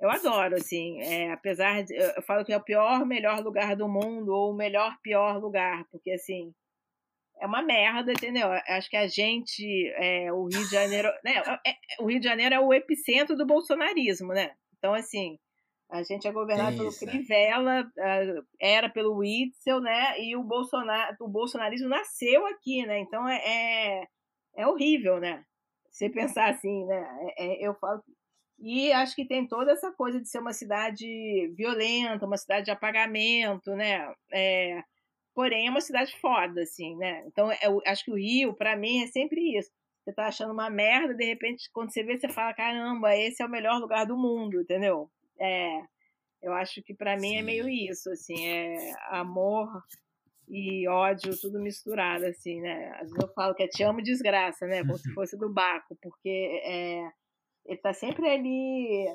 eu 0.00 0.10
adoro, 0.10 0.56
assim, 0.56 1.00
é, 1.00 1.32
apesar 1.32 1.84
de. 1.84 1.94
Eu 1.94 2.22
falo 2.22 2.44
que 2.44 2.52
é 2.52 2.56
o 2.56 2.64
pior, 2.64 3.06
melhor 3.06 3.40
lugar 3.40 3.76
do 3.76 3.88
mundo, 3.88 4.30
ou 4.32 4.50
o 4.50 4.56
melhor, 4.56 4.98
pior 5.02 5.38
lugar, 5.38 5.86
porque, 5.90 6.10
assim, 6.10 6.52
é 7.40 7.46
uma 7.46 7.62
merda, 7.62 8.12
entendeu? 8.12 8.48
Acho 8.68 8.88
que 8.88 8.96
a 8.96 9.06
gente, 9.06 9.92
é, 9.96 10.32
o 10.32 10.44
Rio 10.44 10.64
de 10.64 10.70
Janeiro, 10.70 11.08
né? 11.24 11.42
É, 11.64 11.70
é, 11.70 11.74
o 12.00 12.06
Rio 12.06 12.20
de 12.20 12.26
Janeiro 12.26 12.54
é 12.54 12.60
o 12.60 12.72
epicentro 12.72 13.36
do 13.36 13.46
bolsonarismo, 13.46 14.32
né? 14.32 14.52
Então, 14.78 14.94
assim, 14.94 15.38
a 15.90 16.02
gente 16.02 16.26
é 16.26 16.32
governado 16.32 16.76
pelo 16.76 16.92
Crivella, 16.92 17.86
era 18.60 18.88
pelo 18.88 19.18
Witzel, 19.18 19.80
né? 19.80 20.20
E 20.20 20.36
o, 20.36 20.42
Bolsonaro, 20.42 21.16
o 21.20 21.28
bolsonarismo 21.28 21.88
nasceu 21.88 22.46
aqui, 22.46 22.84
né? 22.86 22.98
Então 22.98 23.28
é, 23.28 23.36
é, 23.36 24.06
é 24.56 24.66
horrível, 24.66 25.20
né? 25.20 25.44
Você 25.90 26.10
pensar 26.10 26.50
assim, 26.50 26.84
né? 26.84 27.06
É, 27.38 27.46
é, 27.46 27.68
eu 27.68 27.74
falo. 27.74 28.02
E 28.58 28.92
acho 28.92 29.14
que 29.14 29.26
tem 29.26 29.46
toda 29.46 29.72
essa 29.72 29.92
coisa 29.92 30.20
de 30.20 30.28
ser 30.28 30.38
uma 30.38 30.52
cidade 30.52 31.06
violenta, 31.56 32.26
uma 32.26 32.36
cidade 32.36 32.64
de 32.64 32.70
apagamento, 32.70 33.74
né? 33.76 34.12
É, 34.32 34.82
porém, 35.34 35.66
é 35.66 35.70
uma 35.70 35.80
cidade 35.80 36.16
foda, 36.20 36.62
assim, 36.62 36.96
né? 36.96 37.24
Então, 37.26 37.50
eu 37.62 37.80
acho 37.86 38.04
que 38.04 38.10
o 38.10 38.16
Rio, 38.16 38.54
para 38.54 38.76
mim, 38.76 39.02
é 39.02 39.06
sempre 39.08 39.58
isso. 39.58 39.70
Você 40.04 40.12
tá 40.12 40.26
achando 40.26 40.52
uma 40.52 40.68
merda, 40.68 41.14
de 41.14 41.24
repente, 41.24 41.70
quando 41.72 41.92
você 41.92 42.02
vê, 42.02 42.18
você 42.18 42.28
fala: 42.28 42.54
caramba, 42.54 43.16
esse 43.16 43.42
é 43.42 43.46
o 43.46 43.50
melhor 43.50 43.80
lugar 43.80 44.06
do 44.06 44.16
mundo, 44.16 44.60
entendeu? 44.60 45.10
É, 45.40 45.80
eu 46.42 46.52
acho 46.52 46.82
que 46.82 46.94
para 46.94 47.16
mim 47.16 47.30
Sim. 47.30 47.38
é 47.38 47.42
meio 47.42 47.68
isso, 47.68 48.10
assim, 48.10 48.46
é 48.46 48.92
amor 49.08 49.66
e 50.46 50.86
ódio 50.86 51.32
tudo 51.40 51.58
misturado, 51.58 52.26
assim, 52.26 52.60
né? 52.60 52.90
Às 52.96 53.08
vezes 53.10 53.18
eu 53.18 53.32
falo 53.32 53.54
que 53.54 53.62
é 53.62 53.68
te 53.68 53.82
amo 53.82 54.02
desgraça, 54.02 54.66
né? 54.66 54.82
Como 54.82 54.98
se 54.98 55.10
fosse 55.14 55.38
do 55.38 55.50
Baco, 55.50 55.96
porque 56.02 56.60
é, 56.62 57.08
ele 57.64 57.78
tá 57.78 57.94
sempre 57.94 58.28
ali 58.28 59.06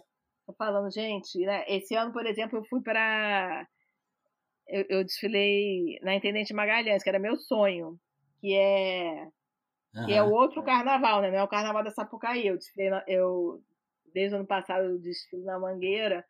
falando, 0.57 0.91
gente, 0.91 1.38
né? 1.45 1.63
Esse 1.67 1.93
ano, 1.93 2.11
por 2.11 2.26
exemplo, 2.26 2.57
eu 2.57 2.63
fui 2.65 2.82
para 2.82 3.67
eu, 4.70 4.86
eu, 4.89 5.03
desfilei 5.03 5.99
na 6.01 6.15
Intendente 6.15 6.53
Magalhães, 6.53 7.03
que 7.03 7.09
era 7.09 7.20
meu 7.20 7.36
sonho, 7.36 7.99
que 8.39 8.55
é 8.55 9.28
uhum. 9.95 10.05
que 10.05 10.13
é 10.13 10.24
o 10.24 10.32
outro 10.32 10.63
carnaval, 10.63 11.22
né? 11.22 11.32
Não 11.32 11.39
é 11.39 11.43
o 11.43 11.47
carnaval 11.47 11.84
da 11.84 11.91
Sapucaí. 11.91 12.47
Eu 12.47 12.57
desfilei, 12.57 12.89
eu 13.07 13.61
desde 14.13 14.36
o 14.36 14.39
ano 14.39 14.47
passado 14.47 14.86
eu 14.86 14.99
desfilo 14.99 15.43
na 15.43 15.59
Mangueira, 15.59 16.26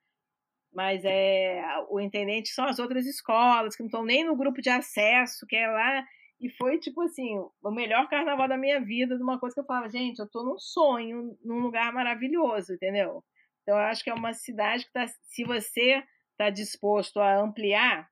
mas 0.73 1.03
é 1.05 1.63
o 1.89 1.99
intendente 1.99 2.49
são 2.49 2.65
as 2.65 2.79
outras 2.79 3.05
escolas 3.05 3.75
que 3.75 3.83
não 3.83 3.87
estão 3.87 4.05
nem 4.05 4.23
no 4.23 4.35
grupo 4.35 4.61
de 4.61 4.69
acesso, 4.69 5.45
que 5.47 5.55
é 5.55 5.67
lá 5.67 6.05
e 6.39 6.49
foi 6.49 6.79
tipo 6.79 7.01
assim, 7.01 7.37
o 7.61 7.71
melhor 7.71 8.07
carnaval 8.07 8.47
da 8.47 8.57
minha 8.57 8.79
vida, 8.79 9.17
de 9.17 9.23
uma 9.23 9.37
coisa 9.37 9.53
que 9.53 9.59
eu 9.59 9.65
falava, 9.65 9.89
gente, 9.89 10.19
eu 10.19 10.29
tô 10.29 10.43
num 10.43 10.57
sonho, 10.57 11.37
num 11.43 11.59
lugar 11.59 11.91
maravilhoso, 11.91 12.73
entendeu? 12.73 13.23
Então 13.61 13.75
eu 13.75 13.83
acho 13.83 14.03
que 14.03 14.09
é 14.09 14.13
uma 14.13 14.33
cidade 14.33 14.85
que 14.85 14.93
tá, 14.93 15.05
se 15.07 15.43
você 15.43 16.01
está 16.31 16.49
disposto 16.49 17.19
a 17.19 17.37
ampliar 17.37 18.09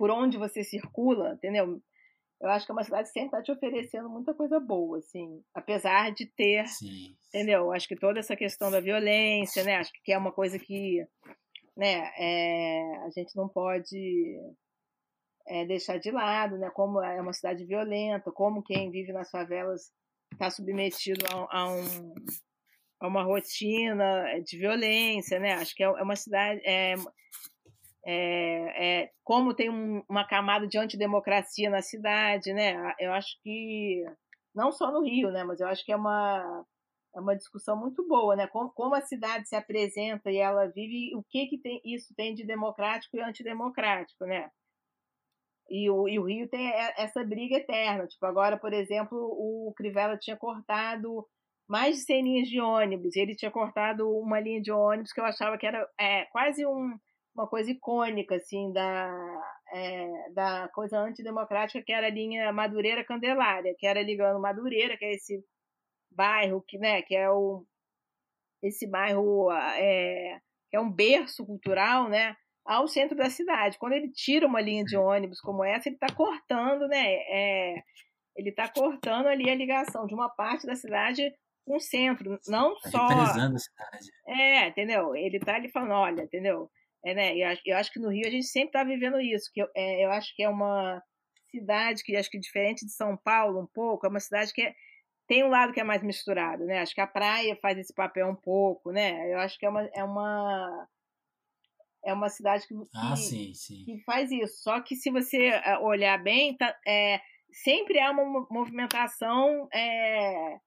por 0.00 0.10
onde 0.10 0.38
você 0.38 0.64
circula, 0.64 1.34
entendeu? 1.34 1.78
eu 2.40 2.48
acho 2.48 2.64
que 2.64 2.72
é 2.72 2.74
uma 2.74 2.82
cidade 2.82 3.08
que 3.08 3.12
sempre 3.12 3.26
está 3.26 3.42
te 3.42 3.52
oferecendo 3.52 4.08
muita 4.08 4.32
coisa 4.32 4.58
boa, 4.58 4.96
assim, 4.96 5.44
apesar 5.54 6.10
de 6.10 6.24
ter, 6.24 6.66
Sim. 6.68 7.14
entendeu? 7.28 7.70
Acho 7.70 7.86
que 7.86 7.94
toda 7.94 8.18
essa 8.18 8.34
questão 8.34 8.70
da 8.70 8.80
violência, 8.80 9.62
né? 9.62 9.76
Acho 9.76 9.92
que 10.02 10.10
é 10.10 10.16
uma 10.16 10.32
coisa 10.32 10.58
que, 10.58 11.06
né? 11.76 12.10
É, 12.16 12.96
a 13.04 13.10
gente 13.10 13.36
não 13.36 13.46
pode 13.46 14.40
é, 15.46 15.66
deixar 15.66 15.98
de 15.98 16.10
lado, 16.10 16.56
né? 16.56 16.70
Como 16.70 17.02
é 17.02 17.20
uma 17.20 17.34
cidade 17.34 17.66
violenta, 17.66 18.32
como 18.32 18.62
quem 18.62 18.90
vive 18.90 19.12
nas 19.12 19.30
favelas 19.30 19.92
está 20.32 20.48
submetido 20.50 21.26
a, 21.26 21.58
a, 21.58 21.68
um, 21.68 22.14
a 23.00 23.06
uma 23.06 23.22
rotina 23.22 24.40
de 24.46 24.56
violência, 24.56 25.38
né? 25.38 25.52
Acho 25.56 25.74
que 25.74 25.84
é, 25.84 25.86
é 25.88 26.02
uma 26.02 26.16
cidade, 26.16 26.58
é, 26.64 26.94
é, 28.04 29.02
é, 29.02 29.10
como 29.24 29.54
tem 29.54 29.70
um, 29.70 30.02
uma 30.08 30.26
camada 30.26 30.66
de 30.66 30.78
antidemocracia 30.78 31.70
na 31.70 31.82
cidade, 31.82 32.52
né? 32.52 32.94
Eu 32.98 33.12
acho 33.12 33.38
que 33.42 34.04
não 34.54 34.72
só 34.72 34.90
no 34.90 35.02
Rio, 35.02 35.30
né? 35.30 35.44
Mas 35.44 35.60
eu 35.60 35.68
acho 35.68 35.84
que 35.84 35.92
é 35.92 35.96
uma 35.96 36.64
é 37.14 37.20
uma 37.20 37.36
discussão 37.36 37.76
muito 37.76 38.06
boa, 38.06 38.36
né? 38.36 38.46
Como, 38.46 38.70
como 38.70 38.94
a 38.94 39.00
cidade 39.00 39.48
se 39.48 39.56
apresenta 39.56 40.30
e 40.30 40.36
ela 40.38 40.68
vive, 40.68 41.14
o 41.16 41.24
que 41.28 41.46
que 41.48 41.58
tem 41.58 41.80
isso 41.84 42.14
tem 42.16 42.34
de 42.34 42.46
democrático 42.46 43.16
e 43.16 43.20
antidemocrático, 43.20 44.24
né? 44.26 44.48
E 45.68 45.88
o, 45.90 46.08
e 46.08 46.18
o 46.18 46.24
Rio 46.24 46.48
tem 46.48 46.68
essa 46.96 47.24
briga 47.24 47.56
eterna. 47.56 48.06
Tipo, 48.06 48.26
agora, 48.26 48.58
por 48.58 48.72
exemplo, 48.72 49.16
o 49.18 49.72
Crivella 49.76 50.18
tinha 50.18 50.36
cortado 50.36 51.26
mais 51.68 51.96
de 51.96 52.02
100 52.02 52.22
linhas 52.22 52.48
de 52.48 52.60
ônibus. 52.60 53.16
Ele 53.16 53.36
tinha 53.36 53.50
cortado 53.50 54.08
uma 54.18 54.40
linha 54.40 54.60
de 54.60 54.72
ônibus 54.72 55.12
que 55.12 55.20
eu 55.20 55.24
achava 55.24 55.56
que 55.56 55.66
era 55.66 55.88
é, 55.98 56.24
quase 56.26 56.66
um, 56.66 56.98
uma 57.40 57.48
coisa 57.48 57.70
icônica 57.70 58.36
assim 58.36 58.72
da 58.72 59.42
é, 59.72 60.30
da 60.34 60.68
coisa 60.68 60.98
antidemocrática 60.98 61.82
que 61.84 61.92
era 61.92 62.06
a 62.06 62.10
linha 62.10 62.52
Madureira 62.52 63.04
Candelária, 63.04 63.74
que 63.78 63.86
era 63.86 64.02
ligando 64.02 64.40
Madureira, 64.40 64.96
que 64.96 65.04
é 65.04 65.12
esse 65.12 65.42
bairro 66.10 66.62
que 66.66 66.78
né 66.78 67.02
que 67.02 67.14
é 67.16 67.30
o 67.30 67.64
esse 68.62 68.86
bairro 68.86 69.50
é, 69.52 70.38
que 70.70 70.76
é 70.76 70.80
um 70.80 70.90
berço 70.90 71.44
cultural, 71.44 72.08
né, 72.08 72.36
ao 72.64 72.86
centro 72.86 73.16
da 73.16 73.28
cidade. 73.30 73.78
Quando 73.78 73.94
ele 73.94 74.10
tira 74.12 74.46
uma 74.46 74.60
linha 74.60 74.84
de 74.84 74.96
ônibus 74.96 75.40
como 75.40 75.64
essa, 75.64 75.88
ele 75.88 75.96
está 75.96 76.14
cortando, 76.14 76.86
né, 76.86 77.14
é, 77.28 77.74
ele 78.36 78.50
está 78.50 78.68
cortando 78.68 79.26
ali 79.26 79.50
a 79.50 79.54
ligação 79.54 80.06
de 80.06 80.14
uma 80.14 80.28
parte 80.28 80.66
da 80.66 80.76
cidade 80.76 81.32
com 81.66 81.76
o 81.76 81.80
centro, 81.80 82.38
não 82.48 82.74
tá 82.80 82.90
só. 82.90 83.06
a 83.06 83.26
cidade. 83.26 84.10
É, 84.26 84.68
entendeu? 84.68 85.14
Ele 85.14 85.36
está 85.36 85.56
ali 85.56 85.70
falando, 85.70 85.92
olha, 85.92 86.22
entendeu? 86.22 86.70
É, 87.04 87.14
né? 87.14 87.36
eu, 87.36 87.48
acho, 87.48 87.62
eu 87.64 87.76
acho 87.76 87.92
que 87.92 87.98
no 87.98 88.10
Rio 88.10 88.26
a 88.26 88.30
gente 88.30 88.46
sempre 88.46 88.68
está 88.68 88.84
vivendo 88.84 89.20
isso, 89.20 89.50
que 89.52 89.62
eu, 89.62 89.68
é, 89.74 90.04
eu 90.04 90.10
acho 90.10 90.34
que 90.36 90.42
é 90.42 90.48
uma 90.48 91.02
cidade 91.50 92.02
que 92.02 92.14
acho 92.14 92.30
que 92.30 92.38
diferente 92.38 92.84
de 92.84 92.92
São 92.92 93.16
Paulo 93.16 93.60
um 93.60 93.66
pouco, 93.66 94.06
é 94.06 94.08
uma 94.08 94.20
cidade 94.20 94.52
que 94.52 94.62
é, 94.62 94.74
tem 95.26 95.44
um 95.44 95.48
lado 95.48 95.72
que 95.72 95.80
é 95.80 95.84
mais 95.84 96.02
misturado, 96.02 96.64
né? 96.64 96.80
Acho 96.80 96.94
que 96.94 97.00
a 97.00 97.06
praia 97.06 97.56
faz 97.62 97.78
esse 97.78 97.94
papel 97.94 98.28
um 98.28 98.34
pouco, 98.34 98.90
né? 98.90 99.32
Eu 99.32 99.38
acho 99.38 99.58
que 99.58 99.64
é 99.64 99.68
uma 99.68 99.88
é 99.94 100.04
uma 100.04 100.88
é 102.04 102.12
uma 102.12 102.28
cidade 102.28 102.66
que, 102.66 102.74
ah, 102.94 103.14
sim, 103.14 103.54
sim. 103.54 103.84
que 103.84 104.02
faz 104.04 104.30
isso. 104.30 104.62
Só 104.62 104.80
que 104.80 104.96
se 104.96 105.10
você 105.10 105.48
eh, 105.48 105.78
olhar 105.78 106.20
bem, 106.22 106.56
tá, 106.56 106.74
é, 106.86 107.20
sempre 107.52 108.00
há 108.00 108.10
uma 108.10 108.46
movimentação 108.50 109.68
é, 109.72 110.58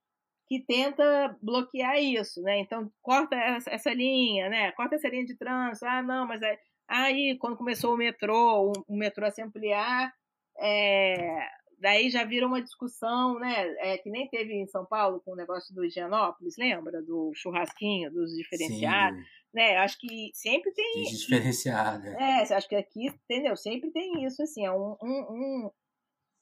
que 0.48 0.64
tenta 0.66 1.36
bloquear 1.42 1.98
isso, 1.98 2.42
né? 2.42 2.60
Então 2.60 2.92
corta 3.02 3.36
essa 3.68 3.94
linha, 3.94 4.50
né? 4.50 4.72
Corta 4.74 4.96
essa 4.96 5.08
linha 5.08 5.26
de 5.26 5.36
trânsito. 5.36 5.86
Ah, 5.86 6.02
não, 6.02 6.28
mas 6.28 6.42
é... 6.42 6.58
aí 6.88 7.38
quando 7.40 7.58
começou 7.58 7.94
o 7.94 7.98
metrô, 7.98 8.72
o, 8.88 8.96
metrô 8.96 9.26
a 9.26 9.32
se 9.32 9.42
ampliar, 9.42 10.14
é... 10.60 11.48
daí 11.80 12.10
já 12.10 12.24
vira 12.24 12.46
uma 12.46 12.62
discussão, 12.62 13.40
né? 13.40 13.74
É, 13.80 13.98
que 13.98 14.10
nem 14.10 14.28
teve 14.30 14.54
em 14.54 14.68
São 14.68 14.86
Paulo 14.86 15.22
com 15.24 15.32
o 15.32 15.38
negócio 15.38 15.74
do 15.74 15.86
Higienópolis, 15.86 16.56
lembra 16.58 17.02
do 17.02 17.32
churrasquinho, 17.34 18.12
dos 18.12 18.32
diferenciados, 18.36 19.20
Sim. 19.20 19.26
né? 19.54 19.78
Acho 19.78 19.98
que 19.98 20.30
sempre 20.34 20.72
tem 20.74 21.04
diferenciado. 21.04 22.08
É, 22.08 22.42
acho 22.54 22.68
que 22.68 22.76
aqui, 22.76 23.08
entendeu? 23.08 23.56
Sempre 23.56 23.92
tem 23.92 24.26
isso 24.26 24.44
assim, 24.44 24.66
é 24.66 24.72
um, 24.72 24.98
um, 25.02 25.20
um, 25.30 25.72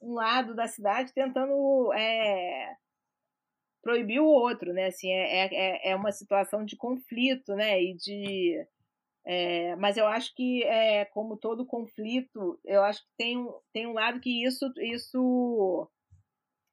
um 0.02 0.14
lado 0.16 0.56
da 0.56 0.68
cidade 0.68 1.14
tentando 1.14 1.94
é, 1.94 2.76
proibir 3.82 4.20
o 4.20 4.26
outro, 4.26 4.74
né? 4.74 4.88
Assim, 4.88 5.10
é, 5.12 5.46
é, 5.46 5.92
é 5.92 5.96
uma 5.96 6.12
situação 6.12 6.64
de 6.64 6.76
conflito, 6.76 7.56
né? 7.56 7.82
E 7.82 7.96
de, 7.96 8.66
é, 9.26 9.76
mas 9.76 9.98
eu 9.98 10.08
acho 10.08 10.34
que, 10.36 10.64
é, 10.64 11.06
como 11.06 11.38
todo 11.38 11.66
conflito, 11.66 12.60
eu 12.66 12.84
acho 12.84 13.02
que 13.02 13.10
tem 13.18 13.38
um, 13.38 13.54
tem 13.74 13.88
um 13.88 13.94
lado 13.94 14.20
que 14.20 14.44
isso, 14.44 14.72
isso, 14.78 15.90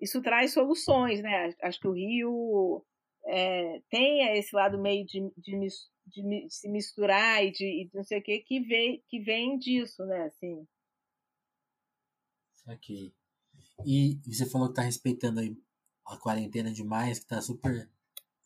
isso 0.00 0.22
traz 0.22 0.52
soluções, 0.52 1.22
né? 1.22 1.54
Acho 1.62 1.80
que 1.80 1.88
o 1.88 1.92
Rio 1.92 2.84
é, 3.26 3.82
tem 3.90 4.38
esse 4.38 4.54
lado 4.54 4.80
meio 4.80 5.04
de, 5.04 5.20
de, 5.36 5.58
de, 5.58 5.68
de 6.06 6.50
se 6.50 6.68
misturar 6.70 7.44
e 7.44 7.50
de, 7.50 7.84
de, 7.84 7.90
não 7.94 8.04
sei 8.04 8.18
o 8.18 8.22
que, 8.22 8.38
que 8.40 8.60
vem, 8.60 9.02
que 9.08 9.20
vem 9.20 9.58
disso, 9.58 10.04
né? 10.06 10.24
Assim. 10.24 10.66
Ok. 12.66 13.12
E 13.86 14.18
você 14.26 14.46
falou 14.46 14.68
que 14.68 14.72
está 14.72 14.82
respeitando 14.82 15.40
aí 15.40 15.56
a 16.08 16.16
quarentena 16.16 16.72
demais, 16.72 17.18
que 17.18 17.26
tá 17.26 17.40
super 17.40 17.88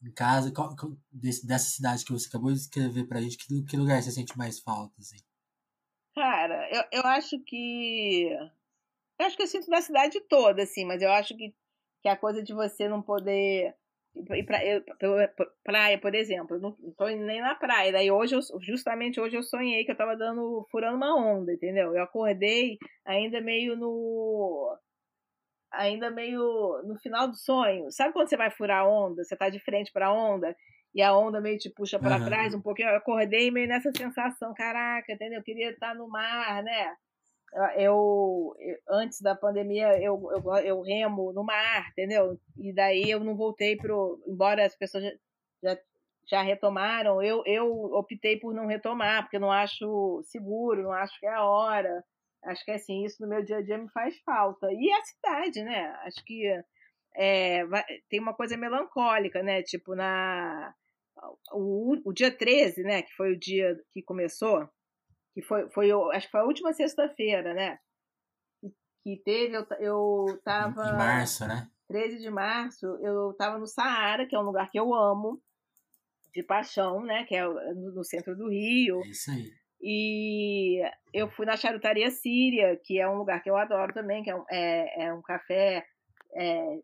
em 0.02 0.12
casa. 0.12 0.52
Qual, 0.52 0.74
qual, 0.76 0.92
desse, 1.10 1.46
dessa 1.46 1.70
cidade 1.70 2.04
que 2.04 2.12
você 2.12 2.28
acabou 2.28 2.52
de 2.52 2.58
escrever 2.58 3.06
pra 3.06 3.20
gente, 3.20 3.38
que, 3.38 3.62
que 3.64 3.76
lugar 3.76 4.02
você 4.02 4.10
sente 4.10 4.36
mais 4.36 4.60
falta, 4.60 4.94
assim? 4.98 5.18
Cara, 6.14 6.68
eu, 6.70 7.00
eu 7.00 7.02
acho 7.06 7.38
que. 7.44 8.28
Eu 9.18 9.26
acho 9.26 9.36
que 9.36 9.42
eu 9.42 9.46
sinto 9.46 9.70
na 9.70 9.80
cidade 9.80 10.20
toda, 10.28 10.62
assim, 10.62 10.84
mas 10.84 11.00
eu 11.00 11.10
acho 11.10 11.36
que, 11.36 11.54
que 12.02 12.08
a 12.08 12.16
coisa 12.16 12.42
de 12.42 12.52
você 12.52 12.88
não 12.88 13.00
poder. 13.00 13.74
Pra, 14.46 14.62
eu, 14.66 14.84
praia, 15.64 15.98
por 15.98 16.14
exemplo, 16.14 16.56
eu 16.56 16.60
não 16.60 16.72
tô 16.98 17.06
nem 17.06 17.40
na 17.40 17.54
praia. 17.54 17.92
Daí 17.92 18.10
hoje, 18.10 18.34
eu, 18.34 18.40
justamente 18.60 19.18
hoje 19.18 19.36
eu 19.36 19.42
sonhei 19.42 19.84
que 19.84 19.90
eu 19.90 19.96
tava 19.96 20.14
dando, 20.16 20.66
furando 20.70 20.96
uma 20.96 21.16
onda, 21.16 21.52
entendeu? 21.54 21.96
Eu 21.96 22.02
acordei 22.02 22.78
ainda 23.06 23.40
meio 23.40 23.74
no 23.74 24.76
ainda 25.72 26.10
meio 26.10 26.82
no 26.84 26.98
final 26.98 27.28
do 27.28 27.36
sonho. 27.36 27.90
Sabe 27.90 28.12
quando 28.12 28.28
você 28.28 28.36
vai 28.36 28.50
furar 28.50 28.82
a 28.82 28.88
onda, 28.88 29.24
você 29.24 29.36
tá 29.36 29.48
de 29.48 29.58
frente 29.60 29.92
para 29.92 30.06
a 30.06 30.12
onda 30.12 30.54
e 30.94 31.02
a 31.02 31.16
onda 31.16 31.40
meio 31.40 31.58
te 31.58 31.70
puxa 31.70 31.98
para 31.98 32.18
uhum. 32.18 32.24
trás 32.24 32.54
um 32.54 32.60
pouquinho? 32.60 32.90
Eu 32.90 32.96
acordei 32.96 33.50
meio 33.50 33.68
nessa 33.68 33.90
sensação, 33.96 34.52
caraca, 34.54 35.12
entendeu? 35.12 35.38
Eu 35.38 35.44
queria 35.44 35.70
estar 35.70 35.94
no 35.94 36.08
mar, 36.08 36.62
né? 36.62 36.94
eu, 37.76 38.56
antes 38.88 39.20
da 39.20 39.34
pandemia 39.34 39.98
eu, 40.00 40.30
eu, 40.32 40.56
eu 40.64 40.80
remo 40.80 41.32
no 41.32 41.44
mar, 41.44 41.88
entendeu? 41.90 42.38
E 42.56 42.72
daí 42.72 43.10
eu 43.10 43.20
não 43.20 43.36
voltei 43.36 43.76
pro. 43.76 44.22
Embora 44.26 44.64
as 44.64 44.74
pessoas 44.74 45.04
já, 45.04 45.10
já, 45.62 45.78
já 46.26 46.42
retomaram, 46.42 47.22
eu, 47.22 47.42
eu 47.44 47.70
optei 47.94 48.38
por 48.38 48.54
não 48.54 48.66
retomar, 48.66 49.22
porque 49.22 49.36
eu 49.36 49.40
não 49.40 49.52
acho 49.52 50.22
seguro, 50.24 50.82
não 50.82 50.92
acho 50.92 51.18
que 51.20 51.26
é 51.26 51.34
a 51.34 51.44
hora. 51.44 52.02
Acho 52.44 52.64
que 52.64 52.70
assim, 52.70 53.04
isso 53.04 53.22
no 53.22 53.28
meu 53.28 53.44
dia 53.44 53.58
a 53.58 53.62
dia 53.62 53.78
me 53.78 53.88
faz 53.90 54.18
falta. 54.20 54.68
E 54.72 54.92
a 54.92 55.04
cidade, 55.04 55.62
né? 55.62 55.88
Acho 56.04 56.24
que 56.24 56.44
é, 57.16 57.62
tem 58.08 58.20
uma 58.20 58.34
coisa 58.34 58.56
melancólica, 58.56 59.42
né? 59.42 59.62
Tipo, 59.62 59.94
na. 59.94 60.74
O, 61.52 61.96
o 62.04 62.12
dia 62.12 62.30
13, 62.30 62.82
né? 62.82 63.02
Que 63.02 63.12
foi 63.14 63.32
o 63.32 63.38
dia 63.38 63.78
que 63.92 64.02
começou 64.02 64.68
que 65.34 65.42
foi, 65.42 65.68
foi 65.70 65.90
acho 66.12 66.26
que 66.26 66.30
foi 66.30 66.40
a 66.40 66.44
última 66.44 66.72
sexta-feira, 66.72 67.54
né? 67.54 67.78
Que 69.02 69.20
teve, 69.24 69.56
eu, 69.56 69.66
eu 69.80 70.40
tava. 70.44 70.90
Em 70.90 70.96
março, 70.96 71.46
né? 71.46 71.68
13 71.88 72.20
de 72.20 72.30
março, 72.30 72.86
eu 73.02 73.34
tava 73.36 73.58
no 73.58 73.66
Saara, 73.66 74.26
que 74.26 74.34
é 74.34 74.38
um 74.38 74.44
lugar 74.44 74.70
que 74.70 74.78
eu 74.78 74.94
amo, 74.94 75.42
de 76.34 76.42
paixão, 76.42 77.02
né? 77.02 77.24
Que 77.24 77.34
é 77.34 77.44
no 77.44 78.04
centro 78.04 78.36
do 78.36 78.48
Rio. 78.48 79.02
É 79.04 79.08
isso 79.08 79.30
aí. 79.30 79.50
E 79.82 80.80
eu 81.12 81.28
fui 81.30 81.44
na 81.44 81.56
Charutaria 81.56 82.10
Síria, 82.10 82.78
que 82.84 83.00
é 83.00 83.08
um 83.08 83.16
lugar 83.16 83.42
que 83.42 83.50
eu 83.50 83.56
adoro 83.56 83.92
também, 83.92 84.22
que 84.22 84.30
é 84.30 84.36
um, 84.36 84.44
é, 84.50 85.06
é 85.06 85.14
um 85.14 85.22
café 85.22 85.84
é, 86.36 86.78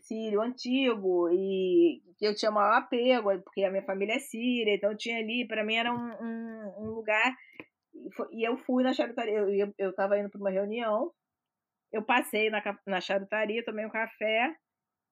sírio 0.00 0.40
antigo 0.40 1.30
e 1.30 2.02
que 2.18 2.26
eu 2.26 2.34
tinha 2.34 2.50
maior 2.50 2.78
apego, 2.78 3.40
porque 3.42 3.62
a 3.62 3.70
minha 3.70 3.84
família 3.84 4.14
é 4.14 4.18
síria, 4.18 4.74
então 4.74 4.96
tinha 4.96 5.18
ali, 5.18 5.46
para 5.46 5.64
mim 5.64 5.76
era 5.76 5.92
um, 5.92 5.96
um, 5.96 6.74
um 6.78 6.90
lugar 6.90 7.34
e 8.32 8.46
eu 8.46 8.56
fui 8.58 8.82
na 8.82 8.92
charutaria, 8.92 9.38
eu, 9.38 9.72
eu 9.78 9.94
tava 9.94 10.18
indo 10.18 10.28
para 10.28 10.40
uma 10.40 10.50
reunião, 10.50 11.12
eu 11.92 12.02
passei 12.02 12.50
na, 12.50 12.62
na 12.86 13.00
charutaria, 13.00 13.64
tomei 13.64 13.86
um 13.86 13.90
café, 13.90 14.54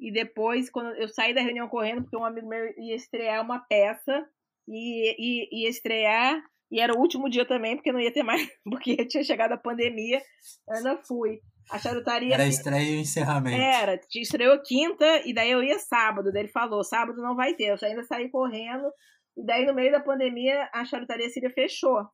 e 0.00 0.12
depois, 0.12 0.68
quando 0.68 0.94
eu 0.96 1.08
saí 1.08 1.32
da 1.32 1.40
reunião 1.40 1.68
correndo, 1.68 2.02
porque 2.02 2.16
um 2.16 2.24
amigo 2.24 2.48
meu 2.48 2.74
ia 2.78 2.94
estrear 2.94 3.40
uma 3.40 3.60
peça, 3.60 4.28
e, 4.66 5.14
e 5.18 5.62
ia 5.62 5.68
estrear, 5.68 6.42
e 6.72 6.80
era 6.80 6.94
o 6.94 6.98
último 6.98 7.28
dia 7.28 7.46
também, 7.46 7.76
porque 7.76 7.92
não 7.92 8.00
ia 8.00 8.10
ter 8.10 8.22
mais, 8.22 8.48
porque 8.64 8.96
tinha 9.06 9.22
chegado 9.22 9.52
a 9.52 9.58
pandemia, 9.58 10.22
ainda 10.70 10.96
fui. 11.06 11.38
A 11.70 11.78
charutaria. 11.78 12.34
Era 12.34 12.46
estreia 12.46 12.96
e 12.96 13.00
encerramento. 13.00 13.60
Era, 13.60 14.00
estreou 14.16 14.58
quinta, 14.62 15.04
e 15.26 15.34
daí 15.34 15.50
eu 15.50 15.62
ia 15.62 15.78
sábado. 15.78 16.32
Daí 16.32 16.42
ele 16.42 16.48
falou: 16.48 16.82
sábado 16.82 17.20
não 17.20 17.36
vai 17.36 17.54
ter. 17.54 17.66
Eu 17.66 17.76
ainda 17.88 18.02
saí 18.04 18.30
correndo, 18.30 18.90
e 19.36 19.44
daí 19.44 19.66
no 19.66 19.74
meio 19.74 19.92
da 19.92 20.00
pandemia 20.00 20.68
a 20.72 20.82
charutaria 20.84 21.28
Síria 21.28 21.50
fechou. 21.50 22.04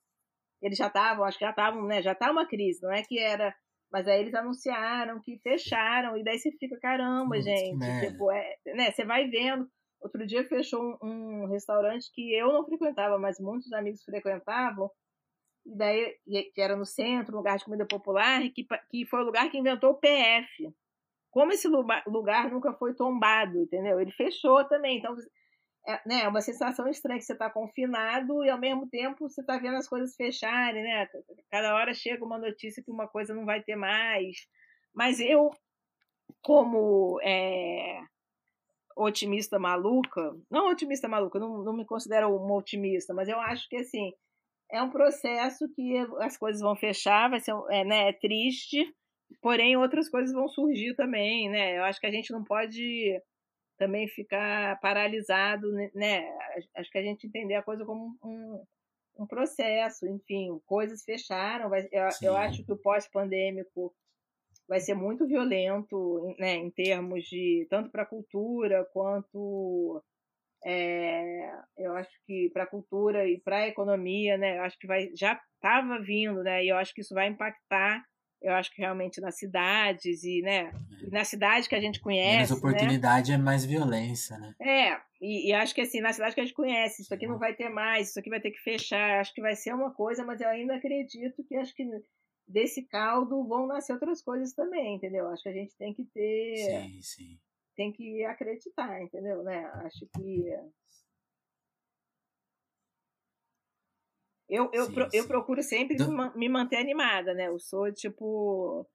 Eles 0.61 0.76
já 0.76 0.88
estavam, 0.88 1.24
acho 1.24 1.38
que 1.38 1.44
já 1.44 1.50
estavam, 1.50 1.86
né? 1.86 2.02
Já 2.02 2.14
tá 2.14 2.30
uma 2.30 2.46
crise, 2.46 2.80
não 2.82 2.92
é 2.92 3.02
que 3.02 3.16
era. 3.16 3.54
Mas 3.92 4.06
aí 4.09 4.20
eles 4.20 4.34
anunciaram 4.34 5.20
que 5.22 5.38
fecharam, 5.38 6.16
e 6.18 6.24
daí 6.24 6.38
você 6.38 6.50
fica, 6.59 6.76
caramba, 6.80 7.36
Putz, 7.36 7.44
gente. 7.44 8.11
Tipo, 8.11 8.30
é, 8.32 8.56
né? 8.74 8.90
Você 8.90 9.04
vai 9.04 9.28
vendo. 9.28 9.66
Outro 10.01 10.26
dia 10.26 10.46
fechou 10.49 10.99
um, 11.03 11.42
um, 11.42 11.46
restaurante 11.46 12.11
que 12.12 12.32
eu 12.34 12.53
não 12.53 12.64
frequentava, 12.64 13.18
mas 13.18 13.40
muitos 13.40 13.72
amigos 13.72 14.03
frequentavam, 14.05 14.90
e 15.66 15.76
daí, 15.76 16.18
que 16.55 16.61
era 16.61 16.76
no 16.76 16.86
centro, 16.86 17.36
lugar 17.36 17.59
de 17.59 17.64
comida 17.64 17.86
popular, 17.86 18.40
que, 18.55 18.66
que 18.90 19.07
foi 19.07 19.20
o 19.20 19.24
lugar 19.24 19.51
que 19.51 19.59
inventou 19.59 19.90
o 19.90 19.99
PF. 19.99 20.72
Como 21.30 21.53
esse 21.53 21.68
lugar 21.68 22.51
nunca 22.51 22.72
foi 22.72 22.94
tombado, 22.94 23.59
entendeu? 23.59 24.01
Ele 24.01 24.11
fechou 24.12 24.64
também. 24.66 24.99
Então, 24.99 25.14
é, 25.86 26.01
né, 26.07 26.22
é 26.22 26.28
uma 26.28 26.40
sensação 26.40 26.88
estranha 26.88 27.18
que 27.18 27.24
você 27.24 27.34
está 27.34 27.51
confinado 27.51 28.44
e 28.44 28.51
ao 28.51 28.59
mesmo 28.59 28.88
tempo 28.88 29.28
você 29.28 29.40
está 29.40 29.59
vendo 29.59 29.76
as 29.76 29.88
coisas 29.88 30.14
fecharem, 30.16 30.82
né? 30.82 31.09
Cada 31.51 31.74
hora 31.74 31.92
chega 31.92 32.24
uma 32.24 32.38
notícia 32.38 32.82
que 32.82 32.90
uma 32.90 33.09
coisa 33.09 33.34
não 33.34 33.44
vai 33.44 33.62
ter 33.62 33.76
mais. 33.76 34.46
Mas 34.94 35.20
eu, 35.20 35.51
como 36.42 37.20
é, 37.22 38.01
otimista 38.99 39.59
maluca, 39.59 40.34
não 40.51 40.70
otimista 40.70 41.09
maluca, 41.09 41.38
não, 41.38 41.62
não 41.62 41.72
me 41.76 41.84
considero 41.84 42.34
uma 42.34 42.55
otimista, 42.55 43.14
mas 43.14 43.28
eu 43.28 43.38
acho 43.40 43.68
que 43.68 43.76
assim 43.76 44.12
é 44.70 44.82
um 44.82 44.90
processo 44.90 45.68
que 45.74 45.96
as 46.20 46.36
coisas 46.36 46.61
vão 46.61 46.76
fechar, 46.76 47.30
vai 47.30 47.40
ser 47.40 47.55
é, 47.70 47.84
né, 47.84 48.09
é 48.11 48.12
triste, 48.12 48.84
porém 49.40 49.76
outras 49.76 50.09
coisas 50.11 50.32
vão 50.32 50.49
surgir 50.49 50.94
também, 50.94 51.49
né? 51.49 51.78
Eu 51.78 51.84
acho 51.84 52.01
que 52.01 52.07
a 52.07 52.11
gente 52.11 52.32
não 52.32 52.44
pode 52.44 53.20
também 53.78 54.09
ficar 54.09 54.78
paralisado, 54.80 55.72
né, 55.72 55.90
né? 55.94 56.38
Acho 56.76 56.90
que 56.90 56.99
a 56.99 57.03
gente 57.03 57.26
entender 57.26 57.55
a 57.55 57.62
coisa 57.62 57.84
como 57.84 58.14
um, 58.22 58.64
um 59.18 59.26
processo, 59.26 60.07
enfim, 60.07 60.61
coisas 60.66 61.03
fecharam. 61.03 61.70
Eu, 61.74 62.09
eu 62.22 62.36
acho 62.36 62.64
que 62.64 62.72
o 62.72 62.78
pós-pandêmico 62.78 63.94
vai 64.68 64.80
ser 64.80 64.94
muito 64.94 65.26
violento, 65.26 66.34
né, 66.38 66.54
em 66.54 66.70
termos 66.70 67.24
de 67.24 67.66
tanto 67.70 67.90
para 67.90 68.02
a 68.02 68.06
cultura 68.06 68.84
quanto 68.92 70.02
é, 70.64 71.50
eu 71.78 71.94
acho 71.96 72.10
que 72.26 72.50
para 72.52 72.64
a 72.64 72.68
cultura 72.68 73.26
e 73.26 73.40
para 73.40 73.58
a 73.58 73.68
economia, 73.68 74.36
né, 74.36 74.58
eu 74.58 74.62
acho 74.62 74.78
que 74.78 74.86
vai 74.86 75.10
já 75.16 75.40
estava 75.54 75.98
vindo, 76.00 76.42
né, 76.42 76.64
e 76.64 76.68
eu 76.68 76.76
acho 76.76 76.92
que 76.94 77.00
isso 77.00 77.14
vai 77.14 77.28
impactar 77.28 78.04
eu 78.40 78.52
acho 78.52 78.72
que 78.72 78.80
realmente 78.80 79.20
nas 79.20 79.36
cidades 79.36 80.22
e, 80.22 80.42
né, 80.42 80.72
é. 81.02 81.10
na 81.10 81.24
cidade 81.24 81.68
que 81.68 81.74
a 81.74 81.80
gente 81.80 82.00
conhece. 82.00 82.36
Menos 82.36 82.50
né? 82.50 82.56
oportunidade 82.56 83.32
né? 83.32 83.34
é 83.36 83.40
mais 83.40 83.64
violência, 83.64 84.38
né? 84.38 84.54
É, 84.60 84.96
e, 85.20 85.50
e, 85.50 85.52
acho 85.52 85.74
que 85.74 85.80
assim, 85.80 86.00
na 86.00 86.12
cidade 86.12 86.34
que 86.34 86.40
a 86.40 86.44
gente 86.44 86.54
conhece, 86.54 87.02
isso 87.02 87.12
aqui 87.12 87.26
não 87.26 87.38
vai 87.38 87.54
ter 87.54 87.68
mais, 87.68 88.10
isso 88.10 88.18
aqui 88.20 88.30
vai 88.30 88.40
ter 88.40 88.52
que 88.52 88.60
fechar, 88.60 89.20
acho 89.20 89.34
que 89.34 89.40
vai 89.40 89.56
ser 89.56 89.74
uma 89.74 89.92
coisa, 89.92 90.24
mas 90.24 90.40
eu 90.40 90.48
ainda 90.48 90.76
acredito 90.76 91.44
que 91.44 91.56
acho 91.56 91.74
que 91.74 91.84
desse 92.49 92.82
caldo 92.86 93.46
vão 93.46 93.66
nascer 93.66 93.92
outras 93.92 94.22
coisas 94.22 94.53
também, 94.55 94.96
entendeu? 94.96 95.28
Acho 95.28 95.42
que 95.42 95.49
a 95.51 95.53
gente 95.53 95.76
tem 95.76 95.92
que 95.92 96.05
ter. 96.07 96.57
Sim, 96.57 97.03
sim. 97.03 97.40
Tem 97.76 97.92
que 97.92 98.24
acreditar, 98.24 99.01
entendeu? 99.03 99.42
Né? 99.42 99.64
Acho 99.84 100.07
que 100.16 100.51
Eu, 104.49 104.70
eu, 104.72 104.86
sim, 104.86 104.94
pro, 104.94 105.09
eu 105.12 105.26
procuro 105.26 105.62
sempre 105.62 105.96
Do... 105.96 106.11
me 106.34 106.49
manter 106.49 106.76
animada, 106.76 107.34
né? 107.34 107.49
Eu 107.49 107.59
sou, 107.59 107.92
tipo. 107.92 108.88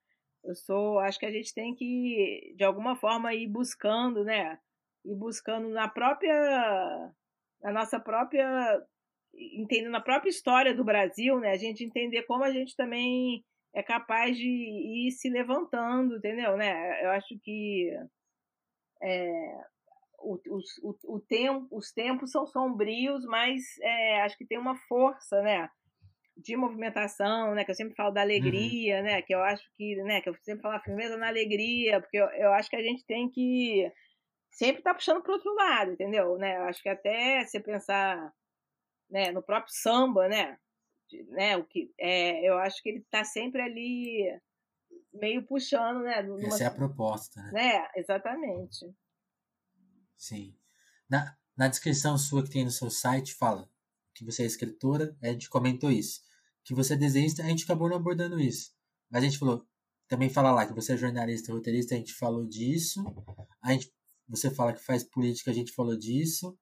Eu 0.43 0.55
sou. 0.55 0.99
Acho 0.99 1.19
que 1.19 1.25
a 1.27 1.31
gente 1.31 1.53
tem 1.53 1.75
que, 1.75 2.53
de 2.57 2.63
alguma 2.63 2.95
forma, 2.95 3.33
ir 3.33 3.47
buscando, 3.47 4.23
né? 4.23 4.59
Ir 5.05 5.15
buscando 5.15 5.69
na 5.69 5.87
própria. 5.87 7.13
Na 7.61 7.71
nossa 7.71 7.99
própria. 7.99 8.83
Entendendo 9.33 9.95
a 9.95 10.01
própria 10.01 10.29
história 10.29 10.73
do 10.73 10.83
Brasil, 10.83 11.39
né? 11.39 11.51
A 11.51 11.57
gente 11.57 11.83
entender 11.83 12.23
como 12.23 12.43
a 12.43 12.51
gente 12.51 12.75
também 12.75 13.43
é 13.73 13.81
capaz 13.81 14.37
de 14.37 14.47
ir 14.47 15.11
se 15.11 15.29
levantando, 15.29 16.17
entendeu? 16.17 16.55
Né? 16.55 17.03
Eu 17.03 17.09
acho 17.11 17.37
que. 17.41 17.89
É, 19.01 19.57
o, 20.19 20.39
o, 20.47 21.15
o 21.15 21.19
tempo, 21.19 21.67
os 21.71 21.91
tempos 21.91 22.31
são 22.31 22.45
sombrios, 22.47 23.25
mas 23.25 23.61
é, 23.81 24.21
acho 24.21 24.37
que 24.37 24.45
tem 24.45 24.57
uma 24.57 24.75
força, 24.87 25.41
né? 25.41 25.69
De 26.37 26.55
movimentação, 26.55 27.53
né? 27.53 27.65
Que 27.65 27.71
eu 27.71 27.75
sempre 27.75 27.95
falo 27.95 28.11
da 28.11 28.21
uhum. 28.21 28.27
alegria, 28.27 28.97
uhum. 28.97 29.03
né? 29.03 29.21
Que 29.21 29.35
eu 29.35 29.41
acho 29.41 29.63
que, 29.75 29.95
né? 30.03 30.21
Que 30.21 30.29
eu 30.29 30.35
sempre 30.41 30.61
falo 30.61 30.75
a 30.75 30.83
firmeza 30.83 31.17
na 31.17 31.27
alegria, 31.27 31.99
porque 31.99 32.17
eu, 32.17 32.27
eu 32.27 32.53
acho 32.53 32.69
que 32.69 32.75
a 32.75 32.81
gente 32.81 33.05
tem 33.05 33.29
que 33.29 33.91
sempre 34.53 34.79
estar 34.79 34.91
tá 34.91 34.95
puxando 34.95 35.21
para 35.21 35.33
outro 35.33 35.53
lado, 35.55 35.91
entendeu? 35.91 36.37
Né? 36.37 36.57
Eu 36.57 36.63
acho 36.63 36.81
que 36.81 36.89
até 36.89 37.43
você 37.45 37.59
pensar, 37.59 38.31
né? 39.13 39.31
No 39.31 39.43
próprio 39.43 39.71
samba, 39.71 40.27
né? 40.27 40.57
né? 41.29 41.55
O 41.55 41.63
que 41.63 41.93
é, 41.99 42.43
eu 42.49 42.57
acho 42.57 42.81
que 42.81 42.89
ele 42.89 42.99
está 42.99 43.23
sempre 43.23 43.61
ali 43.61 44.27
meio 45.13 45.45
puxando, 45.45 46.01
né? 46.01 46.23
Numa, 46.23 46.47
Essa 46.47 46.63
é 46.63 46.67
a 46.67 46.71
proposta, 46.71 47.39
né? 47.43 47.51
né? 47.51 47.87
Exatamente. 47.95 48.91
Sim. 50.17 50.57
Na, 51.07 51.37
na 51.55 51.67
descrição 51.67 52.17
sua 52.17 52.43
que 52.43 52.49
tem 52.49 52.65
no 52.65 52.71
seu 52.71 52.89
site, 52.89 53.35
fala 53.35 53.69
que 54.15 54.25
você 54.25 54.43
é 54.43 54.47
escritora, 54.47 55.15
a 55.21 55.27
gente 55.27 55.47
comentou 55.47 55.91
isso. 55.91 56.21
Que 56.63 56.73
você 56.73 56.93
é 56.93 56.97
desenhista, 56.97 57.43
a 57.43 57.47
gente 57.47 57.65
acabou 57.65 57.89
não 57.89 57.97
abordando 57.97 58.39
isso. 58.39 58.71
Mas 59.11 59.21
a 59.21 59.25
gente 59.27 59.37
falou, 59.37 59.67
também 60.07 60.29
fala 60.29 60.51
lá 60.51 60.65
que 60.65 60.73
você 60.73 60.93
é 60.93 60.97
jornalista, 60.97 61.53
roteirista, 61.53 61.93
a 61.93 61.97
gente 61.97 62.13
falou 62.13 62.47
disso. 62.47 63.03
A 63.61 63.73
gente, 63.73 63.93
você 64.27 64.49
fala 64.49 64.73
que 64.73 64.83
faz 64.83 65.03
política, 65.03 65.51
a 65.51 65.53
gente 65.53 65.71
falou 65.71 65.95
disso. 65.95 66.57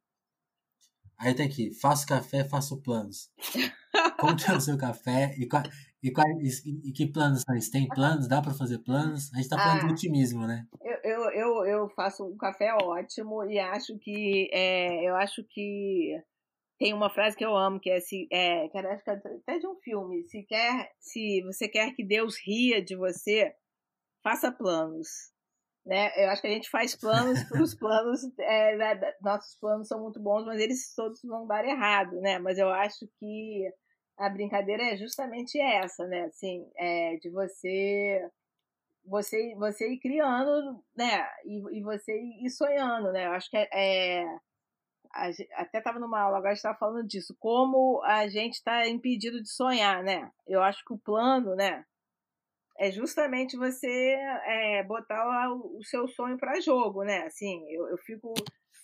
Aí 1.22 1.36
tem 1.36 1.46
aqui, 1.46 1.72
faço 1.72 2.08
café, 2.08 2.44
faço 2.44 2.82
planos. 2.82 3.32
Como 4.20 4.36
que 4.36 4.50
é 4.50 4.56
o 4.56 4.60
seu 4.60 4.76
café? 4.76 5.36
E, 5.38 5.48
qual, 5.48 5.62
e, 6.02 6.12
qual, 6.12 6.26
e, 6.42 6.90
e 6.90 6.92
que 6.92 7.06
planos 7.06 7.44
esses? 7.56 7.70
Tem 7.70 7.88
planos? 7.88 8.28
Dá 8.28 8.42
para 8.42 8.56
fazer 8.56 8.80
planos? 8.80 9.32
A 9.32 9.38
gente 9.38 9.48
tá 9.48 9.58
falando 9.58 9.84
ah, 9.84 9.86
de 9.86 9.94
otimismo, 9.94 10.48
né? 10.48 10.66
Eu, 10.82 10.98
eu, 11.04 11.32
eu, 11.32 11.66
eu 11.66 11.90
faço 11.90 12.26
um 12.26 12.36
café 12.36 12.74
ótimo 12.74 13.44
e 13.44 13.60
acho 13.60 14.00
que 14.00 14.50
é, 14.52 15.08
eu 15.08 15.16
acho 15.16 15.44
que 15.48 16.20
tem 16.80 16.92
uma 16.92 17.12
frase 17.12 17.38
que 17.38 17.46
eu 17.46 17.56
amo 17.56 17.80
que 17.80 17.92
é 17.92 18.00
se 18.00 18.28
é, 18.32 18.68
que 18.70 18.78
acho 18.80 19.04
que 19.04 19.12
até 19.12 19.60
de 19.60 19.68
um 19.68 19.76
filme 19.76 20.24
se 20.24 20.42
quer 20.42 20.92
se 21.00 21.44
você 21.44 21.68
quer 21.68 21.94
que 21.94 22.04
Deus 22.04 22.36
ria 22.44 22.84
de 22.84 22.96
você 22.96 23.54
faça 24.24 24.52
planos 24.52 25.32
né 25.86 26.12
eu 26.16 26.30
acho 26.30 26.42
que 26.42 26.48
a 26.48 26.52
gente 26.52 26.70
faz 26.70 26.96
planos 26.96 27.44
para 27.50 27.62
os 27.62 27.76
planos 27.76 28.22
é, 28.40 29.16
nossos 29.22 29.56
planos 29.60 29.88
são 29.88 30.02
muito 30.02 30.20
bons 30.20 30.46
mas 30.46 30.60
eles 30.60 30.94
todos 30.96 31.22
vão 31.24 31.48
dar 31.48 31.66
errado 31.66 32.20
né 32.22 32.40
mas 32.40 32.58
eu 32.58 32.70
acho 32.70 33.08
que 33.20 33.72
a 34.22 34.30
brincadeira 34.30 34.84
é 34.84 34.98
justamente 34.98 35.60
essa, 35.60 36.06
né? 36.06 36.26
Assim, 36.26 36.70
é 36.78 37.18
de 37.18 37.30
você 37.30 38.30
você 39.04 39.56
você 39.56 39.90
ir 39.92 40.00
criando, 40.00 40.84
né? 40.96 41.28
E, 41.46 41.80
e 41.80 41.84
você 41.84 42.14
ir 42.16 42.50
sonhando, 42.52 43.12
né? 43.12 43.26
Eu 43.26 43.32
acho 43.32 43.50
que 43.50 43.58
é, 43.58 43.68
é 43.74 44.26
até 45.56 45.80
estava 45.80 46.00
numa 46.00 46.22
aula 46.22 46.38
agora 46.38 46.54
estava 46.54 46.78
falando 46.78 47.06
disso, 47.08 47.36
como 47.40 48.02
a 48.04 48.28
gente 48.28 48.54
está 48.54 48.88
impedido 48.88 49.42
de 49.42 49.50
sonhar, 49.50 50.04
né? 50.04 50.32
Eu 50.48 50.62
acho 50.62 50.86
que 50.86 50.94
o 50.94 51.00
plano, 51.00 51.56
né? 51.56 51.84
É 52.82 52.90
justamente 52.90 53.56
você 53.56 54.18
é, 54.44 54.82
botar 54.82 55.52
o, 55.52 55.78
o 55.78 55.84
seu 55.84 56.08
sonho 56.08 56.36
para 56.36 56.60
jogo, 56.60 57.04
né? 57.04 57.28
Assim, 57.28 57.64
eu, 57.70 57.88
eu 57.90 57.98
fico 58.00 58.34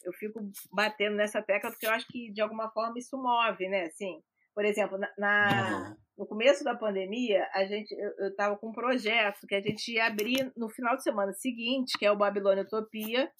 eu 0.05 0.13
fico 0.13 0.39
batendo 0.71 1.15
nessa 1.15 1.41
tecla 1.41 1.71
porque 1.71 1.87
eu 1.87 1.91
acho 1.91 2.05
que 2.07 2.31
de 2.31 2.39
alguma 2.39 2.69
forma 2.69 2.99
isso 2.99 3.17
move, 3.17 3.67
né? 3.67 3.85
Assim, 3.85 4.21
por 4.53 4.63
exemplo, 4.65 4.99
na, 4.99 5.09
na 5.17 5.97
no 6.15 6.27
começo 6.27 6.63
da 6.63 6.75
pandemia, 6.75 7.43
a 7.55 7.65
gente 7.65 7.91
eu 8.19 8.27
estava 8.27 8.55
com 8.55 8.69
um 8.69 8.71
projeto 8.71 9.47
que 9.47 9.55
a 9.55 9.61
gente 9.61 9.91
ia 9.91 10.05
abrir 10.05 10.51
no 10.55 10.69
final 10.69 10.95
de 10.95 11.01
semana 11.01 11.33
seguinte, 11.33 11.97
que 11.97 12.05
é 12.05 12.11
o 12.11 12.15
Babilônia 12.15 12.65
Utopia, 12.65 13.31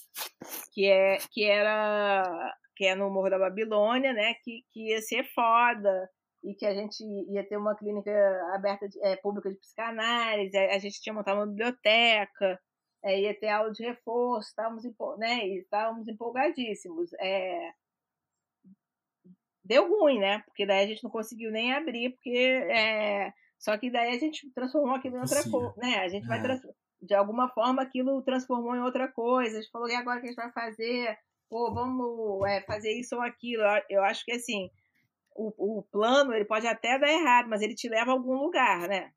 que 0.74 0.88
é 0.88 1.18
que 1.32 1.44
era 1.44 2.24
que 2.76 2.84
é 2.84 2.96
no 2.96 3.12
Morro 3.12 3.30
da 3.30 3.38
Babilônia, 3.38 4.12
né? 4.12 4.34
Que, 4.44 4.64
que 4.72 4.90
ia 4.90 5.02
ser 5.04 5.24
foda 5.36 6.10
e 6.44 6.54
que 6.54 6.66
a 6.66 6.74
gente 6.74 7.04
ia 7.32 7.44
ter 7.48 7.58
uma 7.58 7.76
clínica 7.76 8.12
aberta 8.54 8.88
de, 8.88 9.00
é, 9.04 9.16
pública 9.16 9.50
de 9.50 9.58
psicanálise, 9.58 10.58
a 10.58 10.80
gente 10.80 11.02
tinha 11.02 11.14
montado 11.14 11.38
uma 11.38 11.48
biblioteca, 11.48 12.60
é, 13.04 13.20
ia 13.20 13.40
ter 13.40 13.50
aula 13.50 13.72
de 13.72 13.84
reforço, 13.84 14.50
estávamos, 14.50 14.84
né, 15.18 15.48
estávamos 15.48 16.08
empolgadíssimos. 16.08 17.12
É, 17.20 17.72
deu 19.64 19.88
ruim, 19.90 20.20
né? 20.20 20.40
Porque 20.46 20.66
daí 20.66 20.86
a 20.86 20.88
gente 20.88 21.04
não 21.04 21.12
conseguiu 21.12 21.52
nem 21.52 21.74
abrir, 21.74 22.12
porque 22.12 22.38
é, 22.72 23.34
só 23.60 23.78
que 23.78 23.92
daí 23.92 24.16
a 24.16 24.20
gente 24.20 24.50
transformou 24.54 24.96
aquilo 24.96 25.18
em 25.18 25.22
outra 25.22 25.44
coisa, 25.50 25.74
né? 25.78 25.98
A 26.00 26.08
gente 26.08 26.28
vai 26.28 26.40
é. 26.40 26.60
de 27.02 27.14
alguma 27.14 27.50
forma 27.50 27.82
aquilo 27.82 28.22
transformou 28.24 28.76
em 28.76 28.82
outra 28.82 29.08
coisa. 29.12 29.58
A 29.58 29.62
gente 29.62 29.72
falou 29.72 29.90
e 29.90 29.96
agora 29.96 30.18
o 30.18 30.22
que 30.22 30.28
a 30.28 30.30
gente 30.30 30.42
vai 30.42 30.52
fazer? 30.52 31.18
Pô, 31.50 31.74
vamos 31.74 32.46
é, 32.48 32.62
fazer 32.62 32.92
isso 32.94 33.16
ou 33.16 33.22
aquilo. 33.22 33.64
Eu 33.90 34.04
acho 34.04 34.24
que 34.24 34.32
assim 34.32 34.70
o, 35.38 35.80
o 35.80 35.84
plano 35.84 36.34
ele 36.34 36.46
pode 36.46 36.66
até 36.66 36.98
dar 36.98 37.10
errado, 37.10 37.48
mas 37.48 37.62
ele 37.62 37.76
te 37.76 37.88
leva 37.88 38.12
a 38.12 38.14
algum 38.14 38.34
lugar, 38.34 38.88
né? 38.88 39.12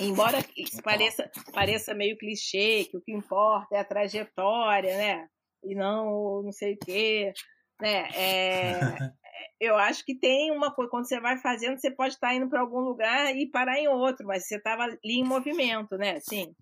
Embora 0.00 0.38
pareça, 0.82 1.30
pareça 1.52 1.94
meio 1.94 2.16
clichê, 2.16 2.84
que 2.84 2.96
o 2.96 3.02
que 3.02 3.12
importa 3.12 3.76
é 3.76 3.80
a 3.80 3.84
trajetória, 3.84 4.96
né? 4.96 5.28
E 5.62 5.74
não 5.74 6.42
não 6.42 6.52
sei 6.52 6.74
o 6.74 6.78
quê, 6.78 7.32
né? 7.80 8.08
É, 8.14 8.72
eu 9.60 9.76
acho 9.76 10.04
que 10.04 10.18
tem 10.18 10.50
uma 10.50 10.74
coisa, 10.74 10.90
quando 10.90 11.06
você 11.06 11.20
vai 11.20 11.38
fazendo, 11.38 11.78
você 11.78 11.90
pode 11.90 12.14
estar 12.14 12.34
indo 12.34 12.48
para 12.48 12.60
algum 12.60 12.80
lugar 12.80 13.36
e 13.36 13.50
parar 13.50 13.78
em 13.78 13.88
outro, 13.88 14.26
mas 14.26 14.46
você 14.46 14.56
estava 14.56 14.84
ali 14.84 14.98
em 15.04 15.24
movimento, 15.24 15.96
né? 15.96 16.16
Assim, 16.16 16.54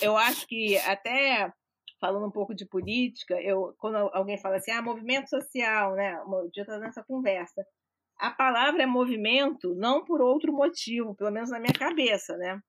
eu 0.00 0.16
acho 0.16 0.46
que 0.46 0.78
até 0.78 1.52
falando 2.02 2.26
um 2.26 2.32
pouco 2.32 2.52
de 2.52 2.66
política, 2.66 3.40
eu 3.40 3.76
quando 3.78 3.96
alguém 4.12 4.36
fala 4.36 4.56
assim, 4.56 4.72
ah, 4.72 4.82
movimento 4.82 5.30
social, 5.30 5.94
né? 5.94 6.20
Um 6.24 6.50
dia 6.50 6.64
eu 6.66 6.80
nessa 6.80 7.04
conversa. 7.04 7.64
A 8.18 8.28
palavra 8.32 8.82
é 8.82 8.86
movimento 8.86 9.72
não 9.76 10.04
por 10.04 10.20
outro 10.20 10.52
motivo, 10.52 11.14
pelo 11.14 11.30
menos 11.30 11.50
na 11.50 11.60
minha 11.60 11.72
cabeça, 11.72 12.36
né? 12.36 12.60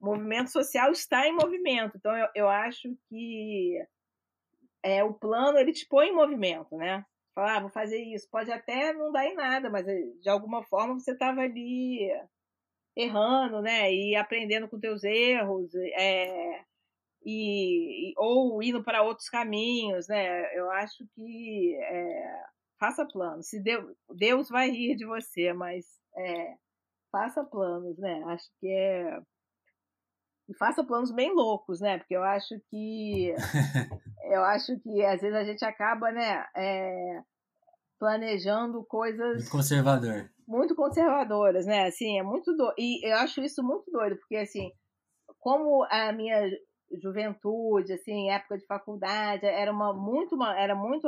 O 0.00 0.06
movimento 0.06 0.50
social 0.52 0.92
está 0.92 1.26
em 1.26 1.32
movimento. 1.34 1.96
Então 1.96 2.16
eu, 2.16 2.28
eu 2.36 2.48
acho 2.48 2.96
que 3.08 3.84
é, 4.84 5.02
o 5.02 5.12
plano 5.12 5.58
ele 5.58 5.72
te 5.72 5.84
põe 5.88 6.08
em 6.08 6.14
movimento, 6.14 6.76
né? 6.76 7.04
Falar, 7.34 7.56
ah, 7.56 7.60
vou 7.60 7.70
fazer 7.70 7.98
isso. 7.98 8.28
Pode 8.30 8.52
até 8.52 8.92
não 8.92 9.10
dar 9.10 9.26
em 9.26 9.34
nada, 9.34 9.68
mas 9.70 9.88
eh, 9.88 10.02
de 10.20 10.28
alguma 10.30 10.62
forma 10.62 10.94
você 10.94 11.12
estava 11.12 11.40
ali 11.40 12.10
errando, 12.96 13.60
né? 13.60 13.92
E 13.92 14.14
aprendendo 14.16 14.68
com 14.68 14.78
teus 14.78 15.02
erros, 15.04 15.74
é, 15.74 16.64
e, 17.24 18.14
ou 18.16 18.62
indo 18.62 18.82
para 18.82 19.02
outros 19.02 19.28
caminhos, 19.28 20.08
né? 20.08 20.56
Eu 20.56 20.70
acho 20.72 21.04
que 21.14 21.76
é, 21.76 22.42
faça 22.78 23.06
planos. 23.06 23.48
Se 23.48 23.62
Deus, 23.62 23.96
Deus 24.16 24.48
vai 24.48 24.70
rir 24.70 24.96
de 24.96 25.06
você, 25.06 25.52
mas 25.52 25.84
é, 26.16 26.54
faça 27.12 27.44
planos, 27.44 27.98
né? 27.98 28.22
Acho 28.26 28.46
que 28.60 28.68
é 28.68 29.20
e 30.48 30.56
faça 30.56 30.82
planos 30.82 31.12
bem 31.12 31.32
loucos, 31.34 31.80
né? 31.80 31.98
Porque 31.98 32.16
eu 32.16 32.22
acho 32.22 32.54
que 32.70 33.34
eu 34.32 34.42
acho 34.44 34.78
que 34.80 35.04
às 35.04 35.20
vezes 35.20 35.36
a 35.36 35.44
gente 35.44 35.64
acaba, 35.64 36.10
né, 36.10 36.46
é, 36.56 37.22
planejando 37.98 38.82
coisas 38.86 39.36
muito 39.36 39.50
conservador, 39.50 40.30
muito 40.46 40.74
conservadoras, 40.74 41.66
né? 41.66 41.86
Assim, 41.86 42.18
é 42.18 42.22
muito 42.22 42.56
doido. 42.56 42.74
E 42.78 43.06
eu 43.06 43.16
acho 43.18 43.42
isso 43.42 43.62
muito 43.62 43.90
doido, 43.90 44.16
porque 44.16 44.36
assim, 44.36 44.72
como 45.38 45.84
a 45.90 46.12
minha 46.12 46.48
juventude, 47.02 47.92
assim, 47.92 48.30
época 48.30 48.58
de 48.58 48.66
faculdade, 48.66 49.46
era 49.46 49.70
uma 49.72 49.92
muito 49.92 50.34
uma, 50.34 50.58
era 50.58 50.74
muito 50.74 51.06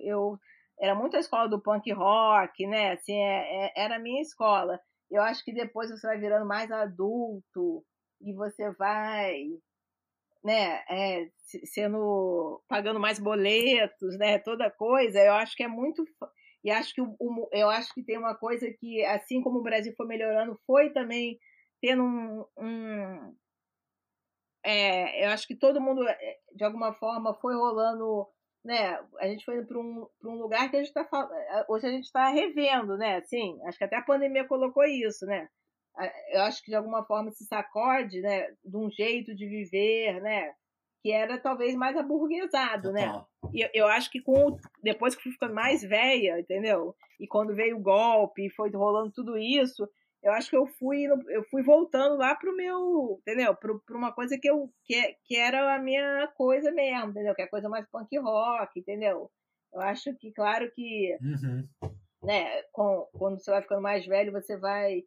eu 0.00 0.38
era 0.80 0.94
muito 0.94 1.16
a 1.16 1.20
escola 1.20 1.48
do 1.48 1.60
punk 1.60 1.92
rock, 1.92 2.66
né? 2.66 2.92
Assim, 2.92 3.14
é, 3.14 3.66
é, 3.66 3.72
era 3.76 3.96
a 3.96 3.98
minha 3.98 4.20
escola. 4.20 4.80
Eu 5.10 5.22
acho 5.22 5.44
que 5.44 5.52
depois 5.52 5.90
você 5.90 6.06
vai 6.06 6.18
virando 6.18 6.46
mais 6.46 6.70
adulto 6.72 7.84
e 8.20 8.32
você 8.32 8.70
vai, 8.72 9.44
né, 10.42 10.82
é, 10.88 11.28
sendo 11.64 12.62
pagando 12.68 12.98
mais 12.98 13.18
boletos, 13.18 14.18
né, 14.18 14.38
toda 14.38 14.70
coisa. 14.70 15.20
Eu 15.20 15.34
acho 15.34 15.56
que 15.56 15.62
é 15.62 15.68
muito 15.68 16.04
e 16.64 16.70
acho 16.70 16.94
que 16.94 17.00
o, 17.00 17.16
o, 17.18 17.48
eu 17.52 17.68
acho 17.68 17.92
que 17.94 18.02
tem 18.04 18.16
uma 18.18 18.34
coisa 18.34 18.70
que 18.78 19.04
assim 19.04 19.42
como 19.42 19.58
o 19.58 19.62
Brasil 19.62 19.92
foi 19.96 20.06
melhorando, 20.06 20.58
foi 20.66 20.90
também 20.90 21.38
tendo 21.80 22.04
um, 22.04 22.44
um 22.56 23.21
é, 24.64 25.26
eu 25.26 25.30
acho 25.30 25.46
que 25.46 25.56
todo 25.56 25.80
mundo 25.80 26.06
é, 26.08 26.38
de 26.54 26.64
alguma 26.64 26.92
forma 26.92 27.34
foi 27.34 27.54
rolando 27.54 28.26
né, 28.64 28.96
a 29.18 29.26
gente 29.26 29.44
foi 29.44 29.64
para 29.64 29.78
um, 29.78 30.06
um 30.24 30.34
lugar 30.34 30.70
que 30.70 30.76
a 30.76 30.78
gente 30.78 30.96
está 30.96 31.02
é, 31.50 31.64
hoje 31.68 31.86
a 31.86 31.90
gente 31.90 32.04
está 32.04 32.28
revendo, 32.28 32.96
né, 32.96 33.16
assim, 33.16 33.58
acho 33.66 33.76
que 33.76 33.84
até 33.84 33.96
a 33.96 34.04
pandemia 34.04 34.46
colocou 34.46 34.84
isso, 34.84 35.26
né, 35.26 35.48
eu 36.30 36.42
acho 36.42 36.62
que 36.62 36.70
de 36.70 36.76
alguma 36.76 37.04
forma 37.04 37.30
se 37.32 37.44
sacode, 37.44 38.20
né, 38.20 38.46
de 38.64 38.76
um 38.76 38.88
jeito 38.90 39.34
de 39.34 39.46
viver, 39.46 40.20
né, 40.22 40.54
que 41.02 41.10
era 41.10 41.38
talvez 41.38 41.74
mais 41.74 41.96
aburguesado, 41.96 42.92
né, 42.92 43.20
e 43.52 43.68
eu, 43.74 43.88
acho 43.88 44.08
que 44.10 44.20
com 44.20 44.56
depois 44.80 45.16
que 45.16 45.24
fui 45.24 45.32
ficando 45.32 45.54
mais 45.54 45.82
velha, 45.82 46.38
entendeu, 46.38 46.94
e 47.18 47.26
quando 47.26 47.56
veio 47.56 47.76
o 47.76 47.82
golpe 47.82 48.46
e 48.46 48.50
foi 48.50 48.70
rolando 48.70 49.10
tudo 49.10 49.36
isso, 49.36 49.88
eu 50.22 50.32
acho 50.32 50.48
que 50.48 50.56
eu 50.56 50.66
fui 50.66 51.04
eu 51.04 51.44
fui 51.50 51.62
voltando 51.62 52.16
lá 52.16 52.34
pro 52.34 52.56
meu, 52.56 53.18
entendeu? 53.20 53.54
Pro, 53.56 53.82
uma 53.90 54.12
coisa 54.12 54.38
que 54.38 54.48
eu 54.48 54.72
que, 54.84 55.16
que 55.24 55.36
era 55.36 55.74
a 55.74 55.78
minha 55.78 56.28
coisa 56.36 56.70
mesmo, 56.70 57.10
entendeu? 57.10 57.34
Que 57.34 57.42
é 57.42 57.44
a 57.44 57.50
coisa 57.50 57.68
mais 57.68 57.86
punk 57.90 58.16
rock, 58.18 58.78
entendeu? 58.78 59.30
Eu 59.72 59.80
acho 59.80 60.14
que 60.16 60.32
claro 60.32 60.70
que 60.72 61.16
uhum. 61.20 61.68
né, 62.22 62.62
com, 62.72 63.08
quando 63.12 63.40
você 63.40 63.50
vai 63.50 63.62
ficando 63.62 63.82
mais 63.82 64.06
velho, 64.06 64.32
você 64.32 64.56
vai 64.56 65.02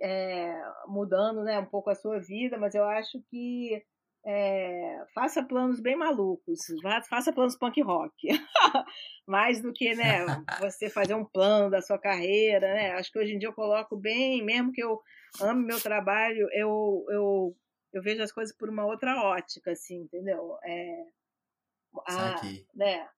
é, 0.00 0.60
mudando, 0.88 1.44
né, 1.44 1.58
um 1.60 1.66
pouco 1.66 1.90
a 1.90 1.94
sua 1.94 2.18
vida, 2.18 2.58
mas 2.58 2.74
eu 2.74 2.84
acho 2.84 3.22
que 3.30 3.82
é, 4.26 5.06
faça 5.14 5.40
planos 5.44 5.78
bem 5.78 5.96
malucos, 5.96 6.58
faça 7.08 7.32
planos 7.32 7.56
punk 7.56 7.80
rock, 7.80 8.26
mais 9.24 9.62
do 9.62 9.72
que 9.72 9.94
né, 9.94 10.26
você 10.58 10.90
fazer 10.90 11.14
um 11.14 11.24
plano 11.24 11.70
da 11.70 11.80
sua 11.80 11.96
carreira, 11.96 12.74
né? 12.74 12.92
Acho 12.94 13.12
que 13.12 13.20
hoje 13.20 13.34
em 13.34 13.38
dia 13.38 13.48
eu 13.48 13.54
coloco 13.54 13.96
bem, 13.96 14.44
mesmo 14.44 14.72
que 14.72 14.82
eu 14.82 15.00
ame 15.40 15.64
meu 15.64 15.80
trabalho, 15.80 16.48
eu, 16.52 17.04
eu, 17.08 17.56
eu 17.92 18.02
vejo 18.02 18.20
as 18.20 18.32
coisas 18.32 18.54
por 18.56 18.68
uma 18.68 18.84
outra 18.84 19.14
ótica, 19.22 19.70
assim, 19.70 20.00
entendeu? 20.00 20.58
É, 20.64 21.04
a, 22.08 22.40
né? 22.74 23.08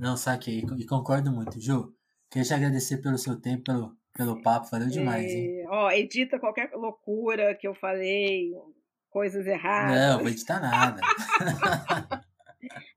Não, 0.00 0.16
saquei, 0.16 0.64
e 0.76 0.84
concordo 0.84 1.30
muito, 1.30 1.60
Ju. 1.60 1.94
Queria 2.28 2.46
te 2.46 2.54
agradecer 2.54 2.98
pelo 2.98 3.16
seu 3.16 3.40
tempo, 3.40 3.64
pelo, 3.64 3.96
pelo 4.18 4.42
papo, 4.42 4.68
valeu 4.68 4.88
demais, 4.88 5.26
é, 5.26 5.34
hein? 5.36 5.66
Ó, 5.68 5.88
edita 5.92 6.40
qualquer 6.40 6.72
loucura 6.74 7.54
que 7.54 7.68
eu 7.68 7.74
falei, 7.76 8.52
coisas 9.08 9.46
erradas. 9.46 9.96
Não, 9.96 10.18
vou 10.18 10.28
editar 10.28 10.60
nada. 10.60 11.00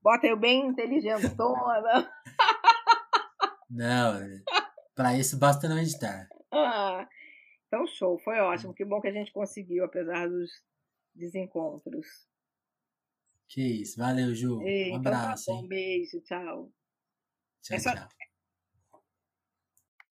Bota 0.02 0.26
eu 0.26 0.36
bem 0.36 0.66
inteligentona. 0.66 2.10
Não, 3.70 4.20
para 4.96 5.16
isso 5.16 5.38
basta 5.38 5.66
não 5.66 5.78
editar. 5.78 6.28
Ah, 6.52 7.08
então 7.66 7.86
show, 7.86 8.18
foi 8.18 8.38
ótimo. 8.38 8.74
Que 8.74 8.84
bom 8.84 9.00
que 9.00 9.08
a 9.08 9.12
gente 9.12 9.32
conseguiu, 9.32 9.82
apesar 9.84 10.28
dos 10.28 10.50
desencontros. 11.14 12.06
Que 13.48 13.80
isso, 13.80 13.98
valeu, 13.98 14.34
Ju. 14.34 14.60
Ei, 14.60 14.92
um 14.92 14.96
abraço. 14.96 15.44
Então 15.44 15.54
tá 15.54 15.60
bom, 15.60 15.64
um 15.64 15.68
beijo, 15.68 16.20
tchau. 16.20 16.70
Tchau, 17.62 17.76
é 17.76 17.80
só, 17.80 17.94
tchau. 17.94 18.08